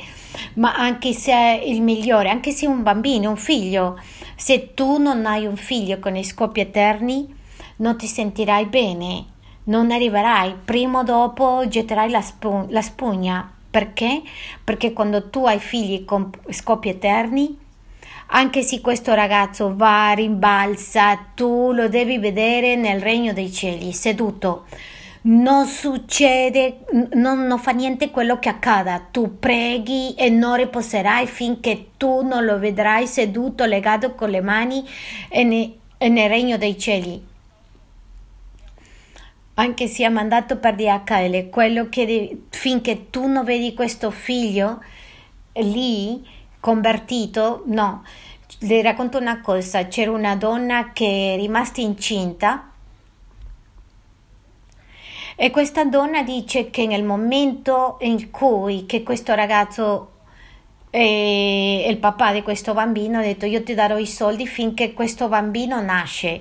ma 0.55 0.75
anche 0.75 1.13
se 1.13 1.33
è 1.33 1.63
il 1.63 1.83
migliore, 1.83 2.31
anche 2.31 2.53
se 2.53 2.65
è 2.65 2.69
un 2.69 2.83
bambino, 2.83 3.29
un 3.29 3.37
figlio, 3.37 4.01
se 4.37 4.73
tu 4.73 4.97
non 4.97 5.27
hai 5.27 5.45
un 5.45 5.57
figlio 5.57 5.99
con 5.99 6.17
i 6.17 6.25
scopi 6.25 6.61
eterni, 6.61 7.29
non 7.77 7.99
ti 7.99 8.07
sentirai 8.07 8.65
bene, 8.65 9.27
non 9.65 9.91
arriverai, 9.91 10.55
prima 10.65 11.01
o 11.01 11.03
dopo 11.03 11.65
getterai 11.69 12.09
la, 12.09 12.23
spu- 12.23 12.71
la 12.71 12.83
spugna. 12.83 13.55
Perché? 13.71 14.23
Perché 14.65 14.93
quando 14.93 15.31
tu 15.31 15.47
hai 15.47 15.61
figli 15.61 16.05
con 16.05 16.31
scopi 16.51 16.89
eterni, 16.89 17.57
anche 18.33 18.63
se 18.63 18.81
questo 18.81 19.15
ragazzo 19.15 19.75
va, 19.77 20.13
rimbalza, 20.13 21.17
tu 21.35 21.73
lo 21.73 21.89
devi 21.89 22.19
vedere 22.19 22.77
nel 22.77 23.01
regno 23.01 23.33
dei 23.33 23.53
cieli, 23.53 23.93
seduto 23.93 24.67
non 25.23 25.67
succede, 25.67 26.79
non, 27.13 27.47
non, 27.47 27.59
fa 27.59 27.73
niente 27.73 28.11
quello 28.11 28.39
che 28.39 28.49
accada. 28.49 29.07
Tu 29.11 29.39
preghi 29.39 30.15
e 30.15 30.31
non 30.31 30.57
riposerai 30.57 31.27
finché 31.27 31.89
tu 31.97 32.23
non 32.23 32.45
lo 32.45 32.59
vedrai 32.59 33.07
seduto, 33.07 33.65
legato 33.67 34.15
con 34.15 34.31
le 34.31 34.41
mani 34.41 34.83
e, 35.29 35.45
ne, 35.45 35.75
e 35.99 36.09
nel 36.09 36.29
regno 36.31 36.57
dei 36.57 36.79
cieli. 36.79 37.29
Anche 39.61 39.89
sia 39.89 40.09
mandato 40.09 40.57
per 40.57 40.75
DHL, 40.75 41.51
quello 41.51 41.91
che 41.91 42.07
devi, 42.07 42.47
finché 42.49 43.11
tu 43.11 43.27
non 43.27 43.45
vedi 43.45 43.75
questo 43.75 44.11
figlio 44.11 44.83
lì 45.53 46.27
convertito, 46.59 47.65
no. 47.67 48.03
Le 48.61 48.81
racconto 48.81 49.19
una 49.19 49.43
cosa: 49.43 49.87
c'era 49.87 50.13
una 50.13 50.35
donna 50.35 50.93
che 50.95 51.35
è 51.35 51.37
rimasta 51.37 51.83
incinta 51.83 52.71
e 55.37 55.51
questa 55.51 55.85
donna 55.85 56.23
dice 56.23 56.71
che 56.71 56.87
nel 56.87 57.05
momento 57.05 57.99
in 58.01 58.31
cui 58.31 58.87
che 58.87 59.03
questo 59.03 59.35
ragazzo 59.35 60.13
e 60.89 61.87
il 61.87 61.99
papà 61.99 62.33
di 62.33 62.41
questo 62.43 62.73
bambino 62.73 63.19
ha 63.19 63.23
detto 63.23 63.45
io 63.45 63.63
ti 63.63 63.75
darò 63.75 63.99
i 63.99 64.07
soldi 64.07 64.47
finché 64.47 64.95
questo 64.95 65.29
bambino 65.29 65.83
nasce. 65.83 66.41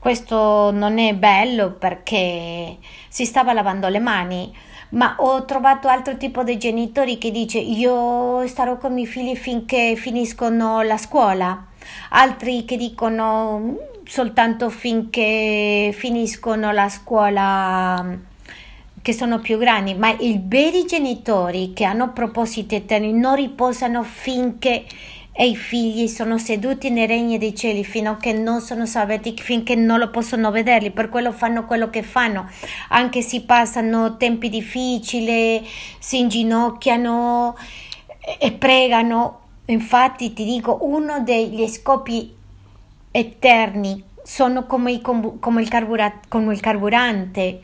Questo 0.00 0.70
non 0.70 0.98
è 0.98 1.14
bello 1.14 1.72
perché 1.72 2.78
si 3.10 3.26
stava 3.26 3.52
lavando 3.52 3.86
le 3.88 3.98
mani, 3.98 4.50
ma 4.90 5.16
ho 5.18 5.44
trovato 5.44 5.88
altro 5.88 6.16
tipo 6.16 6.42
di 6.42 6.56
genitori 6.56 7.18
che 7.18 7.30
dice 7.30 7.58
io 7.58 8.46
starò 8.46 8.78
con 8.78 8.92
i 8.92 8.94
miei 8.94 9.06
figli 9.06 9.36
finché 9.36 9.96
finiscono 9.96 10.80
la 10.80 10.96
scuola, 10.96 11.66
altri 12.12 12.64
che 12.64 12.78
dicono 12.78 13.76
soltanto 14.04 14.70
finché 14.70 15.94
finiscono 15.94 16.72
la 16.72 16.88
scuola 16.88 18.16
che 19.02 19.12
sono 19.12 19.38
più 19.40 19.58
grandi, 19.58 19.92
ma 19.92 20.16
i 20.18 20.40
veri 20.42 20.86
genitori 20.86 21.74
che 21.74 21.84
hanno 21.84 22.12
propositi 22.12 22.74
eterni 22.74 23.12
non 23.12 23.34
riposano 23.34 24.02
finché 24.02 24.86
i 25.44 25.56
figli 25.56 26.06
sono 26.06 26.38
seduti 26.38 26.90
nei 26.90 27.06
regni 27.06 27.38
dei 27.38 27.54
cieli 27.54 27.86
che 28.20 28.32
non 28.32 28.60
sono 28.60 28.84
salvati, 28.84 29.34
finché 29.36 29.74
non 29.74 29.98
lo 29.98 30.10
possono 30.10 30.50
vederli, 30.50 30.90
per 30.90 31.08
quello 31.08 31.32
fanno 31.32 31.64
quello 31.64 31.88
che 31.88 32.02
fanno, 32.02 32.48
anche 32.88 33.22
se 33.22 33.42
passano 33.42 34.16
tempi 34.16 34.48
difficili, 34.48 35.66
si 35.98 36.18
inginocchiano 36.18 37.56
e 38.38 38.52
pregano. 38.52 39.38
Infatti 39.66 40.32
ti 40.32 40.44
dico, 40.44 40.78
uno 40.82 41.20
degli 41.20 41.66
scopi 41.68 42.34
eterni 43.10 44.02
sono 44.22 44.66
come, 44.66 44.92
i, 44.92 45.00
come, 45.00 45.62
il, 45.62 45.68
carbura, 45.68 46.20
come 46.28 46.52
il 46.52 46.60
carburante 46.60 47.62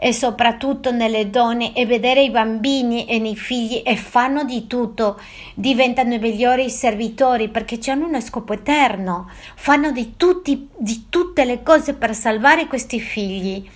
e 0.00 0.12
soprattutto 0.12 0.92
nelle 0.92 1.28
donne 1.28 1.74
e 1.74 1.84
vedere 1.84 2.22
i 2.22 2.30
bambini 2.30 3.06
e 3.06 3.18
nei 3.18 3.34
figli 3.34 3.82
e 3.84 3.96
fanno 3.96 4.44
di 4.44 4.68
tutto, 4.68 5.20
diventano 5.54 6.14
i 6.14 6.20
migliori 6.20 6.70
servitori 6.70 7.48
perché 7.48 7.80
hanno 7.90 8.06
uno 8.06 8.20
scopo 8.20 8.52
eterno, 8.52 9.28
fanno 9.56 9.90
di, 9.90 10.14
tutti, 10.16 10.68
di 10.76 11.06
tutte 11.08 11.44
le 11.44 11.64
cose 11.64 11.94
per 11.94 12.14
salvare 12.14 12.68
questi 12.68 13.00
figli. 13.00 13.68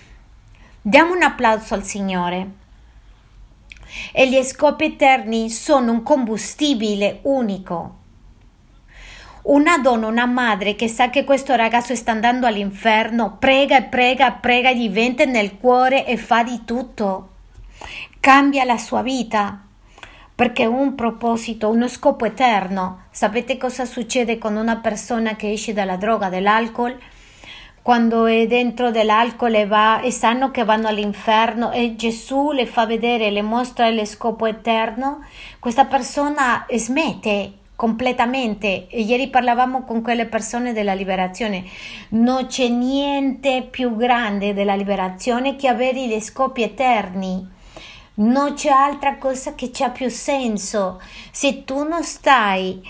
Diamo 0.80 1.12
un 1.12 1.22
applauso 1.22 1.74
al 1.74 1.82
Signore. 1.82 2.50
E 4.12 4.28
gli 4.28 4.40
scopi 4.44 4.84
eterni 4.84 5.50
sono 5.50 5.90
un 5.90 6.02
combustibile 6.04 7.18
unico 7.22 8.01
una 9.42 9.78
donna, 9.78 10.06
una 10.06 10.26
madre 10.26 10.76
che 10.76 10.86
sa 10.86 11.10
che 11.10 11.24
questo 11.24 11.56
ragazzo 11.56 11.96
sta 11.96 12.12
andando 12.12 12.46
all'inferno, 12.46 13.36
prega 13.38 13.78
e 13.78 13.82
prega, 13.82 14.30
prega 14.32 14.70
e 14.70 14.74
diventa 14.74 15.24
nel 15.24 15.56
cuore 15.56 16.06
e 16.06 16.16
fa 16.16 16.44
di 16.44 16.62
tutto. 16.64 17.28
Cambia 18.20 18.64
la 18.64 18.78
sua 18.78 19.02
vita 19.02 19.60
perché 20.34 20.64
un 20.64 20.94
proposito, 20.94 21.68
uno 21.68 21.88
scopo 21.88 22.24
eterno. 22.24 23.04
Sapete 23.10 23.56
cosa 23.56 23.84
succede 23.84 24.38
con 24.38 24.56
una 24.56 24.76
persona 24.76 25.34
che 25.34 25.52
esce 25.52 25.72
dalla 25.72 25.96
droga, 25.96 26.28
dall'alcol? 26.28 26.96
Quando 27.82 28.26
è 28.26 28.46
dentro 28.46 28.92
dell'alcol 28.92 29.54
e 29.56 29.66
va 29.66 30.00
e 30.00 30.12
sanno 30.12 30.52
che 30.52 30.62
vanno 30.62 30.86
all'inferno 30.86 31.72
e 31.72 31.96
Gesù 31.96 32.52
le 32.52 32.66
fa 32.66 32.86
vedere, 32.86 33.30
le 33.30 33.42
mostra 33.42 33.90
lo 33.90 34.04
scopo 34.04 34.46
eterno, 34.46 35.24
questa 35.58 35.86
persona 35.86 36.64
smette 36.70 37.54
completamente. 37.82 38.86
Ieri 38.92 39.26
parlavamo 39.26 39.82
con 39.82 40.02
quelle 40.02 40.26
persone 40.26 40.72
della 40.72 40.94
liberazione. 40.94 41.64
Non 42.10 42.46
c'è 42.46 42.68
niente 42.68 43.66
più 43.68 43.96
grande 43.96 44.54
della 44.54 44.76
liberazione 44.76 45.56
che 45.56 45.66
avere 45.66 46.06
gli 46.06 46.20
scopi 46.20 46.62
eterni. 46.62 47.44
Non 48.14 48.54
c'è 48.54 48.68
altra 48.68 49.16
cosa 49.16 49.56
che 49.56 49.70
c'ha 49.72 49.90
più 49.90 50.08
senso. 50.10 51.02
Se 51.32 51.64
tu 51.64 51.82
non 51.82 52.04
stai, 52.04 52.80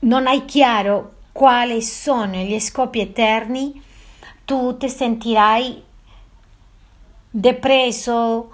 non 0.00 0.28
hai 0.28 0.44
chiaro 0.44 1.14
quali 1.32 1.82
sono 1.82 2.36
gli 2.36 2.60
scopi 2.60 3.00
eterni, 3.00 3.82
tu 4.44 4.76
ti 4.76 4.88
sentirai 4.88 5.82
depresso, 7.28 8.52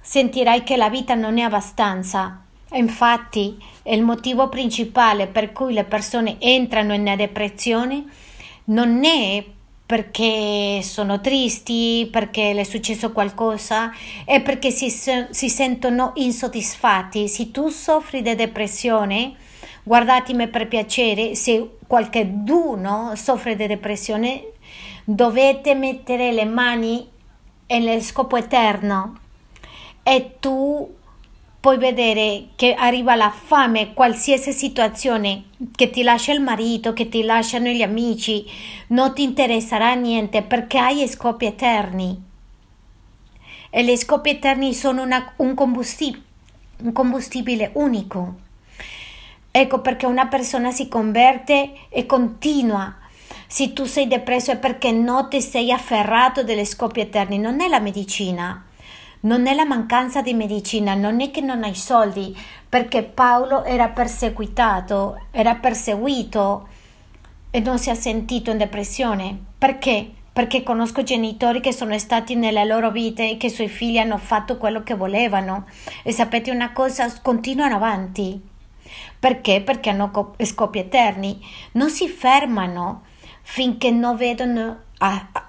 sentirai 0.00 0.62
che 0.62 0.76
la 0.76 0.88
vita 0.88 1.16
non 1.16 1.38
è 1.38 1.42
abbastanza. 1.42 2.38
Infatti, 2.74 3.56
il 3.84 4.02
motivo 4.02 4.48
principale 4.48 5.26
per 5.26 5.52
cui 5.52 5.72
le 5.72 5.84
persone 5.84 6.36
entrano 6.40 6.92
in 6.94 7.12
depressione 7.16 8.04
non 8.64 9.04
è 9.04 9.44
perché 9.86 10.80
sono 10.82 11.20
tristi, 11.20 12.08
perché 12.10 12.52
le 12.52 12.62
è 12.62 12.64
successo 12.64 13.12
qualcosa, 13.12 13.92
è 14.24 14.40
perché 14.40 14.70
si, 14.70 14.88
si 14.90 15.48
sentono 15.48 16.12
insoddisfatti. 16.14 17.28
Se 17.28 17.50
tu 17.50 17.68
soffri 17.68 18.22
di 18.22 18.34
depressione, 18.34 19.34
guardatemi 19.82 20.48
per 20.48 20.66
piacere, 20.66 21.34
se 21.34 21.76
qualcuno 21.86 23.12
soffre 23.14 23.54
di 23.56 23.66
depressione, 23.66 24.52
dovete 25.04 25.74
mettere 25.74 26.32
le 26.32 26.46
mani 26.46 27.06
nel 27.66 28.02
scopo 28.02 28.36
eterno 28.36 29.18
e 30.02 30.36
tu 30.40 31.02
puoi 31.64 31.78
vedere 31.78 32.48
che 32.56 32.74
arriva 32.74 33.14
la 33.14 33.30
fame, 33.30 33.94
qualsiasi 33.94 34.52
situazione 34.52 35.44
che 35.74 35.88
ti 35.88 36.02
lascia 36.02 36.34
il 36.34 36.42
marito, 36.42 36.92
che 36.92 37.08
ti 37.08 37.22
lasciano 37.22 37.68
gli 37.68 37.80
amici, 37.80 38.44
non 38.88 39.14
ti 39.14 39.22
interesserà 39.22 39.94
niente 39.94 40.42
perché 40.42 40.76
hai 40.76 41.08
scopi 41.08 41.46
eterni. 41.46 42.22
E 43.70 43.82
gli 43.82 43.96
scopi 43.96 44.28
eterni 44.28 44.74
sono 44.74 45.04
una, 45.04 45.32
un, 45.36 45.54
combustibile, 45.54 46.22
un 46.82 46.92
combustibile 46.92 47.70
unico. 47.72 48.34
Ecco 49.50 49.80
perché 49.80 50.04
una 50.04 50.26
persona 50.26 50.70
si 50.70 50.86
converte 50.86 51.72
e 51.88 52.04
continua. 52.04 52.94
Se 53.46 53.72
tu 53.72 53.86
sei 53.86 54.06
depresso 54.06 54.50
è 54.50 54.58
perché 54.58 54.92
non 54.92 55.30
ti 55.30 55.40
sei 55.40 55.72
afferrato 55.72 56.44
degli 56.44 56.66
scopi 56.66 57.00
eterni, 57.00 57.38
non 57.38 57.62
è 57.62 57.68
la 57.68 57.80
medicina 57.80 58.66
non 59.24 59.46
è 59.46 59.54
la 59.54 59.64
mancanza 59.64 60.22
di 60.22 60.34
medicina, 60.34 60.94
non 60.94 61.20
è 61.20 61.30
che 61.30 61.40
non 61.40 61.64
hai 61.64 61.74
soldi, 61.74 62.36
perché 62.68 63.02
Paolo 63.02 63.64
era 63.64 63.88
perseguitato, 63.88 65.26
era 65.30 65.54
perseguito 65.54 66.68
e 67.50 67.60
non 67.60 67.78
si 67.78 67.90
è 67.90 67.94
sentito 67.94 68.50
in 68.50 68.58
depressione. 68.58 69.38
Perché? 69.56 70.10
Perché 70.32 70.62
conosco 70.62 71.02
genitori 71.02 71.60
che 71.60 71.72
sono 71.72 71.96
stati 71.98 72.34
nella 72.34 72.64
loro 72.64 72.90
vita 72.90 73.22
e 73.22 73.36
che 73.36 73.46
i 73.46 73.50
suoi 73.50 73.68
figli 73.68 73.98
hanno 73.98 74.18
fatto 74.18 74.58
quello 74.58 74.82
che 74.82 74.94
volevano. 74.94 75.66
E 76.02 76.12
sapete 76.12 76.50
una 76.50 76.72
cosa? 76.72 77.10
Continuano 77.22 77.76
avanti. 77.76 78.40
Perché? 79.18 79.62
Perché 79.62 79.90
hanno 79.90 80.34
scopi 80.42 80.80
eterni. 80.80 81.40
Non 81.72 81.88
si 81.90 82.08
fermano 82.08 83.02
finché 83.42 83.90
non 83.90 84.16
vedono 84.16 84.80
a, 84.98 85.28
a, 85.32 85.43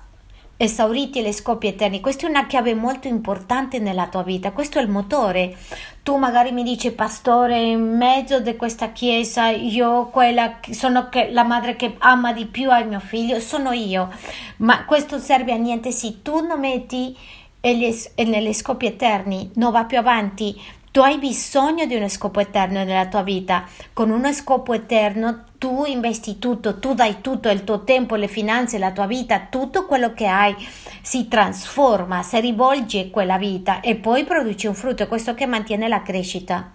esauriti 0.58 1.22
le 1.22 1.34
scopi 1.34 1.68
eterni. 1.68 2.00
Questa 2.00 2.26
è 2.26 2.30
una 2.30 2.48
chiave 2.48 2.74
molto 2.74 3.08
importante 3.08 3.80
nella 3.80 4.08
tua 4.08 4.24
vita, 4.24 4.52
questo 4.52 4.80
è 4.80 4.82
il 4.82 4.90
motore. 4.90 5.58
Tu 6.04 6.16
magari 6.18 6.52
mi 6.52 6.64
dici, 6.64 6.92
pastore, 6.92 7.62
in 7.62 7.98
mezzo 7.98 8.40
di 8.40 8.56
questa 8.56 8.92
chiesa, 8.92 9.50
io 9.50 10.08
quella, 10.08 10.60
sono 10.70 11.10
la 11.32 11.44
madre 11.44 11.76
che 11.76 11.96
ama 11.98 12.32
di 12.32 12.46
più 12.46 12.70
al 12.70 12.88
mio 12.88 13.00
figlio, 13.00 13.40
sono 13.40 13.72
io. 13.72 14.12
Ma 14.58 14.86
questo 14.86 15.18
serve 15.20 15.52
a 15.52 15.58
niente 15.58 15.92
se 15.92 16.22
tu 16.22 16.46
non 16.46 16.60
metti 16.60 17.18
nelle 17.62 18.54
scopi 18.54 18.86
eterni, 18.86 19.50
non 19.56 19.72
va 19.72 19.86
più 19.86 19.98
avanti. 19.98 20.56
Tu 20.96 21.02
hai 21.02 21.18
bisogno 21.18 21.86
di 21.86 21.96
uno 21.96 22.08
scopo 22.08 22.40
eterno 22.40 22.86
nella 22.86 23.08
tua 23.08 23.22
vita. 23.22 23.66
Con 23.92 24.12
uno 24.12 24.32
scopo 24.32 24.72
eterno 24.72 25.44
tu 25.58 25.84
investi 25.84 26.40
tutto, 26.40 26.80
tu 26.80 26.94
dai 26.94 27.20
tutto, 27.20 27.50
il 27.50 27.66
tuo 27.66 27.84
tempo, 27.84 28.16
le 28.16 28.30
finanze, 28.30 28.78
la 28.78 28.94
tua 28.94 29.06
vita, 29.06 29.48
tutto 29.50 29.88
quello 29.88 30.14
che 30.14 30.26
hai 30.26 30.56
si 31.02 31.28
trasforma, 31.28 32.24
si 32.24 32.40
rivolge 32.40 33.10
quella 33.10 33.38
vita 33.38 33.82
e 33.82 33.96
poi 33.96 34.24
produce 34.24 34.70
un 34.70 34.74
frutto, 34.74 35.06
questo 35.08 35.34
che 35.34 35.46
mantiene 35.46 35.90
la 35.90 36.02
crescita. 36.02 36.72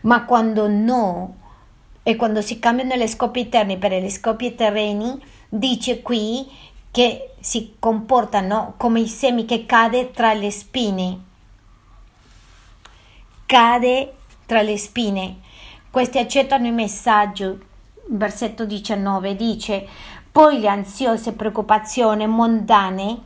Ma 0.00 0.24
quando 0.24 0.66
no, 0.66 1.36
e 2.02 2.16
quando 2.16 2.42
si 2.42 2.58
cambiano 2.58 2.96
gli 2.96 3.06
scopi 3.06 3.42
eterni 3.42 3.76
per 3.76 3.92
gli 3.92 4.10
scopi 4.10 4.56
terreni, 4.56 5.22
dice 5.48 6.02
qui 6.02 6.50
che 6.90 7.34
si 7.38 7.74
comportano 7.78 8.74
come 8.76 8.98
i 8.98 9.06
semi 9.06 9.44
che 9.44 9.66
cade 9.66 10.10
tra 10.10 10.32
le 10.32 10.50
spine 10.50 11.26
cade 13.48 14.12
tra 14.44 14.60
le 14.60 14.76
spine. 14.76 15.38
Questi 15.90 16.18
accettano 16.18 16.66
il 16.66 16.74
messaggio. 16.74 17.58
Versetto 18.08 18.66
19 18.66 19.36
dice: 19.36 19.88
Poi 20.30 20.60
le 20.60 20.68
ansiose 20.68 21.32
preoccupazioni 21.32 22.26
mondane 22.26 23.22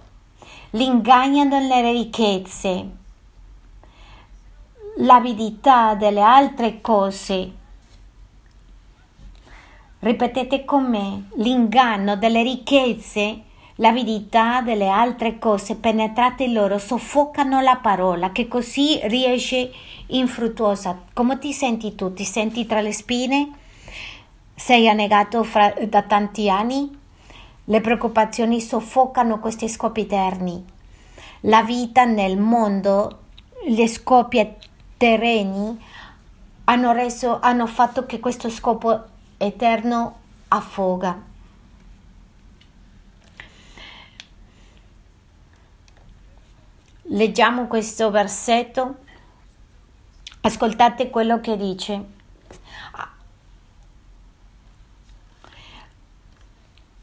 li 0.70 0.84
ingannano 0.84 1.58
ricchezze, 1.90 2.90
l'avidità 4.98 5.96
delle 5.96 6.22
altre 6.22 6.80
cose. 6.80 7.52
Ripetete 9.98 10.64
con 10.64 10.88
me: 10.88 11.24
l'inganno 11.34 12.16
delle 12.16 12.44
ricchezze 12.44 13.42
L'avidità 13.76 14.60
delle 14.60 14.88
altre 14.88 15.38
cose 15.38 15.76
penetrate 15.76 16.44
in 16.44 16.52
loro 16.52 16.78
soffocano 16.78 17.60
la 17.60 17.76
parola 17.76 18.30
che 18.30 18.46
così 18.46 19.00
riesce 19.04 19.72
infruttuosa. 20.08 20.98
Come 21.14 21.38
ti 21.38 21.52
senti 21.52 21.94
tu? 21.94 22.12
Ti 22.12 22.24
senti 22.24 22.66
tra 22.66 22.82
le 22.82 22.92
spine? 22.92 23.50
Sei 24.54 24.88
annegato 24.88 25.42
fra, 25.42 25.72
da 25.88 26.02
tanti 26.02 26.50
anni? 26.50 26.98
Le 27.64 27.80
preoccupazioni 27.80 28.60
soffocano 28.60 29.38
questi 29.38 29.68
scopi 29.68 30.02
eterni. 30.02 30.62
La 31.42 31.62
vita 31.62 32.04
nel 32.04 32.36
mondo, 32.36 33.20
gli 33.66 33.86
scopi 33.86 34.46
terreni 34.98 35.80
hanno, 36.64 36.92
reso, 36.92 37.38
hanno 37.40 37.66
fatto 37.66 38.04
che 38.04 38.20
questo 38.20 38.50
scopo 38.50 39.00
eterno 39.38 40.16
affoga. 40.48 41.30
Leggiamo 47.12 47.66
questo 47.66 48.10
versetto, 48.10 48.96
ascoltate 50.40 51.10
quello 51.10 51.40
che 51.40 51.58
dice. 51.58 52.04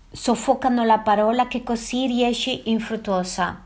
Soffocano 0.10 0.84
la 0.84 0.98
parola 0.98 1.48
che 1.48 1.62
così 1.62 2.08
riesce 2.08 2.50
infruttuosa. 2.50 3.62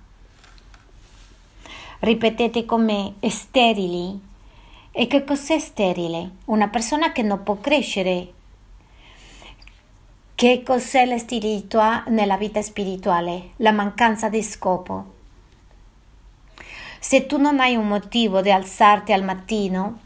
Ripetete 2.00 2.66
con 2.66 2.84
me, 2.84 3.14
sterili. 3.30 4.20
E 4.92 5.08
che 5.08 5.24
cos'è 5.24 5.58
sterile? 5.60 6.32
Una 6.46 6.68
persona 6.68 7.14
che 7.14 7.22
non 7.22 7.42
può 7.44 7.56
crescere. 7.56 8.34
Che 10.36 10.62
cos'è 10.62 11.06
la 11.06 11.18
sterilità 11.18 12.04
nella 12.08 12.36
vita 12.36 12.62
spirituale? 12.62 13.52
La 13.58 13.72
mancanza 13.72 14.28
di 14.28 14.44
scopo. 14.44 15.13
Se 17.06 17.26
tu 17.26 17.38
non 17.38 17.60
hai 17.60 17.76
un 17.76 17.86
motivo 17.86 18.40
di 18.40 18.50
alzarti 18.50 19.12
al 19.12 19.26
mattino, 19.26 20.00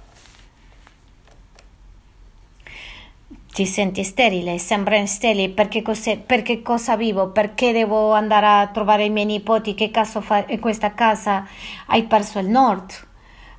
ti 3.54 3.68
senti 3.68 4.04
sterile, 4.04 4.58
sembra 4.58 5.06
sterile 5.06 5.50
perché, 5.50 5.84
perché, 6.26 6.64
cosa 6.64 6.98
vivo, 6.98 7.30
perché 7.30 7.72
devo 7.72 8.14
andare 8.14 8.48
a 8.48 8.68
trovare 8.74 9.06
i 9.06 9.12
miei 9.12 9.28
nipoti, 9.28 9.76
che 9.76 9.92
caso 9.92 10.22
fa 10.22 10.44
in 10.48 10.60
questa 10.60 10.96
casa, 10.96 11.48
hai 11.86 12.06
perso 12.06 12.40
il 12.40 12.48
nord, 12.48 12.92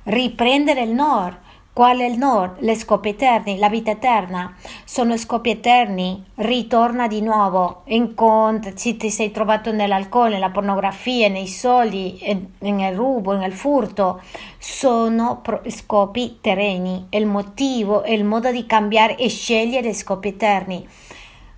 riprendere 0.03 0.81
il 0.81 0.91
nord, 0.91 1.37
Qual 1.79 1.97
è 1.99 2.03
il 2.03 2.17
nord? 2.17 2.59
Le 2.59 2.75
scopi 2.75 3.07
eterni, 3.07 3.57
la 3.57 3.69
vita 3.69 3.91
eterna. 3.91 4.53
Sono 4.83 5.15
scopi 5.15 5.51
eterni. 5.51 6.21
Ritorna 6.35 7.07
di 7.07 7.21
nuovo. 7.21 7.83
Incontri, 7.85 8.73
se 8.75 8.97
ti 8.97 9.09
sei 9.09 9.31
trovato 9.31 9.71
nell'alcol, 9.71 10.31
nella 10.31 10.49
pornografia, 10.49 11.29
nei 11.29 11.47
soldi, 11.47 12.19
nel 12.59 12.93
rubo, 12.93 13.33
nel 13.37 13.53
furto. 13.53 14.21
Sono 14.57 15.41
scopi 15.67 16.39
terreni. 16.41 17.07
Il 17.11 17.25
motivo 17.25 18.03
e 18.03 18.13
il 18.13 18.25
modo 18.25 18.51
di 18.51 18.65
cambiare 18.65 19.15
e 19.15 19.29
scegliere 19.29 19.93
scopi 19.93 20.27
eterni. 20.27 20.85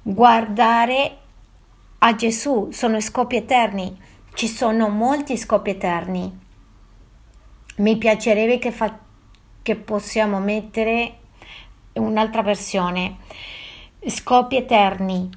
Guardare 0.04 1.18
a 1.98 2.14
Gesù 2.14 2.68
sono 2.70 3.00
scopi 3.00 3.38
eterni. 3.38 4.00
Ci 4.36 4.48
sono 4.48 4.88
molti 4.88 5.36
scopi 5.36 5.72
eterni. 5.72 6.40
Mi 7.78 7.98
piacerebbe 7.98 8.60
che 8.60 8.72
facciate 8.72 9.10
che 9.62 9.76
possiamo 9.76 10.40
mettere 10.40 11.18
un'altra 11.94 12.42
versione. 12.42 13.18
Scopi 14.06 14.58
eterni. 14.58 15.30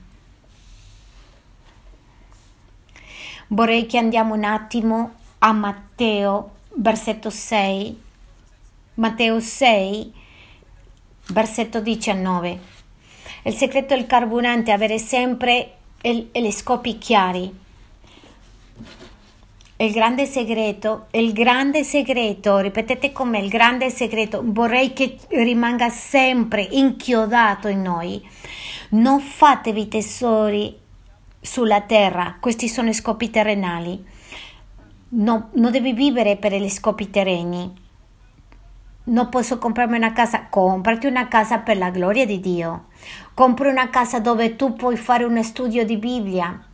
Vorrei 3.48 3.86
che 3.86 3.98
andiamo 3.98 4.34
un 4.34 4.44
attimo 4.44 5.14
a 5.38 5.52
Matteo 5.52 6.50
versetto 6.76 7.30
6 7.30 8.02
Matteo 8.94 9.40
6 9.40 10.12
versetto 11.28 11.80
19 11.80 12.58
Il 13.42 13.52
segreto 13.54 13.94
del 13.94 14.06
carburante 14.06 14.70
è 14.70 14.74
avere 14.74 14.98
sempre 14.98 15.78
gli 16.00 16.50
scopi 16.50 16.98
chiari. 16.98 17.63
Il 19.76 19.90
grande 19.90 20.24
segreto, 20.24 21.06
il 21.10 21.32
grande 21.32 21.82
segreto, 21.82 22.58
ripetete 22.58 23.10
come 23.10 23.40
il 23.40 23.48
grande 23.48 23.90
segreto, 23.90 24.40
vorrei 24.44 24.92
che 24.92 25.18
rimanga 25.30 25.88
sempre 25.88 26.62
inchiodato 26.62 27.66
in 27.66 27.82
noi. 27.82 28.24
Non 28.90 29.18
fatevi 29.18 29.88
tesori 29.88 30.78
sulla 31.40 31.80
terra, 31.80 32.36
questi 32.38 32.68
sono 32.68 32.90
i 32.90 32.94
scopi 32.94 33.30
terrenali. 33.30 34.00
No, 35.08 35.48
non 35.54 35.72
devi 35.72 35.92
vivere 35.92 36.36
per 36.36 36.52
gli 36.52 36.70
scopi 36.70 37.10
terreni. 37.10 37.74
Non 39.06 39.28
posso 39.28 39.58
comprarmi 39.58 39.96
una 39.96 40.12
casa, 40.12 40.46
comprati 40.48 41.08
una 41.08 41.26
casa 41.26 41.58
per 41.58 41.78
la 41.78 41.90
gloria 41.90 42.24
di 42.24 42.38
Dio. 42.38 42.84
Compra 43.34 43.70
una 43.70 43.90
casa 43.90 44.20
dove 44.20 44.54
tu 44.54 44.74
puoi 44.74 44.96
fare 44.96 45.24
uno 45.24 45.42
studio 45.42 45.84
di 45.84 45.96
Bibbia. 45.96 46.64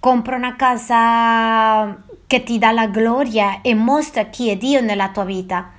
Compra 0.00 0.34
una 0.34 0.56
casa 0.56 2.10
che 2.32 2.44
ti 2.44 2.56
dà 2.56 2.70
la 2.70 2.86
gloria 2.86 3.60
e 3.60 3.74
mostra 3.74 4.24
chi 4.24 4.48
è 4.48 4.56
Dio 4.56 4.80
nella 4.80 5.10
tua 5.10 5.24
vita. 5.24 5.70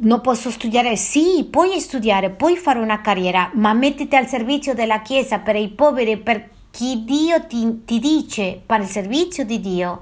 Non 0.00 0.20
posso 0.20 0.50
studiare? 0.50 0.96
Sì, 0.96 1.46
puoi 1.48 1.78
studiare, 1.78 2.30
puoi 2.30 2.56
fare 2.56 2.80
una 2.80 3.00
carriera, 3.00 3.48
ma 3.54 3.72
mettiti 3.72 4.16
al 4.16 4.26
servizio 4.26 4.74
della 4.74 5.02
Chiesa 5.02 5.38
per 5.38 5.54
i 5.54 5.68
poveri, 5.68 6.16
per 6.16 6.50
chi 6.72 7.04
Dio 7.04 7.46
ti, 7.46 7.84
ti 7.84 8.00
dice, 8.00 8.60
per 8.66 8.80
il 8.80 8.88
servizio 8.88 9.44
di 9.44 9.60
Dio. 9.60 10.00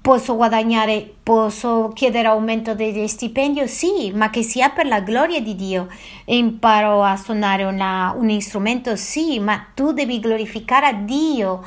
Posso 0.00 0.36
guadagnare, 0.36 1.14
posso 1.20 1.90
chiedere 1.92 2.28
aumento 2.28 2.76
degli 2.76 3.08
stipendi? 3.08 3.66
Sì, 3.66 4.12
ma 4.14 4.30
che 4.30 4.44
sia 4.44 4.68
per 4.70 4.86
la 4.86 5.00
gloria 5.00 5.40
di 5.40 5.56
Dio. 5.56 5.88
Imparo 6.26 7.02
a 7.02 7.16
suonare 7.16 7.64
una, 7.64 8.14
un 8.16 8.40
strumento? 8.40 8.94
Sì, 8.94 9.40
ma 9.40 9.66
tu 9.74 9.90
devi 9.90 10.20
glorificare 10.20 10.86
a 10.86 10.92
Dio 10.92 11.60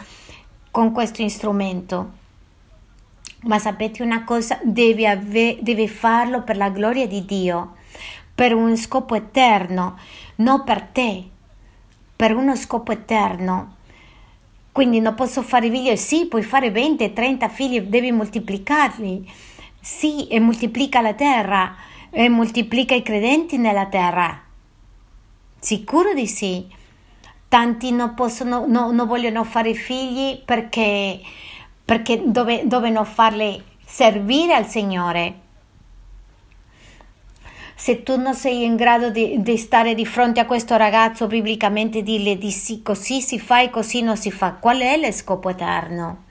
con 0.72 0.94
questo 0.94 1.28
strumento. 1.28 2.22
Ma 3.44 3.60
sapete 3.60 4.02
una 4.04 4.24
cosa? 4.24 4.60
Devi, 4.64 5.06
ave- 5.06 5.58
devi 5.62 5.88
farlo 5.88 6.44
per 6.44 6.56
la 6.56 6.70
gloria 6.70 7.08
di 7.08 7.26
Dio, 7.26 7.76
per 8.34 8.54
un 8.54 8.78
scopo 8.78 9.16
eterno, 9.16 9.98
non 10.36 10.64
per 10.64 10.82
te, 10.82 11.24
per 12.16 12.36
uno 12.36 12.56
scopo 12.56 12.94
eterno. 12.94 13.76
Quindi 14.72 15.02
non 15.02 15.14
posso 15.14 15.42
fare 15.42 15.70
figli, 15.70 15.96
sì, 15.98 16.26
puoi 16.26 16.42
fare 16.42 16.72
20, 16.72 17.12
30 17.12 17.50
figli, 17.50 17.82
devi 17.82 18.12
moltiplicarli. 18.12 19.30
Sì, 19.80 20.28
e 20.28 20.40
moltiplica 20.40 21.02
la 21.02 21.14
terra, 21.14 21.76
e 22.10 22.30
moltiplica 22.30 22.96
i 22.96 23.04
credenti 23.04 23.58
nella 23.58 23.88
terra. 23.88 24.42
Sicuro 25.60 26.14
di 26.14 26.28
sì. 26.28 26.66
Tanti 27.50 27.92
non, 27.92 28.14
possono, 28.14 28.66
no, 28.66 28.92
non 28.92 29.06
vogliono 29.06 29.44
fare 29.44 29.74
figli 29.74 30.42
perché 30.44 31.22
perché 31.86 32.22
dove, 32.26 32.62
devono 32.66 33.04
farle 33.04 33.64
servire 33.86 34.54
al 34.54 34.68
Signore. 34.68 35.42
Se 37.76 38.04
tu 38.04 38.18
non 38.18 38.34
sei 38.34 38.64
in 38.64 38.76
grado 38.76 39.10
di, 39.10 39.42
di, 39.42 39.58
stare 39.58 39.94
di 39.94 40.06
fronte 40.06 40.40
a 40.40 40.46
questo 40.46 40.78
ragazzo 40.78 41.28
biblicamente 41.28 42.02
dirgli 42.02 42.38
di 42.38 42.52
sì, 42.52 42.82
così 42.82 43.20
si 43.20 43.40
fa 43.40 43.62
e 43.62 43.70
così 43.70 44.02
non 44.02 44.16
si 44.16 44.32
fa, 44.32 44.54
qual 44.54 44.80
è 44.80 44.96
lo 44.98 45.12
scopo 45.12 45.50
eterno? 45.50 46.24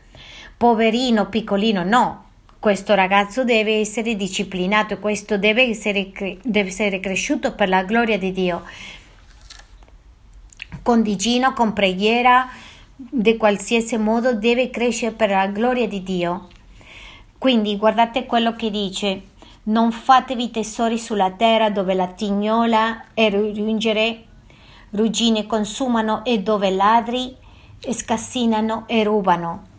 Poverino, 0.57 1.29
piccolino, 1.29 1.83
no. 1.83 2.25
Questo 2.59 2.95
ragazzo 2.95 3.43
deve 3.43 3.81
essere 3.81 4.15
disciplinato, 4.15 4.99
questo 5.01 5.37
deve 5.37 5.65
essere, 5.65 6.13
deve 6.43 6.69
essere 6.69 7.01
cresciuto 7.01 7.55
per 7.55 7.69
la 7.69 7.83
gloria 7.83 8.17
di 8.19 8.31
Dio. 8.31 8.63
Con 10.81 11.03
digiuno, 11.03 11.53
con 11.55 11.73
preghiera, 11.73 12.49
di 13.11 13.37
qualsiasi 13.37 13.97
modo 13.97 14.35
deve 14.35 14.71
crescere 14.71 15.13
per 15.13 15.31
la 15.31 15.47
gloria 15.47 15.89
di 15.89 16.03
Dio. 16.03 16.49
Quindi 17.39 17.77
guardate 17.77 18.27
quello 18.27 18.55
che 18.55 18.71
dice, 18.71 19.23
non 19.65 19.91
fatevi 19.91 20.51
tesori 20.51 20.99
sulla 20.99 21.31
terra 21.33 21.71
dove 21.71 21.95
la 21.95 22.09
tignola 22.09 23.07
e 23.15 23.31
rungere, 23.31 24.25
ruggine 24.91 25.47
consumano 25.47 26.25
e 26.25 26.41
dove 26.41 26.71
ladri 26.71 27.37
scassinano 27.81 28.85
e 28.87 29.03
rubano. 29.03 29.71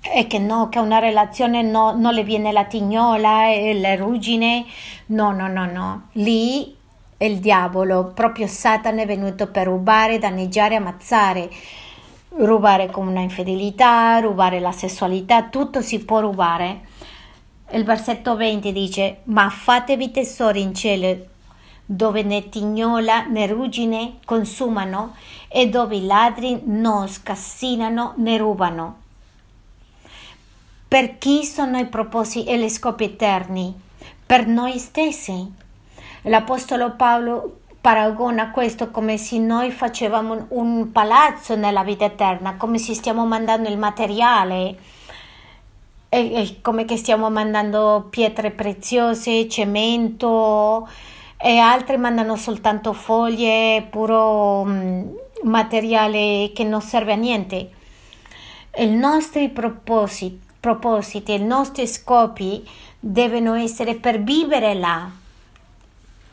E 0.00 0.26
che 0.26 0.38
no, 0.38 0.68
che 0.68 0.78
una 0.78 1.00
relazione 1.00 1.62
no, 1.62 1.92
non 1.96 2.14
le 2.14 2.22
viene 2.22 2.50
la 2.50 2.64
tignola 2.64 3.48
e 3.48 3.74
le 3.74 3.96
ruggine, 3.96 4.64
no, 5.06 5.32
no, 5.32 5.48
no, 5.48 5.66
no. 5.66 6.08
Lì 6.12 6.77
il 7.26 7.38
diavolo, 7.38 8.12
proprio 8.14 8.46
Satana 8.46 9.02
è 9.02 9.06
venuto 9.06 9.48
per 9.48 9.66
rubare, 9.66 10.18
danneggiare, 10.18 10.76
ammazzare. 10.76 11.50
Rubare 12.36 12.90
con 12.90 13.08
una 13.08 13.20
infedelità, 13.20 14.18
rubare 14.20 14.60
la 14.60 14.70
sessualità, 14.70 15.44
tutto 15.44 15.80
si 15.80 16.04
può 16.04 16.20
rubare. 16.20 16.86
Il 17.72 17.84
versetto 17.84 18.36
20 18.36 18.72
dice: 18.72 19.18
Ma 19.24 19.50
fatevi 19.50 20.10
tesori 20.10 20.60
in 20.60 20.74
cielo 20.74 21.26
dove 21.90 22.22
né 22.22 22.50
tignola 22.50 23.24
né 23.24 23.46
ruggine 23.46 24.18
consumano 24.26 25.14
e 25.48 25.70
dove 25.70 25.96
i 25.96 26.04
ladri 26.04 26.60
non 26.64 27.08
scassinano 27.08 28.12
né 28.18 28.36
rubano. 28.36 28.96
Per 30.86 31.16
chi 31.16 31.44
sono 31.44 31.78
i 31.78 31.86
propositi 31.86 32.46
e 32.46 32.58
gli 32.58 32.68
scopi 32.68 33.04
eterni? 33.04 33.74
Per 34.24 34.46
noi 34.46 34.78
stessi 34.78 35.57
L'Apostolo 36.22 36.94
Paolo 36.96 37.58
paragona 37.80 38.50
questo 38.50 38.90
come 38.90 39.16
se 39.16 39.38
noi 39.38 39.70
facevamo 39.70 40.46
un 40.48 40.90
palazzo 40.90 41.54
nella 41.54 41.84
vita 41.84 42.04
eterna, 42.04 42.56
come 42.56 42.78
se 42.78 42.94
stiamo 42.94 43.24
mandando 43.24 43.68
il 43.68 43.78
materiale, 43.78 44.76
e, 46.08 46.58
come 46.60 46.84
che 46.84 46.96
stiamo 46.96 47.30
mandando 47.30 48.06
pietre 48.10 48.50
preziose, 48.50 49.48
cemento 49.48 50.88
e 51.36 51.58
altri 51.58 51.96
mandano 51.98 52.34
soltanto 52.34 52.92
foglie, 52.92 53.86
puro 53.88 54.60
um, 54.60 55.10
materiale 55.44 56.50
che 56.52 56.64
non 56.64 56.82
serve 56.82 57.12
a 57.12 57.16
niente. 57.16 57.70
I 58.76 58.88
nostri 58.88 59.50
propositi, 59.50 60.40
propositi, 60.58 61.32
i 61.32 61.44
nostri 61.44 61.86
scopi 61.86 62.68
devono 62.98 63.54
essere 63.54 63.94
per 63.94 64.20
vivere 64.20 64.74
là 64.74 65.17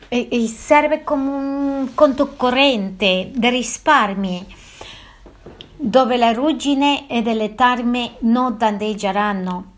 e, 0.08 0.28
e 0.30 0.46
serve 0.46 1.04
come 1.04 1.30
un 1.30 1.94
conto 1.94 2.34
corrente 2.36 3.30
di 3.34 3.48
risparmi 3.48 4.46
dove 5.78 6.16
la 6.16 6.32
ruggine 6.32 7.06
e 7.08 7.22
le 7.22 7.54
tarme 7.54 8.16
non 8.20 8.56
danneggeranno. 8.56 9.74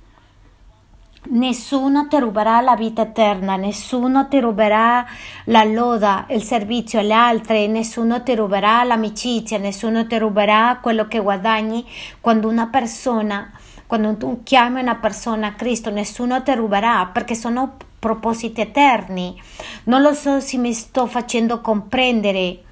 Nessuno 1.31 2.07
ti 2.07 2.18
ruberà 2.18 2.61
la 2.61 2.76
vita 2.76 3.03
eterna, 3.03 3.57
nessuno 3.57 4.29
ti 4.29 4.41
ruberà 4.41 5.05
la 5.47 5.64
loda, 5.64 6.24
il 6.31 6.43
servizio 6.43 7.01
alle 7.01 7.12
altre, 7.12 7.66
nessuno 7.66 8.22
ti 8.22 8.35
ruberà 8.35 8.83
l'amicizia, 8.85 9.59
nessuno 9.59 10.07
ti 10.07 10.16
ruberà 10.16 10.79
quello 10.81 11.07
che 11.07 11.18
guadagni 11.18 11.85
quando 12.20 12.49
una 12.49 12.68
persona, 12.68 13.51
quando 13.87 14.16
tu 14.16 14.43
chiami 14.43 14.81
una 14.81 14.95
persona 14.95 15.49
a 15.49 15.53
Cristo, 15.53 15.91
nessuno 15.91 16.43
ti 16.43 16.55
ruberà 16.55 17.11
perché 17.12 17.35
sono 17.35 17.76
propositi 17.99 18.61
eterni. 18.61 19.40
Non 19.84 20.03
lo 20.03 20.12
so 20.12 20.40
se 20.40 20.57
mi 20.57 20.72
sto 20.72 21.07
facendo 21.07 21.61
comprendere. 21.61 22.62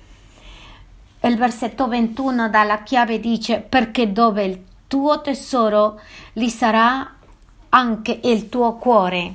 Il 1.22 1.36
versetto 1.36 1.88
21 1.88 2.48
dalla 2.48 2.82
chiave 2.82 3.18
dice 3.18 3.60
perché 3.60 4.12
dove 4.12 4.44
il 4.44 4.64
tuo 4.86 5.20
tesoro 5.20 6.00
lì 6.34 6.48
sarà 6.48 7.14
anche 7.70 8.20
il 8.24 8.48
tuo 8.48 8.76
cuore. 8.76 9.34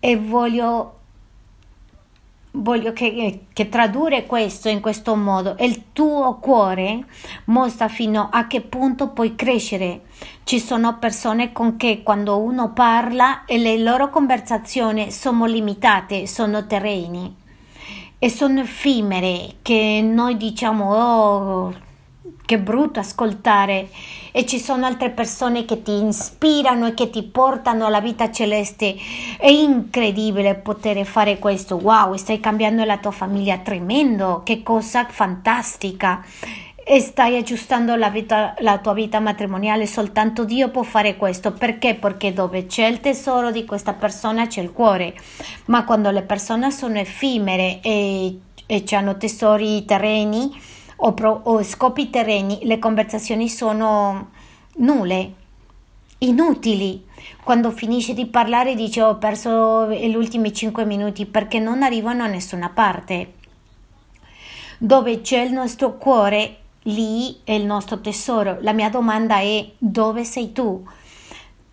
E 0.00 0.16
voglio 0.16 1.01
voglio 2.52 2.92
che, 2.92 3.46
che, 3.52 3.68
tradurre 3.68 4.26
questo 4.26 4.68
in 4.68 4.80
questo 4.80 5.14
modo. 5.14 5.56
Il 5.58 5.92
tuo 5.92 6.38
cuore 6.38 7.04
mostra 7.46 7.88
fino 7.88 8.28
a 8.30 8.46
che 8.46 8.60
punto 8.60 9.08
puoi 9.08 9.34
crescere. 9.34 10.02
Ci 10.44 10.58
sono 10.58 10.98
persone 10.98 11.52
con 11.52 11.76
che 11.76 12.02
quando 12.02 12.38
uno 12.38 12.72
parla 12.72 13.44
e 13.44 13.58
le 13.58 13.78
loro 13.78 14.10
conversazioni 14.10 15.10
sono 15.10 15.46
limitate, 15.46 16.26
sono 16.26 16.66
terreni 16.66 17.36
e 18.18 18.28
sono 18.30 18.60
effimere 18.60 19.56
che 19.62 20.00
noi 20.02 20.36
diciamo 20.36 20.94
oh 20.94 21.90
che 22.44 22.58
brutto 22.58 23.00
ascoltare 23.00 23.88
e 24.32 24.46
ci 24.46 24.58
sono 24.58 24.86
altre 24.86 25.10
persone 25.10 25.64
che 25.64 25.82
ti 25.82 26.04
ispirano 26.04 26.86
e 26.88 26.94
che 26.94 27.10
ti 27.10 27.22
portano 27.22 27.86
alla 27.86 28.00
vita 28.00 28.30
celeste. 28.30 28.96
È 29.38 29.48
incredibile 29.48 30.54
poter 30.54 31.04
fare 31.04 31.38
questo. 31.38 31.76
Wow, 31.76 32.16
stai 32.16 32.40
cambiando 32.40 32.84
la 32.84 32.98
tua 32.98 33.10
famiglia, 33.10 33.58
tremendo, 33.58 34.42
che 34.44 34.62
cosa 34.62 35.06
fantastica. 35.08 36.24
e 36.84 36.98
stai 36.98 37.36
aggiustando 37.36 37.94
la, 37.94 38.10
vita, 38.10 38.56
la, 38.58 38.78
tua 38.78 38.92
vita 38.92 39.20
matrimoniale, 39.20 39.86
soltanto 39.86 40.44
Dio 40.44 40.68
può 40.70 40.82
fare 40.82 41.16
questo. 41.16 41.52
Perché? 41.52 41.94
Perché 41.94 42.32
dove 42.32 42.66
c'è 42.66 42.86
il 42.86 42.98
tesoro 43.00 43.52
di 43.52 43.64
questa 43.64 43.92
persona 43.92 44.48
c'è 44.48 44.62
il 44.62 44.72
cuore, 44.72 45.14
ma 45.66 45.84
quando 45.84 46.10
le 46.10 46.22
persone 46.22 46.72
sono 46.72 46.98
effimere 46.98 47.78
e, 47.82 48.36
e 48.66 48.84
hanno 48.90 49.16
tesori 49.16 49.84
terreni 49.84 50.50
o, 51.04 51.12
pro, 51.12 51.40
o 51.44 51.62
scopi 51.62 52.10
terreni, 52.10 52.60
le 52.62 52.78
conversazioni 52.78 53.48
sono 53.48 54.30
nulle, 54.76 55.32
inutili. 56.18 57.04
Quando 57.42 57.70
finisce 57.70 58.14
di 58.14 58.26
parlare 58.26 58.74
dice 58.74 59.02
ho 59.02 59.16
perso 59.16 59.90
gli 59.90 60.14
ultimi 60.14 60.52
5 60.52 60.84
minuti 60.84 61.26
perché 61.26 61.58
non 61.58 61.82
arrivano 61.82 62.22
a 62.22 62.28
nessuna 62.28 62.68
parte. 62.68 63.34
Dove 64.78 65.20
c'è 65.20 65.40
il 65.40 65.52
nostro 65.52 65.96
cuore 65.96 66.56
Lì 66.86 67.40
è 67.44 67.52
il 67.52 67.64
nostro 67.64 68.00
tesoro. 68.00 68.58
La 68.60 68.72
mia 68.72 68.90
domanda 68.90 69.38
è 69.38 69.70
dove 69.78 70.24
sei 70.24 70.52
tu? 70.52 70.84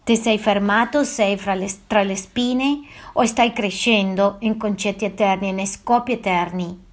Ti 0.04 0.16
sei 0.16 0.38
fermato, 0.38 1.04
sei 1.04 1.40
le, 1.56 1.72
tra 1.88 2.04
le 2.04 2.16
spine 2.16 2.82
o 3.14 3.26
stai 3.26 3.52
crescendo 3.52 4.36
in 4.40 4.58
concetti 4.58 5.06
eterni, 5.06 5.50
in 5.50 5.66
scopi 5.66 6.12
eterni? 6.12 6.89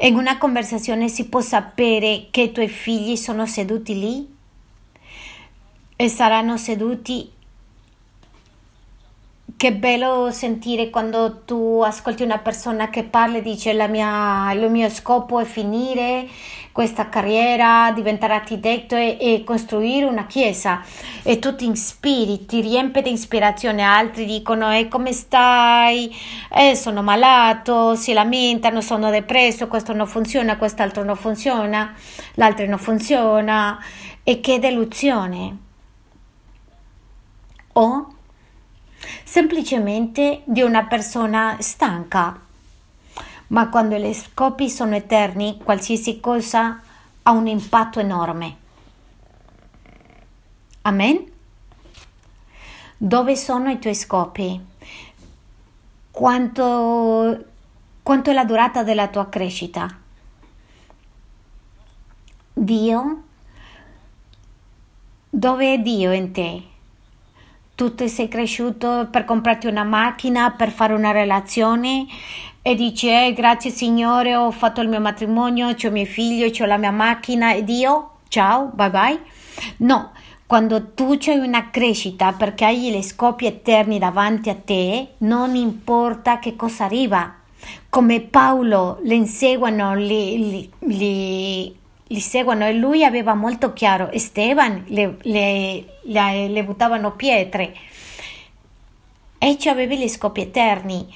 In 0.00 0.16
una 0.16 0.38
conversazione 0.38 1.08
si 1.08 1.28
può 1.28 1.40
sapere 1.40 2.26
che 2.30 2.42
i 2.42 2.52
tuoi 2.52 2.68
figli 2.68 3.16
sono 3.16 3.46
seduti 3.46 3.98
lì 3.98 4.36
e 5.96 6.08
saranno 6.08 6.56
seduti 6.56 7.30
che 9.56 9.72
bello 9.72 10.30
sentire 10.30 10.90
quando 10.90 11.42
tu 11.44 11.80
ascolti 11.84 12.22
una 12.22 12.38
persona 12.38 12.90
che 12.90 13.04
parla 13.04 13.38
e 13.38 13.42
dice 13.42 13.72
mia, 13.88 14.52
il 14.52 14.70
mio 14.70 14.88
scopo 14.90 15.40
è 15.40 15.44
finire 15.44 16.28
questa 16.72 17.08
carriera, 17.08 17.92
diventare 17.94 18.34
architetto 18.34 18.96
e, 18.96 19.16
e, 19.20 19.44
costruire 19.44 20.06
una 20.06 20.26
chiesa 20.26 20.82
e 21.22 21.38
tu 21.38 21.54
ti 21.54 21.70
ispiri, 21.70 22.46
ti 22.46 22.60
riempi 22.60 23.00
di 23.00 23.12
ispirazione, 23.12 23.82
altri 23.82 24.24
dicono 24.24 24.72
e 24.72 24.88
come 24.88 25.12
stai? 25.12 26.12
Eh, 26.52 26.74
sono 26.74 27.02
malato, 27.02 27.94
si 27.94 28.12
lamentano, 28.12 28.80
sono 28.80 29.10
depresso, 29.10 29.68
questo 29.68 29.92
non 29.92 30.08
funziona, 30.08 30.56
quest'altro 30.56 31.04
non 31.04 31.16
funziona, 31.16 31.94
l'altro 32.34 32.66
non 32.66 32.78
funziona 32.78 33.78
e 34.24 34.40
che 34.40 34.58
delusione. 34.58 35.58
O 37.74 38.13
semplicemente 39.24 40.42
di 40.44 40.62
una 40.62 40.84
persona 40.84 41.56
stanca. 41.60 42.40
Ma 43.48 43.68
quando 43.68 43.96
gli 43.96 44.12
scopi 44.12 44.70
sono 44.70 44.94
eterni, 44.94 45.58
qualsiasi 45.62 46.20
cosa 46.20 46.80
ha 47.22 47.30
un 47.30 47.46
impatto 47.46 48.00
enorme. 48.00 48.56
Amen? 50.82 51.32
Dove 52.96 53.36
sono 53.36 53.70
i 53.70 53.78
tuoi 53.78 53.94
scopi? 53.94 54.60
Quanto, 56.10 57.44
quanto 58.02 58.30
è 58.30 58.32
la 58.34 58.44
durata 58.44 58.82
della 58.82 59.08
tua 59.08 59.28
crescita? 59.28 59.98
Dio? 62.52 63.22
Dove 65.28 65.74
è 65.74 65.78
Dio 65.78 66.12
in 66.12 66.32
te? 66.32 66.62
Tu 67.74 67.94
ti 67.94 68.08
sei 68.08 68.28
cresciuto 68.28 69.08
per 69.10 69.24
comprarti 69.24 69.66
una 69.66 69.84
macchina, 69.84 70.50
per 70.52 70.70
fare 70.70 70.94
una 70.94 71.10
relazione 71.10 72.06
e 72.62 72.74
dici 72.74 73.08
eh, 73.08 73.32
grazie 73.34 73.70
Signore 73.70 74.34
ho 74.36 74.50
fatto 74.50 74.80
il 74.80 74.88
mio 74.88 75.00
matrimonio, 75.00 75.68
ho 75.68 75.74
i 75.76 75.90
miei 75.90 76.06
figli, 76.06 76.50
ho 76.60 76.64
la 76.64 76.78
mia 76.78 76.92
macchina 76.92 77.54
ed 77.54 77.68
io 77.68 78.10
ciao, 78.28 78.70
bye 78.74 78.90
bye. 78.90 79.20
No, 79.78 80.12
quando 80.46 80.92
tu 80.92 81.16
c'hai 81.18 81.38
una 81.38 81.70
crescita 81.70 82.32
perché 82.32 82.64
hai 82.64 82.90
gli 82.90 83.02
scopi 83.02 83.46
eterni 83.46 83.98
davanti 83.98 84.50
a 84.50 84.54
te, 84.56 85.14
non 85.18 85.54
importa 85.54 86.38
che 86.38 86.56
cosa 86.56 86.84
arriva. 86.84 87.34
Come 87.88 88.20
Paolo 88.20 88.98
le 89.02 89.14
inseguono, 89.14 89.94
li, 89.94 90.50
li, 90.50 90.70
li 90.80 91.76
li 92.08 92.20
seguono 92.20 92.66
e 92.66 92.74
lui 92.74 93.04
aveva 93.04 93.34
molto 93.34 93.72
chiaro, 93.72 94.10
Esteban 94.10 94.84
le, 94.88 95.16
le, 95.22 95.84
le, 96.02 96.48
le 96.48 96.64
buttavano 96.64 97.12
pietre 97.12 97.74
e 99.38 99.58
ci 99.58 99.68
avevi 99.68 99.98
gli 99.98 100.08
scopi 100.08 100.42
eterni. 100.42 101.06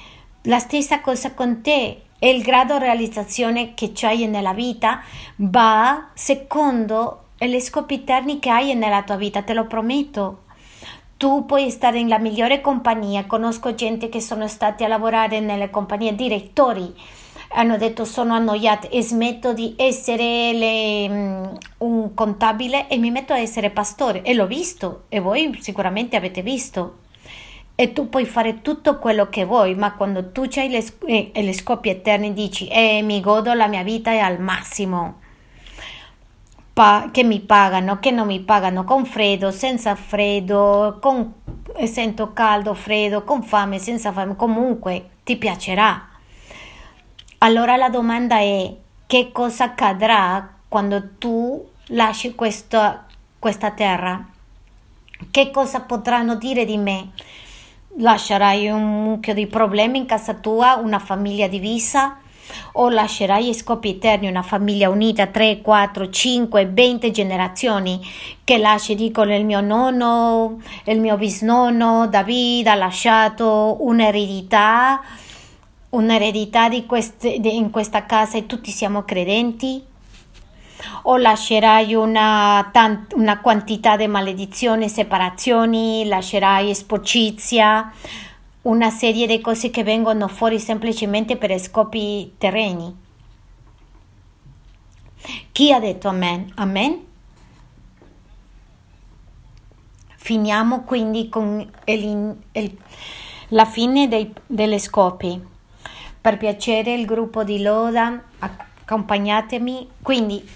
La 0.43 0.59
stessa 0.59 1.01
cosa 1.01 1.33
con 1.33 1.61
te 1.61 2.01
e 2.17 2.29
il 2.29 2.41
grado 2.41 2.77
di 2.77 2.83
realizzazione 2.83 3.73
che 3.73 3.91
c'hai 3.93 4.27
nella 4.27 4.53
vita 4.53 5.01
va 5.37 6.09
secondo 6.13 7.25
gli 7.37 7.59
scopi 7.59 7.95
eterni 7.95 8.39
che 8.39 8.49
hai 8.49 8.75
nella 8.75 9.03
tua 9.03 9.15
vita, 9.15 9.41
te 9.41 9.53
lo 9.53 9.65
prometto. 9.65 10.43
Tu 11.17 11.45
puoi 11.45 11.69
stare 11.69 12.01
nella 12.01 12.17
migliore 12.17 12.61
compagnia, 12.61 13.25
conosco 13.25 13.75
gente 13.75 14.09
che 14.09 14.21
sono 14.21 14.47
stati 14.47 14.83
a 14.83 14.87
lavorare 14.87 15.39
nelle 15.39 15.69
compagnie 15.69 16.15
direttori 16.15 16.93
hanno 17.49 17.77
detto 17.77 18.05
sono 18.05 18.33
annoiate. 18.33 18.89
E 18.89 19.01
smetto 19.01 19.53
di 19.53 19.73
essere 19.77 20.53
le, 20.53 21.09
mm, 21.09 21.43
un 21.79 22.13
contabile 22.13 22.87
e 22.87 22.97
mi 22.97 23.11
metto 23.11 23.33
a 23.33 23.39
essere 23.39 23.69
pastore. 23.69 24.21
E 24.21 24.33
l'ho 24.33 24.47
visto. 24.47 25.03
E 25.09 25.19
voi 25.19 25.57
sicuramente 25.61 26.15
avete 26.15 26.41
visto. 26.41 26.99
E 27.75 27.93
tu 27.93 28.09
puoi 28.09 28.25
fare 28.25 28.61
tutto 28.61 28.99
quello 28.99 29.29
che 29.29 29.45
vuoi, 29.45 29.73
ma 29.73 29.93
quando 29.93 30.31
tu 30.31 30.45
hai 30.57 30.69
le, 30.69 30.85
eh, 31.05 31.31
le 31.33 31.53
scopi 31.53 31.87
eterni 31.87 32.33
dici 32.33 32.67
eh, 32.67 33.01
mi 33.01 33.21
godo 33.21 33.53
la 33.53 33.67
mia 33.67 33.83
vita 33.83 34.11
è 34.11 34.17
al 34.17 34.37
massimo, 34.41 35.19
pa- 36.73 37.07
che 37.09 37.23
mi 37.23 37.39
pagano, 37.39 37.99
che 37.99 38.11
non 38.11 38.27
mi 38.27 38.41
pagano, 38.41 38.83
con 38.83 39.05
freddo, 39.05 39.51
senza 39.51 39.95
freddo, 39.95 40.97
con, 40.99 41.33
eh, 41.77 41.87
sento 41.87 42.33
caldo, 42.33 42.73
freddo, 42.73 43.23
con 43.23 43.43
fame, 43.43 43.79
senza 43.79 44.11
fame, 44.11 44.35
comunque 44.35 45.11
ti 45.23 45.37
piacerà. 45.37 46.08
Allora 47.41 47.77
la 47.77 47.87
domanda 47.87 48.39
è 48.39 48.69
che 49.07 49.31
cosa 49.31 49.63
accadrà 49.63 50.55
quando 50.67 51.11
tu 51.17 51.65
lasci 51.87 52.35
questa, 52.35 53.05
questa 53.39 53.71
terra? 53.71 54.27
Che 55.31 55.49
cosa 55.49 55.79
potranno 55.79 56.35
dire 56.35 56.65
di 56.65 56.75
me? 56.75 57.11
Lascerai 57.99 58.67
un 58.67 59.03
mucchio 59.03 59.33
di 59.33 59.47
problemi 59.47 59.99
in 59.99 60.05
casa 60.05 60.33
tua, 60.33 60.75
una 60.75 60.99
famiglia 60.99 61.47
divisa? 61.47 62.17
O 62.73 62.89
lascerai 62.89 63.53
scopi 63.53 63.91
eterni 63.91 64.27
una 64.27 64.41
famiglia 64.41 64.89
unita 64.89 65.27
3, 65.27 65.61
4, 65.61 66.09
5, 66.09 66.65
20 66.65 67.11
generazioni 67.11 68.05
che 68.43 68.57
lasci, 68.57 68.95
dicono 68.95 69.33
il 69.33 69.45
mio 69.45 69.61
nonno, 69.61 70.59
il 70.83 70.99
mio 70.99 71.15
bisnonno 71.15 72.07
David 72.07 72.67
ha 72.67 72.75
lasciato 72.75 73.77
un'eredità 73.79 75.01
un'eredità 75.89 76.69
di 76.69 76.85
queste, 76.85 77.39
di, 77.39 77.55
in 77.55 77.69
questa 77.69 78.05
casa 78.05 78.37
e 78.37 78.45
tutti 78.45 78.71
siamo 78.71 79.03
credenti? 79.03 79.83
O 81.03 81.17
lascerai 81.17 81.93
una, 81.93 82.69
tant, 82.71 83.13
una 83.13 83.39
quantità 83.41 83.97
di 83.97 84.07
maledizioni, 84.07 84.87
separazioni, 84.87 86.07
lascerai 86.07 86.73
sporcizia, 86.73 87.91
una 88.61 88.89
serie 88.89 89.27
di 89.27 89.41
cose 89.41 89.69
che 89.69 89.83
vengono 89.83 90.27
fuori 90.27 90.59
semplicemente 90.59 91.35
per 91.35 91.57
scopi 91.59 92.33
terreni? 92.37 92.95
Chi 95.51 95.73
ha 95.73 95.79
detto 95.79 96.07
amen? 96.07 96.51
Amen? 96.55 97.07
Finiamo 100.15 100.83
quindi 100.83 101.27
con 101.27 101.69
il, 101.85 102.35
il, 102.53 102.77
la 103.49 103.65
fine 103.65 104.07
dei, 104.07 104.31
delle 104.45 104.79
scopi. 104.79 105.48
Per 106.21 106.37
piacere 106.37 106.93
il 106.93 107.05
gruppo 107.05 107.43
di 107.43 107.61
Loda, 107.61 108.21
accompagnatemi. 108.39 109.89
Quindi 110.01 110.47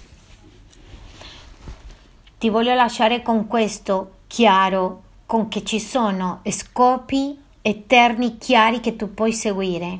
ti 2.38 2.48
voglio 2.50 2.74
lasciare 2.74 3.22
con 3.22 3.46
questo 3.46 4.16
chiaro, 4.26 5.02
con 5.24 5.48
che 5.48 5.64
ci 5.64 5.80
sono 5.80 6.40
scopi 6.50 7.40
eterni 7.62 8.36
chiari 8.36 8.80
che 8.80 8.96
tu 8.96 9.14
puoi 9.14 9.32
seguire. 9.32 9.98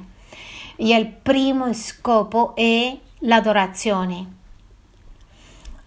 E 0.77 0.97
il 0.97 1.07
primo 1.09 1.73
scopo 1.73 2.55
è 2.55 2.95
l'adorazione. 3.21 4.33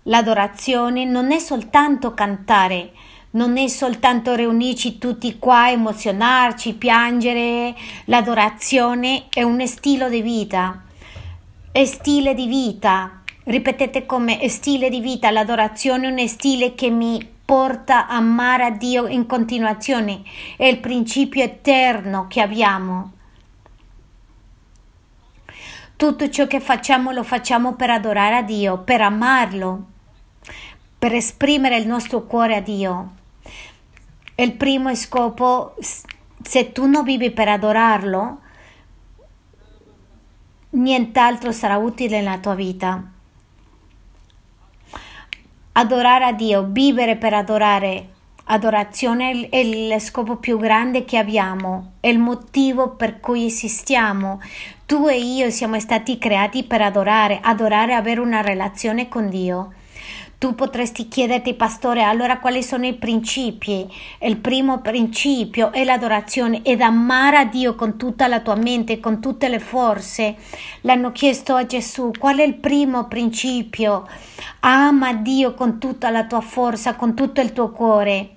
L'adorazione 0.04 1.06
non 1.06 1.32
è 1.32 1.38
soltanto 1.38 2.14
cantare, 2.14 2.94
non 3.38 3.56
è 3.58 3.68
soltanto 3.68 4.34
riunirci 4.34 4.98
tutti 4.98 5.38
qua, 5.38 5.70
emozionarci, 5.70 6.74
piangere, 6.74 7.76
l'adorazione 8.06 9.26
è 9.30 9.44
un 9.44 9.66
stile 9.68 10.10
di 10.10 10.24
vita, 10.24 10.82
è 11.72 11.86
stile 11.86 12.34
di 12.34 12.48
vita, 12.48 13.22
ripetete 13.44 14.08
come 14.08 14.50
stile 14.50 14.90
di 14.90 15.02
vita, 15.02 15.30
l'adorazione 15.30 16.08
è 16.08 16.12
un 16.12 16.28
stile 16.28 16.74
che 16.74 16.90
mi 16.90 17.36
porta 17.46 18.08
a 18.08 18.16
amare 18.16 18.64
a 18.64 18.72
Dio 18.72 19.06
in 19.06 19.28
continuazione, 19.28 20.24
è 20.58 20.66
il 20.66 20.80
principio 20.80 21.44
eterno 21.44 22.26
che 22.28 22.42
abbiamo. 22.42 23.12
Tutto 25.96 26.30
ciò 26.30 26.48
che 26.48 26.60
facciamo 26.60 27.12
lo 27.12 27.24
facciamo 27.24 27.76
per 27.76 27.92
adorare 27.92 28.38
a 28.38 28.42
Dio, 28.42 28.80
per 28.80 29.02
amarlo, 29.02 29.86
per 30.98 31.14
esprimere 31.14 31.78
il 31.78 31.86
nostro 31.86 32.24
cuore 32.24 32.56
a 32.56 32.62
Dio. 32.62 33.12
Il 34.40 34.54
primo 34.54 34.94
scopo, 34.94 35.74
se 36.44 36.72
tu 36.72 36.86
non 36.86 37.04
vivi 37.04 37.32
per 37.32 37.48
adorarlo, 37.48 38.40
nient'altro 40.70 41.52
sarà 41.52 41.78
utile 41.78 42.18
nella 42.22 42.38
tua 42.38 42.54
vita. 42.54 43.04
Adorare 45.72 46.26
a 46.26 46.34
Dio, 46.34 46.68
vivere 46.70 47.16
per 47.16 47.34
adorare. 47.34 48.10
Adorazione 48.50 49.50
è 49.50 49.58
il 49.58 50.00
scopo 50.00 50.36
più 50.36 50.60
grande 50.60 51.04
che 51.04 51.18
abbiamo, 51.18 51.94
è 52.00 52.08
il 52.08 52.20
motivo 52.20 52.92
per 52.92 53.20
cui 53.20 53.48
esistiamo. 53.48 54.40
Tu 54.86 55.08
e 55.08 55.18
io 55.20 55.50
siamo 55.50 55.80
stati 55.80 56.20
creati 56.20 56.64
per 56.64 56.84
adorare, 56.84 57.40
adorare, 57.42 57.96
avere 57.96 58.20
una 58.20 58.42
relazione 58.42 59.08
con 59.08 59.30
Dio. 59.30 59.74
Tu 60.40 60.54
potresti 60.54 61.08
chiederti, 61.08 61.56
pastore, 61.56 62.04
allora 62.04 62.38
quali 62.38 62.62
sono 62.62 62.86
i 62.86 62.94
principi? 62.94 63.92
Il 64.20 64.38
primo 64.38 64.82
principio 64.82 65.72
è 65.72 65.84
l'adorazione 65.84 66.62
ed 66.62 66.82
amare 66.82 67.38
a 67.38 67.46
Dio 67.46 67.74
con 67.74 67.98
tutta 67.98 68.28
la 68.28 68.40
tua 68.42 68.54
mente, 68.54 69.00
con 69.00 69.20
tutte 69.20 69.50
le 69.50 69.58
forze. 69.58 70.36
L'hanno 70.82 71.12
chiesto 71.12 71.56
a 71.56 71.66
Gesù, 71.66 72.12
qual 72.20 72.38
è 72.38 72.44
il 72.44 72.54
primo 72.54 73.08
principio? 73.08 74.08
Ama 74.60 75.16
Dio 75.16 75.56
con 75.56 75.80
tutta 75.80 76.12
la 76.12 76.26
tua 76.26 76.42
forza, 76.42 76.94
con 76.94 77.16
tutto 77.16 77.42
il 77.42 77.52
tuo 77.52 77.72
cuore. 77.72 78.37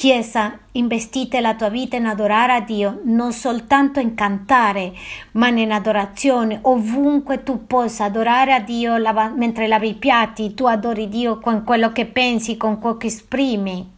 Chiesa, 0.00 0.58
investite 0.72 1.42
la 1.42 1.54
tua 1.54 1.68
vita 1.68 1.94
in 1.94 2.06
adorare 2.06 2.54
a 2.54 2.60
Dio, 2.60 3.02
non 3.04 3.32
soltanto 3.32 4.00
in 4.00 4.14
cantare, 4.14 4.94
ma 5.32 5.48
in 5.48 5.70
adorazione. 5.70 6.58
Ovunque 6.62 7.42
tu 7.42 7.66
possa 7.66 8.04
adorare 8.04 8.54
a 8.54 8.60
Dio 8.60 8.96
lava, 8.96 9.28
mentre 9.28 9.66
lavi 9.66 9.90
i 9.90 9.94
piatti, 9.94 10.54
tu 10.54 10.64
adori 10.64 11.10
Dio 11.10 11.38
con 11.38 11.64
quello 11.64 11.92
che 11.92 12.06
pensi, 12.06 12.56
con 12.56 12.78
quello 12.78 12.96
che 12.96 13.08
esprimi. 13.08 13.90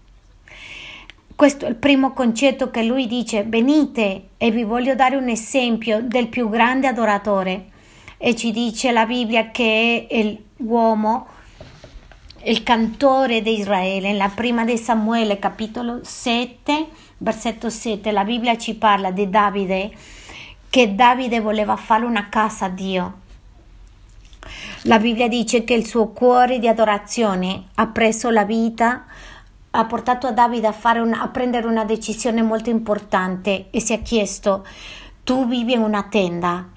Questo 1.36 1.66
è 1.66 1.68
il 1.68 1.76
primo 1.76 2.12
concetto 2.12 2.72
che 2.72 2.82
lui 2.82 3.06
dice, 3.06 3.44
venite 3.44 4.30
e 4.38 4.50
vi 4.50 4.64
voglio 4.64 4.96
dare 4.96 5.14
un 5.14 5.28
esempio 5.28 6.02
del 6.02 6.26
più 6.26 6.48
grande 6.48 6.88
adoratore. 6.88 7.66
E 8.18 8.34
ci 8.34 8.50
dice 8.50 8.90
la 8.90 9.06
Bibbia 9.06 9.52
che 9.52 10.08
è 10.10 10.36
l'uomo 10.56 11.26
il 12.44 12.62
cantore 12.64 13.40
di 13.40 13.58
Israele, 13.58 14.10
nella 14.10 14.28
prima 14.28 14.64
di 14.64 14.76
Samuele, 14.76 15.38
capitolo 15.38 16.00
7, 16.02 16.88
versetto 17.18 17.70
7, 17.70 18.10
la 18.10 18.24
Bibbia 18.24 18.56
ci 18.56 18.74
parla 18.74 19.12
di 19.12 19.30
Davide, 19.30 19.92
che 20.68 20.94
Davide 20.94 21.40
voleva 21.40 21.76
fare 21.76 22.04
una 22.04 22.28
casa 22.28 22.66
a 22.66 22.68
Dio. 22.68 23.20
La 24.82 24.98
Bibbia 24.98 25.28
dice 25.28 25.62
che 25.62 25.74
il 25.74 25.86
suo 25.86 26.08
cuore 26.08 26.58
di 26.58 26.66
adorazione 26.66 27.66
ha 27.76 27.86
preso 27.86 28.28
la 28.30 28.44
vita, 28.44 29.04
ha 29.70 29.84
portato 29.84 30.26
a 30.26 30.32
Davide 30.32 30.66
a, 30.66 31.00
una, 31.00 31.22
a 31.22 31.28
prendere 31.28 31.68
una 31.68 31.84
decisione 31.84 32.42
molto 32.42 32.70
importante 32.70 33.68
e 33.70 33.80
si 33.80 33.92
è 33.92 34.02
chiesto, 34.02 34.66
tu 35.22 35.46
vivi 35.46 35.74
in 35.74 35.80
una 35.80 36.02
tenda, 36.02 36.68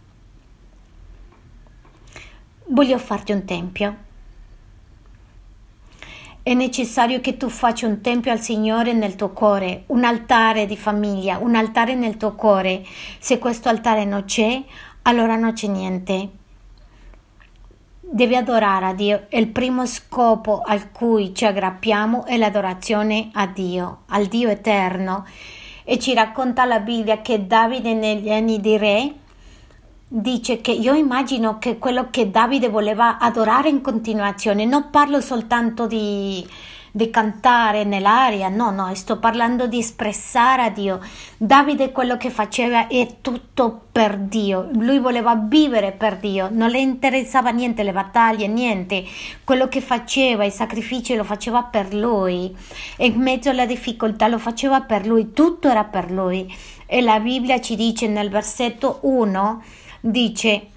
voglio 2.67 2.97
farti 2.99 3.31
un 3.31 3.45
tempio 3.45 4.03
è 6.45 6.53
necessario 6.53 7.21
che 7.21 7.37
tu 7.37 7.49
faccia 7.49 7.87
un 7.87 8.01
tempio 8.01 8.31
al 8.31 8.39
Signore 8.39 8.93
nel 8.93 9.15
tuo 9.15 9.31
cuore, 9.31 9.85
un 9.87 10.03
altare 10.03 10.67
di 10.67 10.77
famiglia, 10.77 11.39
un 11.39 11.55
altare 11.55 11.95
nel 11.95 12.17
tuo 12.17 12.35
cuore. 12.35 12.85
Se 13.17 13.39
questo 13.39 13.67
altare 13.67 14.05
non 14.05 14.25
c'è, 14.25 14.61
allora 15.01 15.37
non 15.37 15.53
c'è 15.53 15.65
niente. 15.65 16.29
Devi 17.99 18.35
adorare 18.35 18.85
a 18.85 18.93
Dio. 18.93 19.25
Il 19.29 19.47
primo 19.47 19.87
scopo 19.87 20.61
al 20.63 20.91
cui 20.91 21.33
ci 21.33 21.45
aggrappiamo 21.45 22.25
è 22.25 22.37
l'adorazione 22.37 23.31
a 23.33 23.47
Dio, 23.47 24.01
al 24.09 24.27
Dio 24.27 24.47
eterno. 24.47 25.25
E 25.83 25.97
ci 25.97 26.13
racconta 26.13 26.65
la 26.65 26.79
Bibbia 26.79 27.21
che 27.21 27.47
Davide 27.47 27.95
negli 27.95 28.29
anni 28.29 28.59
di 28.59 28.77
re 28.77 29.13
dice 30.07 30.61
che 30.61 30.71
io 30.71 30.93
immagino 30.93 31.57
che 31.57 31.77
quello 31.79 32.09
che 32.11 32.29
Davide 32.29 32.69
voleva 32.69 33.17
adorare 33.17 33.69
in 33.69 33.81
continuazione, 33.81 34.65
non 34.65 34.89
parlo 34.91 35.19
soltanto 35.19 35.87
di, 35.87 36.45
di 36.91 37.09
cantare 37.09 37.83
nell'aria, 37.83 38.47
no, 38.47 38.69
no, 38.69 38.93
sto 38.93 39.17
parlando 39.17 39.65
di 39.65 39.79
espressare 39.79 40.61
a 40.61 40.69
Dio. 40.69 40.99
Davide 41.37 41.91
quello 41.91 42.17
che 42.17 42.29
faceva 42.29 42.87
è 42.87 43.17
tutto 43.19 43.87
per 43.91 44.17
Dio, 44.17 44.69
lui 44.73 44.99
voleva 44.99 45.35
vivere 45.35 45.91
per 45.91 46.17
Dio, 46.17 46.49
non 46.51 46.69
le 46.69 46.79
interessava 46.79 47.49
niente 47.49 47.81
le 47.81 47.91
battaglie, 47.91 48.47
niente, 48.47 49.03
quello 49.43 49.67
che 49.67 49.81
faceva, 49.81 50.43
i 50.43 50.51
sacrifici 50.51 51.15
lo 51.15 51.23
faceva 51.23 51.63
per 51.63 51.93
lui, 51.95 52.55
e 52.95 53.07
in 53.07 53.19
mezzo 53.19 53.49
alla 53.49 53.65
difficoltà 53.65 54.27
lo 54.27 54.37
faceva 54.37 54.81
per 54.81 55.07
lui, 55.07 55.33
tutto 55.33 55.67
era 55.67 55.83
per 55.83 56.11
lui. 56.11 56.53
E 56.87 57.01
la 57.01 57.19
Bibbia 57.19 57.59
ci 57.59 57.75
dice 57.75 58.07
nel 58.07 58.29
versetto 58.29 58.99
1 59.01 59.63
dice 60.05 60.67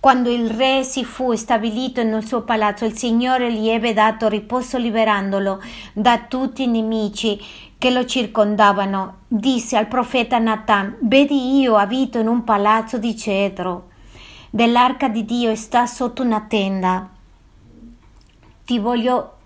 quando 0.00 0.30
il 0.30 0.48
re 0.48 0.82
si 0.82 1.04
fu 1.04 1.34
stabilito 1.34 2.02
nel 2.02 2.26
suo 2.26 2.40
palazzo, 2.40 2.86
il 2.86 2.96
Signore 2.96 3.52
gli 3.52 3.68
ebbe 3.68 3.92
dato 3.92 4.28
riposo 4.28 4.78
liberandolo 4.78 5.60
da 5.92 6.24
tutti 6.26 6.62
i 6.62 6.68
nemici 6.68 7.38
che 7.76 7.90
lo 7.90 8.06
circondavano. 8.06 9.18
Disse 9.28 9.76
al 9.76 9.88
profeta 9.88 10.38
Nathan, 10.38 10.96
vedi 11.02 11.60
io 11.60 11.76
abito 11.76 12.18
in 12.18 12.28
un 12.28 12.44
palazzo 12.44 12.96
di 12.96 13.14
cedro, 13.14 13.90
dell'arca 14.48 15.10
di 15.10 15.26
Dio 15.26 15.54
sta 15.54 15.84
sotto 15.84 16.22
una 16.22 16.46
tenda. 16.48 17.06
Ti 18.64 18.78
voglio 18.78 19.39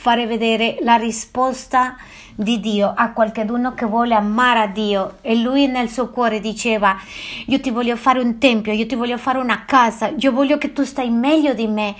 fare 0.00 0.26
vedere 0.26 0.78
la 0.80 0.94
risposta 0.94 1.94
di 2.34 2.58
Dio 2.58 2.90
a 2.96 3.12
qualcuno 3.12 3.74
che 3.74 3.84
vuole 3.84 4.14
amare 4.14 4.60
a 4.60 4.66
Dio 4.66 5.18
e 5.20 5.36
lui 5.36 5.66
nel 5.66 5.90
suo 5.90 6.08
cuore 6.08 6.40
diceva 6.40 6.96
io 7.44 7.60
ti 7.60 7.68
voglio 7.68 7.96
fare 7.96 8.18
un 8.18 8.38
tempio, 8.38 8.72
io 8.72 8.86
ti 8.86 8.94
voglio 8.94 9.18
fare 9.18 9.36
una 9.36 9.66
casa, 9.66 10.10
io 10.16 10.32
voglio 10.32 10.56
che 10.56 10.72
tu 10.72 10.84
stai 10.84 11.10
meglio 11.10 11.52
di 11.52 11.66
me. 11.66 11.94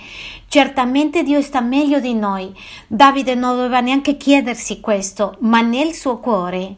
Certamente 0.47 1.21
Dio 1.21 1.43
sta 1.43 1.61
meglio 1.61 1.99
di 1.99 2.15
noi. 2.15 2.51
Davide 2.87 3.35
non 3.35 3.55
doveva 3.55 3.81
neanche 3.81 4.17
chiedersi 4.17 4.79
questo, 4.79 5.37
ma 5.41 5.61
nel 5.61 5.93
suo 5.93 6.17
cuore, 6.17 6.75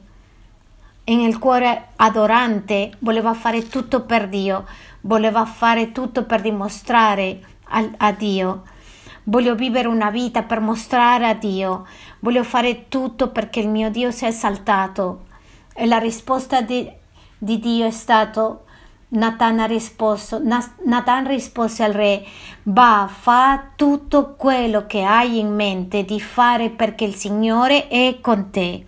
nel 1.05 1.39
cuore 1.39 1.88
adorante, 1.95 2.91
voleva 2.99 3.34
fare 3.34 3.69
tutto 3.69 4.01
per 4.01 4.28
Dio, 4.28 4.65
voleva 5.01 5.45
fare 5.45 5.93
tutto 5.93 6.26
per 6.26 6.41
dimostrare 6.41 7.39
a, 7.69 7.89
a 7.95 8.11
Dio 8.11 8.63
Voglio 9.26 9.55
vivere 9.55 9.88
una 9.88 10.09
vita 10.09 10.43
per 10.43 10.59
mostrare 10.59 11.28
a 11.28 11.34
Dio. 11.34 11.86
Voglio 12.19 12.43
fare 12.43 12.88
tutto 12.89 13.30
perché 13.30 13.59
il 13.59 13.69
mio 13.69 13.89
Dio 13.89 14.11
sia 14.11 14.28
esaltato. 14.28 15.26
E 15.74 15.86
la 15.86 15.97
risposta 15.97 16.61
di, 16.61 16.89
di 17.38 17.59
Dio 17.59 17.86
è 17.86 17.91
stata 17.91 18.59
Nathan 19.13 19.59
ha 19.59 19.65
risposto, 19.65 20.41
Nathan 20.86 21.28
rispose 21.28 21.84
al 21.84 21.93
re, 21.93 22.26
va, 22.63 23.07
fa 23.07 23.63
tutto 23.76 24.34
quello 24.36 24.88
che 24.88 25.03
hai 25.03 25.38
in 25.38 25.53
mente 25.53 26.03
di 26.03 26.19
fare 26.19 26.71
perché 26.71 27.03
il 27.03 27.13
Signore 27.13 27.88
è 27.89 28.17
con 28.21 28.49
te. 28.49 28.86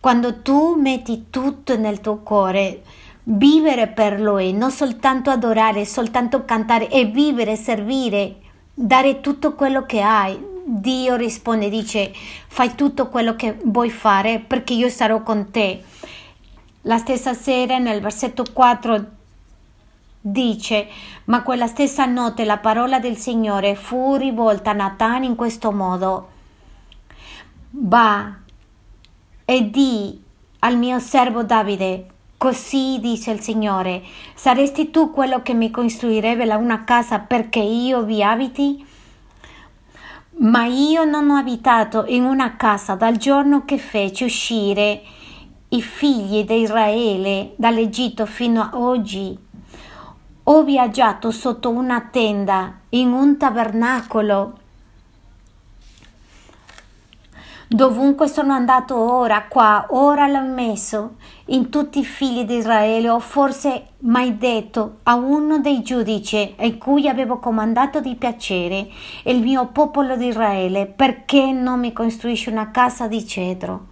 Quando 0.00 0.40
tu 0.40 0.76
metti 0.80 1.26
tutto 1.28 1.76
nel 1.76 2.00
tuo 2.00 2.20
cuore, 2.20 2.82
vivere 3.24 3.88
per 3.88 4.18
Lui, 4.18 4.54
non 4.54 4.70
soltanto 4.70 5.28
adorare, 5.28 5.84
soltanto 5.84 6.46
cantare 6.46 6.88
e 6.88 7.04
vivere, 7.04 7.54
servire, 7.56 8.36
dare 8.80 9.20
tutto 9.20 9.54
quello 9.54 9.84
che 9.84 10.00
hai. 10.00 10.48
Dio 10.64 11.16
risponde, 11.16 11.68
dice, 11.68 12.12
fai 12.14 12.74
tutto 12.74 13.08
quello 13.08 13.36
che 13.36 13.58
vuoi 13.64 13.90
fare 13.90 14.38
perché 14.38 14.72
io 14.72 14.88
sarò 14.88 15.22
con 15.22 15.50
te. 15.50 15.82
La 16.82 16.96
stessa 16.96 17.34
sera 17.34 17.78
nel 17.78 18.00
versetto 18.00 18.44
4 18.50 19.06
dice, 20.22 20.88
ma 21.24 21.42
quella 21.42 21.66
stessa 21.66 22.06
notte 22.06 22.44
la 22.44 22.58
parola 22.58 22.98
del 22.98 23.16
Signore 23.16 23.74
fu 23.74 24.14
rivolta 24.14 24.70
a 24.70 24.74
Nathan 24.74 25.24
in 25.24 25.34
questo 25.34 25.72
modo. 25.72 26.28
Va 27.72 28.34
e 29.44 29.70
di 29.70 30.22
al 30.60 30.76
mio 30.76 30.98
servo 31.00 31.42
Davide, 31.42 32.06
Così 32.40 32.96
dice 33.02 33.32
il 33.32 33.40
Signore, 33.40 34.02
saresti 34.34 34.90
tu 34.90 35.10
quello 35.10 35.42
che 35.42 35.52
mi 35.52 35.70
costruirebbe 35.70 36.44
una 36.54 36.84
casa 36.84 37.18
perché 37.18 37.58
io 37.58 38.02
vi 38.02 38.22
abiti? 38.22 38.82
Ma 40.38 40.64
io 40.64 41.04
non 41.04 41.28
ho 41.28 41.34
abitato 41.34 42.06
in 42.06 42.24
una 42.24 42.56
casa 42.56 42.94
dal 42.94 43.18
giorno 43.18 43.66
che 43.66 43.76
feci 43.76 44.24
uscire 44.24 45.02
i 45.68 45.82
figli 45.82 46.44
di 46.44 46.62
Israele 46.62 47.52
dall'Egitto 47.56 48.24
fino 48.24 48.62
a 48.62 48.70
oggi. 48.72 49.36
Ho 50.44 50.62
viaggiato 50.62 51.30
sotto 51.30 51.68
una 51.68 52.08
tenda, 52.10 52.78
in 52.88 53.12
un 53.12 53.36
tabernacolo 53.36 54.59
Dovunque 57.72 58.26
sono 58.26 58.52
andato 58.52 58.98
ora, 58.98 59.44
qua, 59.48 59.86
ora 59.90 60.26
l'ho 60.26 60.40
messo 60.40 61.14
in 61.46 61.70
tutti 61.70 62.00
i 62.00 62.04
figli 62.04 62.42
di 62.42 62.56
Israele, 62.56 63.08
ho 63.08 63.20
forse 63.20 63.90
mai 63.98 64.36
detto 64.36 64.96
a 65.04 65.14
uno 65.14 65.60
dei 65.60 65.80
giudici 65.80 66.56
a 66.58 66.74
cui 66.78 67.06
avevo 67.06 67.38
comandato 67.38 68.00
di 68.00 68.16
piacere 68.16 68.88
il 69.22 69.40
mio 69.40 69.66
popolo 69.66 70.16
di 70.16 70.26
Israele, 70.26 70.86
perché 70.86 71.52
non 71.52 71.78
mi 71.78 71.92
costruisci 71.92 72.48
una 72.48 72.72
casa 72.72 73.06
di 73.06 73.24
cedro? 73.24 73.86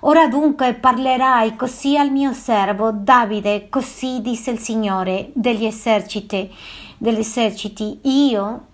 Ora 0.00 0.26
dunque 0.28 0.72
parlerai 0.72 1.54
così 1.56 1.98
al 1.98 2.10
mio 2.10 2.32
servo 2.32 2.90
Davide, 2.90 3.68
così 3.68 4.22
disse 4.22 4.50
il 4.50 4.58
Signore 4.58 5.28
degli 5.34 5.66
eserciti, 5.66 6.50
degli 6.96 7.18
eserciti, 7.18 7.98
io 8.04 8.68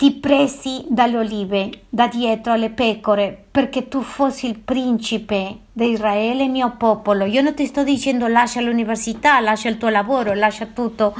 ti 0.00 0.12
presi 0.12 0.86
dalle 0.88 1.18
olive, 1.18 1.82
da 1.90 2.08
dietro 2.08 2.54
alle 2.54 2.70
pecore, 2.70 3.44
perché 3.50 3.86
tu 3.88 4.00
fossi 4.00 4.46
il 4.46 4.58
principe 4.58 5.58
di 5.70 5.90
Israele, 5.90 6.48
mio 6.48 6.74
popolo. 6.78 7.26
Io 7.26 7.42
non 7.42 7.52
ti 7.52 7.66
sto 7.66 7.84
dicendo 7.84 8.26
lascia 8.26 8.62
l'università, 8.62 9.38
lascia 9.40 9.68
il 9.68 9.76
tuo 9.76 9.90
lavoro, 9.90 10.32
lascia 10.32 10.64
tutto. 10.64 11.14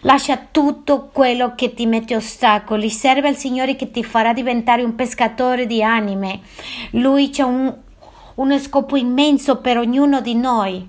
Lascia 0.00 0.48
tutto 0.50 1.08
quello 1.10 1.54
che 1.54 1.72
ti 1.72 1.86
mette 1.86 2.14
ostacoli, 2.14 2.90
serve 2.90 3.28
al 3.28 3.36
Signore 3.36 3.74
che 3.74 3.90
ti 3.90 4.04
farà 4.04 4.34
diventare 4.34 4.82
un 4.82 4.94
pescatore 4.94 5.64
di 5.64 5.82
anime. 5.82 6.40
Lui 6.90 7.30
c'ha 7.30 7.46
un, 7.46 7.74
uno 8.34 8.58
scopo 8.58 8.96
immenso 8.96 9.62
per 9.62 9.78
ognuno 9.78 10.20
di 10.20 10.34
noi. 10.34 10.86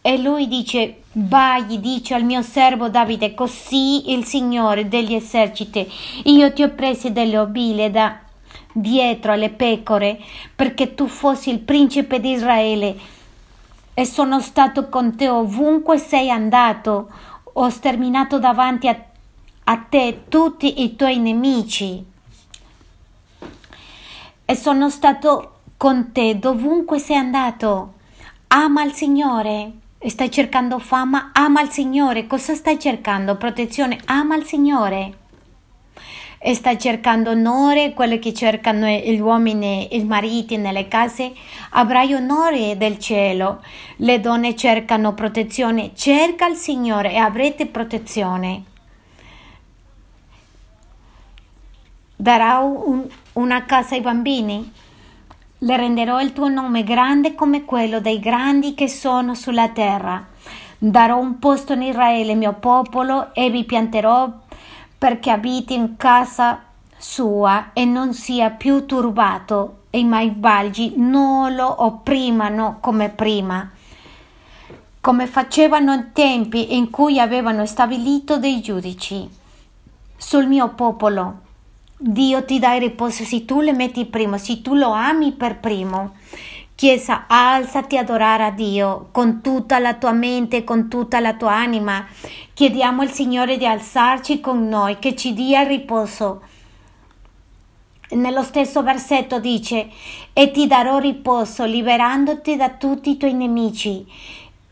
E 0.00 0.18
lui 0.18 0.48
dice 0.48 1.01
Vai, 1.14 1.78
dice 1.78 2.14
al 2.14 2.24
mio 2.24 2.40
servo 2.40 2.88
Davide, 2.88 3.34
così 3.34 4.12
il 4.12 4.24
Signore 4.24 4.88
degli 4.88 5.12
eserciti, 5.12 5.86
io 6.24 6.54
ti 6.54 6.62
ho 6.62 6.70
preso 6.70 7.10
delle 7.10 7.36
ovile 7.36 7.90
da 7.90 8.18
dietro 8.72 9.32
alle 9.32 9.50
pecore, 9.50 10.18
perché 10.56 10.94
tu 10.94 11.06
fossi 11.08 11.50
il 11.50 11.58
principe 11.58 12.18
di 12.18 12.30
Israele, 12.30 12.98
e 13.92 14.06
sono 14.06 14.40
stato 14.40 14.88
con 14.88 15.14
te 15.14 15.28
ovunque 15.28 15.98
sei 15.98 16.30
andato, 16.30 17.10
ho 17.44 17.68
sterminato 17.68 18.38
davanti 18.38 18.88
a, 18.88 18.98
a 19.64 19.76
te 19.76 20.22
tutti 20.30 20.82
i 20.82 20.96
tuoi 20.96 21.18
nemici, 21.18 22.02
e 24.46 24.54
sono 24.54 24.88
stato 24.88 25.58
con 25.76 26.10
te 26.12 26.38
dovunque 26.38 26.98
sei 26.98 27.16
andato. 27.16 27.92
Ama 28.48 28.82
il 28.84 28.92
Signore 28.92 29.72
Stai 30.04 30.32
cercando 30.32 30.80
fama? 30.80 31.30
Ama 31.32 31.62
il 31.62 31.70
Signore. 31.70 32.26
Cosa 32.26 32.54
stai 32.54 32.78
cercando? 32.78 33.36
Protezione? 33.36 34.00
Ama 34.06 34.34
il 34.34 34.44
Signore. 34.44 35.18
Stai 36.54 36.76
cercando 36.76 37.30
onore, 37.30 37.92
quello 37.92 38.18
che 38.18 38.34
cercano 38.34 38.88
gli 38.88 39.20
uomini, 39.20 39.94
i 39.94 40.04
mariti 40.04 40.56
nelle 40.56 40.88
case? 40.88 41.32
Avrai 41.70 42.14
onore 42.14 42.76
del 42.76 42.98
cielo. 42.98 43.62
Le 43.98 44.18
donne 44.18 44.56
cercano 44.56 45.14
protezione. 45.14 45.92
Cerca 45.94 46.48
il 46.48 46.56
Signore 46.56 47.12
e 47.12 47.16
avrete 47.18 47.66
protezione. 47.66 48.64
Darà 52.16 52.58
un, 52.58 53.06
una 53.34 53.64
casa 53.64 53.94
ai 53.94 54.00
bambini? 54.00 54.72
Le 55.64 55.76
renderò 55.76 56.20
il 56.20 56.32
tuo 56.32 56.48
nome 56.48 56.82
grande 56.82 57.36
come 57.36 57.64
quello 57.64 58.00
dei 58.00 58.18
grandi 58.18 58.74
che 58.74 58.88
sono 58.88 59.36
sulla 59.36 59.68
terra. 59.68 60.26
Darò 60.76 61.18
un 61.18 61.38
posto 61.38 61.74
in 61.74 61.82
Israele, 61.82 62.34
mio 62.34 62.54
popolo, 62.54 63.32
e 63.32 63.48
vi 63.48 63.62
pianterò 63.62 64.28
perché 64.98 65.30
abiti 65.30 65.74
in 65.74 65.96
casa 65.96 66.62
sua 66.96 67.70
e 67.74 67.84
non 67.84 68.12
sia 68.12 68.50
più 68.50 68.86
turbato 68.86 69.82
e 69.90 70.00
i 70.00 70.04
malvagi 70.04 70.94
non 70.96 71.54
lo 71.54 71.84
opprimano 71.84 72.78
come 72.80 73.10
prima, 73.10 73.70
come 75.00 75.26
facevano 75.28 75.92
in 75.92 76.10
tempi 76.12 76.74
in 76.76 76.90
cui 76.90 77.20
avevano 77.20 77.66
stabilito 77.66 78.36
dei 78.36 78.60
giudici 78.60 79.28
sul 80.16 80.46
mio 80.48 80.70
popolo 80.70 81.50
Dio 82.04 82.44
ti 82.44 82.58
dà 82.58 82.74
il 82.74 82.80
riposo 82.80 83.22
se 83.22 83.44
tu 83.44 83.60
le 83.60 83.72
metti 83.72 84.04
primo, 84.06 84.36
se 84.36 84.60
tu 84.60 84.74
lo 84.74 84.90
ami 84.90 85.30
per 85.30 85.60
primo. 85.60 86.14
Chiesa, 86.74 87.26
alzati 87.28 87.96
ad 87.96 88.08
adorare 88.08 88.42
a 88.42 88.50
Dio 88.50 89.06
con 89.12 89.40
tutta 89.40 89.78
la 89.78 89.94
tua 89.94 90.10
mente, 90.10 90.64
con 90.64 90.88
tutta 90.88 91.20
la 91.20 91.34
tua 91.34 91.54
anima. 91.54 92.04
Chiediamo 92.54 93.02
al 93.02 93.12
Signore 93.12 93.56
di 93.56 93.66
alzarci 93.66 94.40
con 94.40 94.68
noi, 94.68 94.98
che 94.98 95.14
ci 95.14 95.32
dia 95.32 95.60
il 95.60 95.68
riposo. 95.68 96.42
Nello 98.10 98.42
stesso 98.42 98.82
versetto 98.82 99.38
dice, 99.38 99.88
e 100.32 100.50
ti 100.50 100.66
darò 100.66 100.98
riposo, 100.98 101.64
liberandoti 101.64 102.56
da 102.56 102.70
tutti 102.70 103.10
i 103.10 103.16
tuoi 103.16 103.34
nemici. 103.34 104.04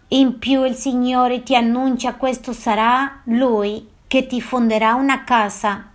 In 0.08 0.40
più 0.40 0.64
il 0.64 0.74
Signore 0.74 1.44
ti 1.44 1.54
annuncia 1.54 2.14
questo 2.14 2.52
sarà 2.52 3.20
Lui 3.26 3.86
che 4.08 4.26
ti 4.26 4.40
fonderà 4.40 4.94
una 4.94 5.22
casa 5.22 5.89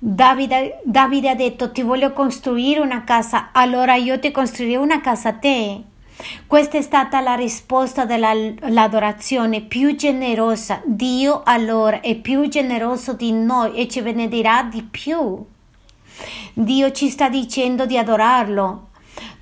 Davide, 0.00 0.78
Davide 0.84 1.30
ha 1.30 1.34
detto 1.34 1.72
ti 1.72 1.82
voglio 1.82 2.12
costruire 2.12 2.78
una 2.78 3.02
casa, 3.02 3.48
allora 3.50 3.96
io 3.96 4.20
ti 4.20 4.30
costruirò 4.30 4.80
una 4.80 5.00
casa 5.00 5.30
a 5.30 5.32
te. 5.32 5.82
Questa 6.46 6.78
è 6.78 6.82
stata 6.82 7.20
la 7.20 7.34
risposta 7.34 8.04
dell'adorazione 8.04 9.60
più 9.60 9.96
generosa. 9.96 10.80
Dio 10.84 11.42
allora 11.44 12.00
è 12.00 12.14
più 12.14 12.48
generoso 12.48 13.14
di 13.14 13.32
noi 13.32 13.74
e 13.74 13.88
ci 13.88 14.00
benedirà 14.00 14.62
di 14.70 14.84
più. 14.84 15.44
Dio 16.52 16.92
ci 16.92 17.08
sta 17.08 17.28
dicendo 17.28 17.84
di 17.84 17.98
adorarlo. 17.98 18.90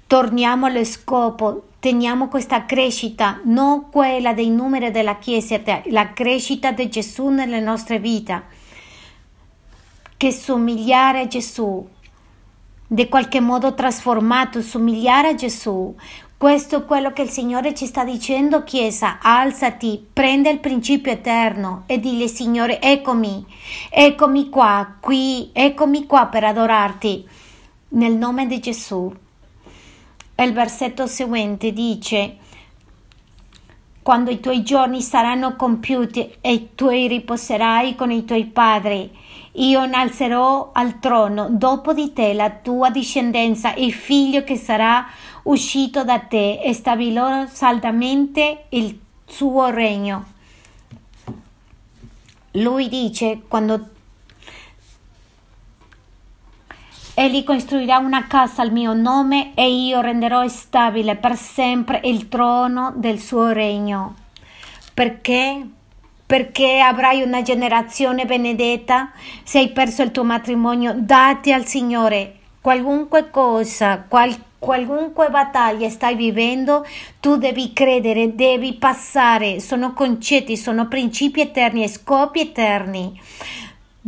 Torniamo 0.06 0.64
allo 0.64 0.84
scopo, 0.84 1.64
teniamo 1.80 2.28
questa 2.28 2.64
crescita, 2.64 3.40
non 3.44 3.90
quella 3.90 4.32
dei 4.32 4.48
numeri 4.48 4.90
della 4.90 5.16
Chiesa, 5.16 5.60
la 5.90 6.14
crescita 6.14 6.72
di 6.72 6.88
Gesù 6.88 7.28
nelle 7.28 7.60
nostre 7.60 7.98
vite 7.98 8.55
che 10.16 10.32
somigliare 10.32 11.20
a 11.20 11.26
Gesù, 11.26 11.86
di 12.86 13.08
qualche 13.08 13.40
modo 13.40 13.74
trasformato, 13.74 14.62
somigliare 14.62 15.28
a 15.28 15.34
Gesù. 15.34 15.94
Questo 16.38 16.76
è 16.76 16.84
quello 16.84 17.12
che 17.12 17.22
il 17.22 17.30
Signore 17.30 17.74
ci 17.74 17.86
sta 17.86 18.04
dicendo, 18.04 18.62
Chiesa, 18.62 19.18
alzati, 19.20 20.06
prende 20.12 20.50
il 20.50 20.60
principio 20.60 21.10
eterno 21.10 21.84
e 21.86 21.98
dille, 21.98 22.28
Signore, 22.28 22.80
eccomi, 22.80 23.44
eccomi 23.88 24.48
qua, 24.50 24.96
qui, 25.00 25.50
eccomi 25.52 26.06
qua 26.06 26.26
per 26.26 26.44
adorarti, 26.44 27.26
nel 27.88 28.14
nome 28.14 28.46
di 28.46 28.60
Gesù. 28.60 29.12
E 30.34 30.44
il 30.44 30.52
versetto 30.52 31.06
seguente 31.06 31.72
dice, 31.72 32.36
quando 34.02 34.30
i 34.30 34.38
tuoi 34.38 34.62
giorni 34.62 35.00
saranno 35.00 35.56
compiuti 35.56 36.36
e 36.40 36.74
tu 36.74 36.88
riposerai 36.88 37.94
con 37.94 38.10
i 38.10 38.24
tuoi 38.24 38.44
padri, 38.44 39.10
io 39.56 39.84
innalzerò 39.84 40.70
al 40.72 40.98
trono 40.98 41.48
dopo 41.50 41.92
di 41.92 42.12
te 42.12 42.32
la 42.32 42.50
tua 42.50 42.90
discendenza, 42.90 43.74
il 43.74 43.92
figlio 43.92 44.44
che 44.44 44.56
sarà 44.56 45.06
uscito 45.44 46.04
da 46.04 46.18
te 46.18 46.60
e 46.60 46.72
stabilò 46.72 47.46
saldamente 47.46 48.64
il 48.70 48.98
suo 49.24 49.68
regno. 49.70 50.34
Lui 52.52 52.88
dice 52.88 53.42
quando 53.46 53.90
Egli 57.18 57.44
costruirà 57.44 57.96
una 57.96 58.26
casa 58.26 58.60
al 58.60 58.72
mio 58.72 58.92
nome 58.92 59.54
e 59.54 59.70
io 59.70 60.02
renderò 60.02 60.46
stabile 60.48 61.16
per 61.16 61.34
sempre 61.34 62.02
il 62.04 62.28
trono 62.28 62.92
del 62.94 63.18
suo 63.18 63.52
regno. 63.52 64.16
Perché? 64.92 65.66
Perché 66.26 66.80
avrai 66.80 67.22
una 67.22 67.42
generazione 67.42 68.24
benedetta? 68.26 69.12
Se 69.44 69.58
hai 69.58 69.70
perso 69.70 70.02
il 70.02 70.10
tuo 70.10 70.24
matrimonio, 70.24 70.92
dati 70.98 71.52
al 71.52 71.66
Signore. 71.66 72.34
Qualunque 72.60 73.30
cosa, 73.30 74.04
qual, 74.08 74.34
qualunque 74.58 75.28
battaglia 75.28 75.88
stai 75.88 76.16
vivendo, 76.16 76.84
tu 77.20 77.36
devi 77.36 77.72
credere, 77.72 78.34
devi 78.34 78.74
passare. 78.74 79.60
Sono 79.60 79.92
concetti, 79.92 80.56
sono 80.56 80.88
principi 80.88 81.42
eterni 81.42 81.84
e 81.84 81.88
scopi 81.88 82.40
eterni 82.40 83.20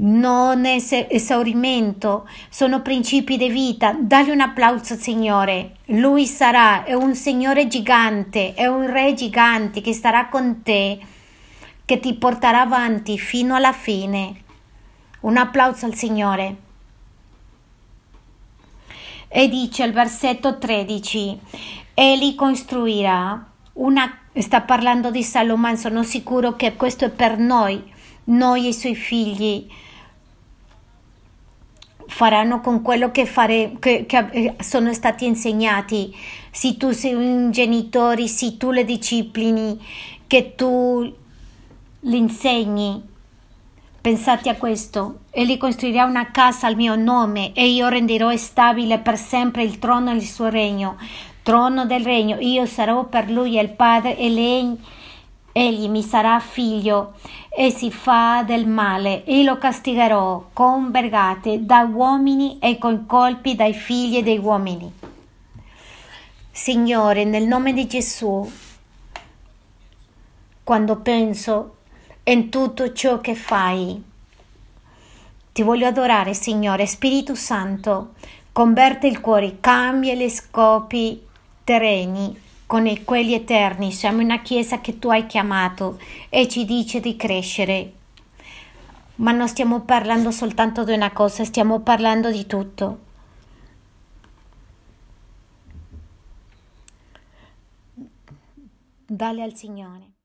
non 0.00 0.64
è 0.64 0.76
esaurimento, 1.08 2.28
sono 2.48 2.82
principi 2.82 3.36
di 3.36 3.48
vita. 3.48 3.96
Dagli 3.98 4.30
un 4.30 4.40
applauso, 4.40 4.94
Signore. 4.94 5.76
Lui 5.86 6.26
sarà, 6.26 6.84
è 6.84 6.94
un 6.94 7.14
Signore 7.14 7.66
gigante, 7.66 8.54
è 8.54 8.66
un 8.66 8.86
Re 8.90 9.14
gigante 9.14 9.80
che 9.80 9.92
starà 9.92 10.28
con 10.28 10.62
te, 10.62 10.98
che 11.89 12.01
ti 12.01 12.12
porterà 12.12 12.60
avanti 12.60 13.19
fino 13.19 13.55
alla 13.55 13.73
fine. 13.73 14.43
Un 15.20 15.39
applauso 15.39 15.86
al 15.86 15.94
Signore. 15.94 16.56
E 19.27 19.48
dice 19.48 19.85
al 19.85 19.93
versetto 19.93 20.59
13, 20.59 21.40
Egli 21.94 22.35
costruirà 22.35 23.43
una... 23.73 24.19
Sta 24.35 24.60
parlando 24.60 25.10
di 25.10 25.23
Salomone, 25.23 25.78
sono 25.78 26.02
sicuro 26.02 26.56
che 26.56 26.77
questo 26.77 27.06
è 27.06 27.10
per 27.10 27.39
noi, 27.39 27.82
noi 28.24 28.66
e 28.66 28.69
i 28.69 28.74
suoi 28.74 28.94
figli 28.94 29.66
faranno 32.06 32.60
con 32.60 32.82
quello 32.82 33.10
che, 33.10 33.24
fare, 33.24 33.77
che, 33.78 34.05
che 34.05 34.27
eh, 34.31 34.55
sono 34.60 34.93
stati 34.93 35.24
insegnati. 35.24 36.15
Se 36.51 36.77
tu 36.77 36.90
sei 36.90 37.15
un 37.15 37.51
genitore, 37.51 38.27
se 38.27 38.59
tu 38.59 38.73
le 38.73 38.85
disciplini, 38.85 39.81
che 40.27 40.55
tu 40.55 41.17
li 42.09 42.16
insegni. 42.16 43.06
Pensate 44.01 44.48
a 44.48 44.56
questo, 44.56 45.20
egli 45.30 45.59
costruirà 45.59 46.05
una 46.05 46.30
casa 46.30 46.66
al 46.66 46.76
mio 46.76 46.97
nome 46.97 47.52
e 47.52 47.68
io 47.68 47.89
renderò 47.89 48.35
stabile 48.36 48.98
per 48.98 49.18
sempre 49.18 49.62
il 49.62 49.78
trono 49.78 50.12
del 50.12 50.22
suo 50.22 50.48
regno. 50.48 50.97
Trono 51.43 51.85
del 51.85 52.02
regno, 52.02 52.39
io 52.40 52.64
sarò 52.64 53.05
per 53.05 53.30
lui 53.30 53.59
il 53.59 53.70
padre 53.70 54.16
e 54.16 54.30
lei 54.30 54.78
egli 55.52 55.89
mi 55.89 56.02
sarà 56.02 56.39
figlio 56.40 57.14
e 57.48 57.70
si 57.70 57.90
fa 57.90 58.43
del 58.47 58.66
male 58.66 59.24
e 59.24 59.43
lo 59.43 59.59
castigherò 59.59 60.51
con 60.52 60.90
vergate 60.90 61.64
da 61.64 61.80
uomini 61.80 62.59
e 62.60 62.78
con 62.78 63.05
colpi 63.06 63.55
dai 63.55 63.74
figli 63.74 64.22
dei 64.22 64.39
uomini. 64.39 64.90
Signore, 66.51 67.24
nel 67.24 67.47
nome 67.47 67.72
di 67.72 67.86
Gesù, 67.86 68.51
quando 70.64 70.97
penso 70.97 71.77
in 72.32 72.50
tutto 72.50 72.92
ciò 72.92 73.20
che 73.20 73.34
fai, 73.34 74.02
ti 75.52 75.62
voglio 75.62 75.86
adorare, 75.86 76.34
Signore, 76.34 76.86
Spirito 76.86 77.34
Santo, 77.34 78.14
converte 78.52 79.06
il 79.06 79.20
cuore, 79.20 79.59
cambia 79.60 80.14
gli 80.14 80.28
scopi 80.28 81.24
terreni 81.64 82.38
con 82.66 82.86
quelli 83.05 83.34
eterni. 83.34 83.90
Siamo 83.92 84.20
una 84.20 84.40
chiesa 84.42 84.80
che 84.80 84.98
tu 84.98 85.09
hai 85.09 85.26
chiamato 85.26 85.98
e 86.28 86.46
ci 86.48 86.64
dice 86.64 87.00
di 87.00 87.16
crescere. 87.16 87.92
Ma 89.16 89.32
non 89.32 89.48
stiamo 89.48 89.80
parlando 89.80 90.30
soltanto 90.30 90.84
di 90.84 90.92
una 90.92 91.10
cosa, 91.12 91.44
stiamo 91.44 91.80
parlando 91.80 92.30
di 92.30 92.46
tutto. 92.46 92.98
Dale 99.06 99.42
al 99.42 99.55
Signore. 99.55 100.17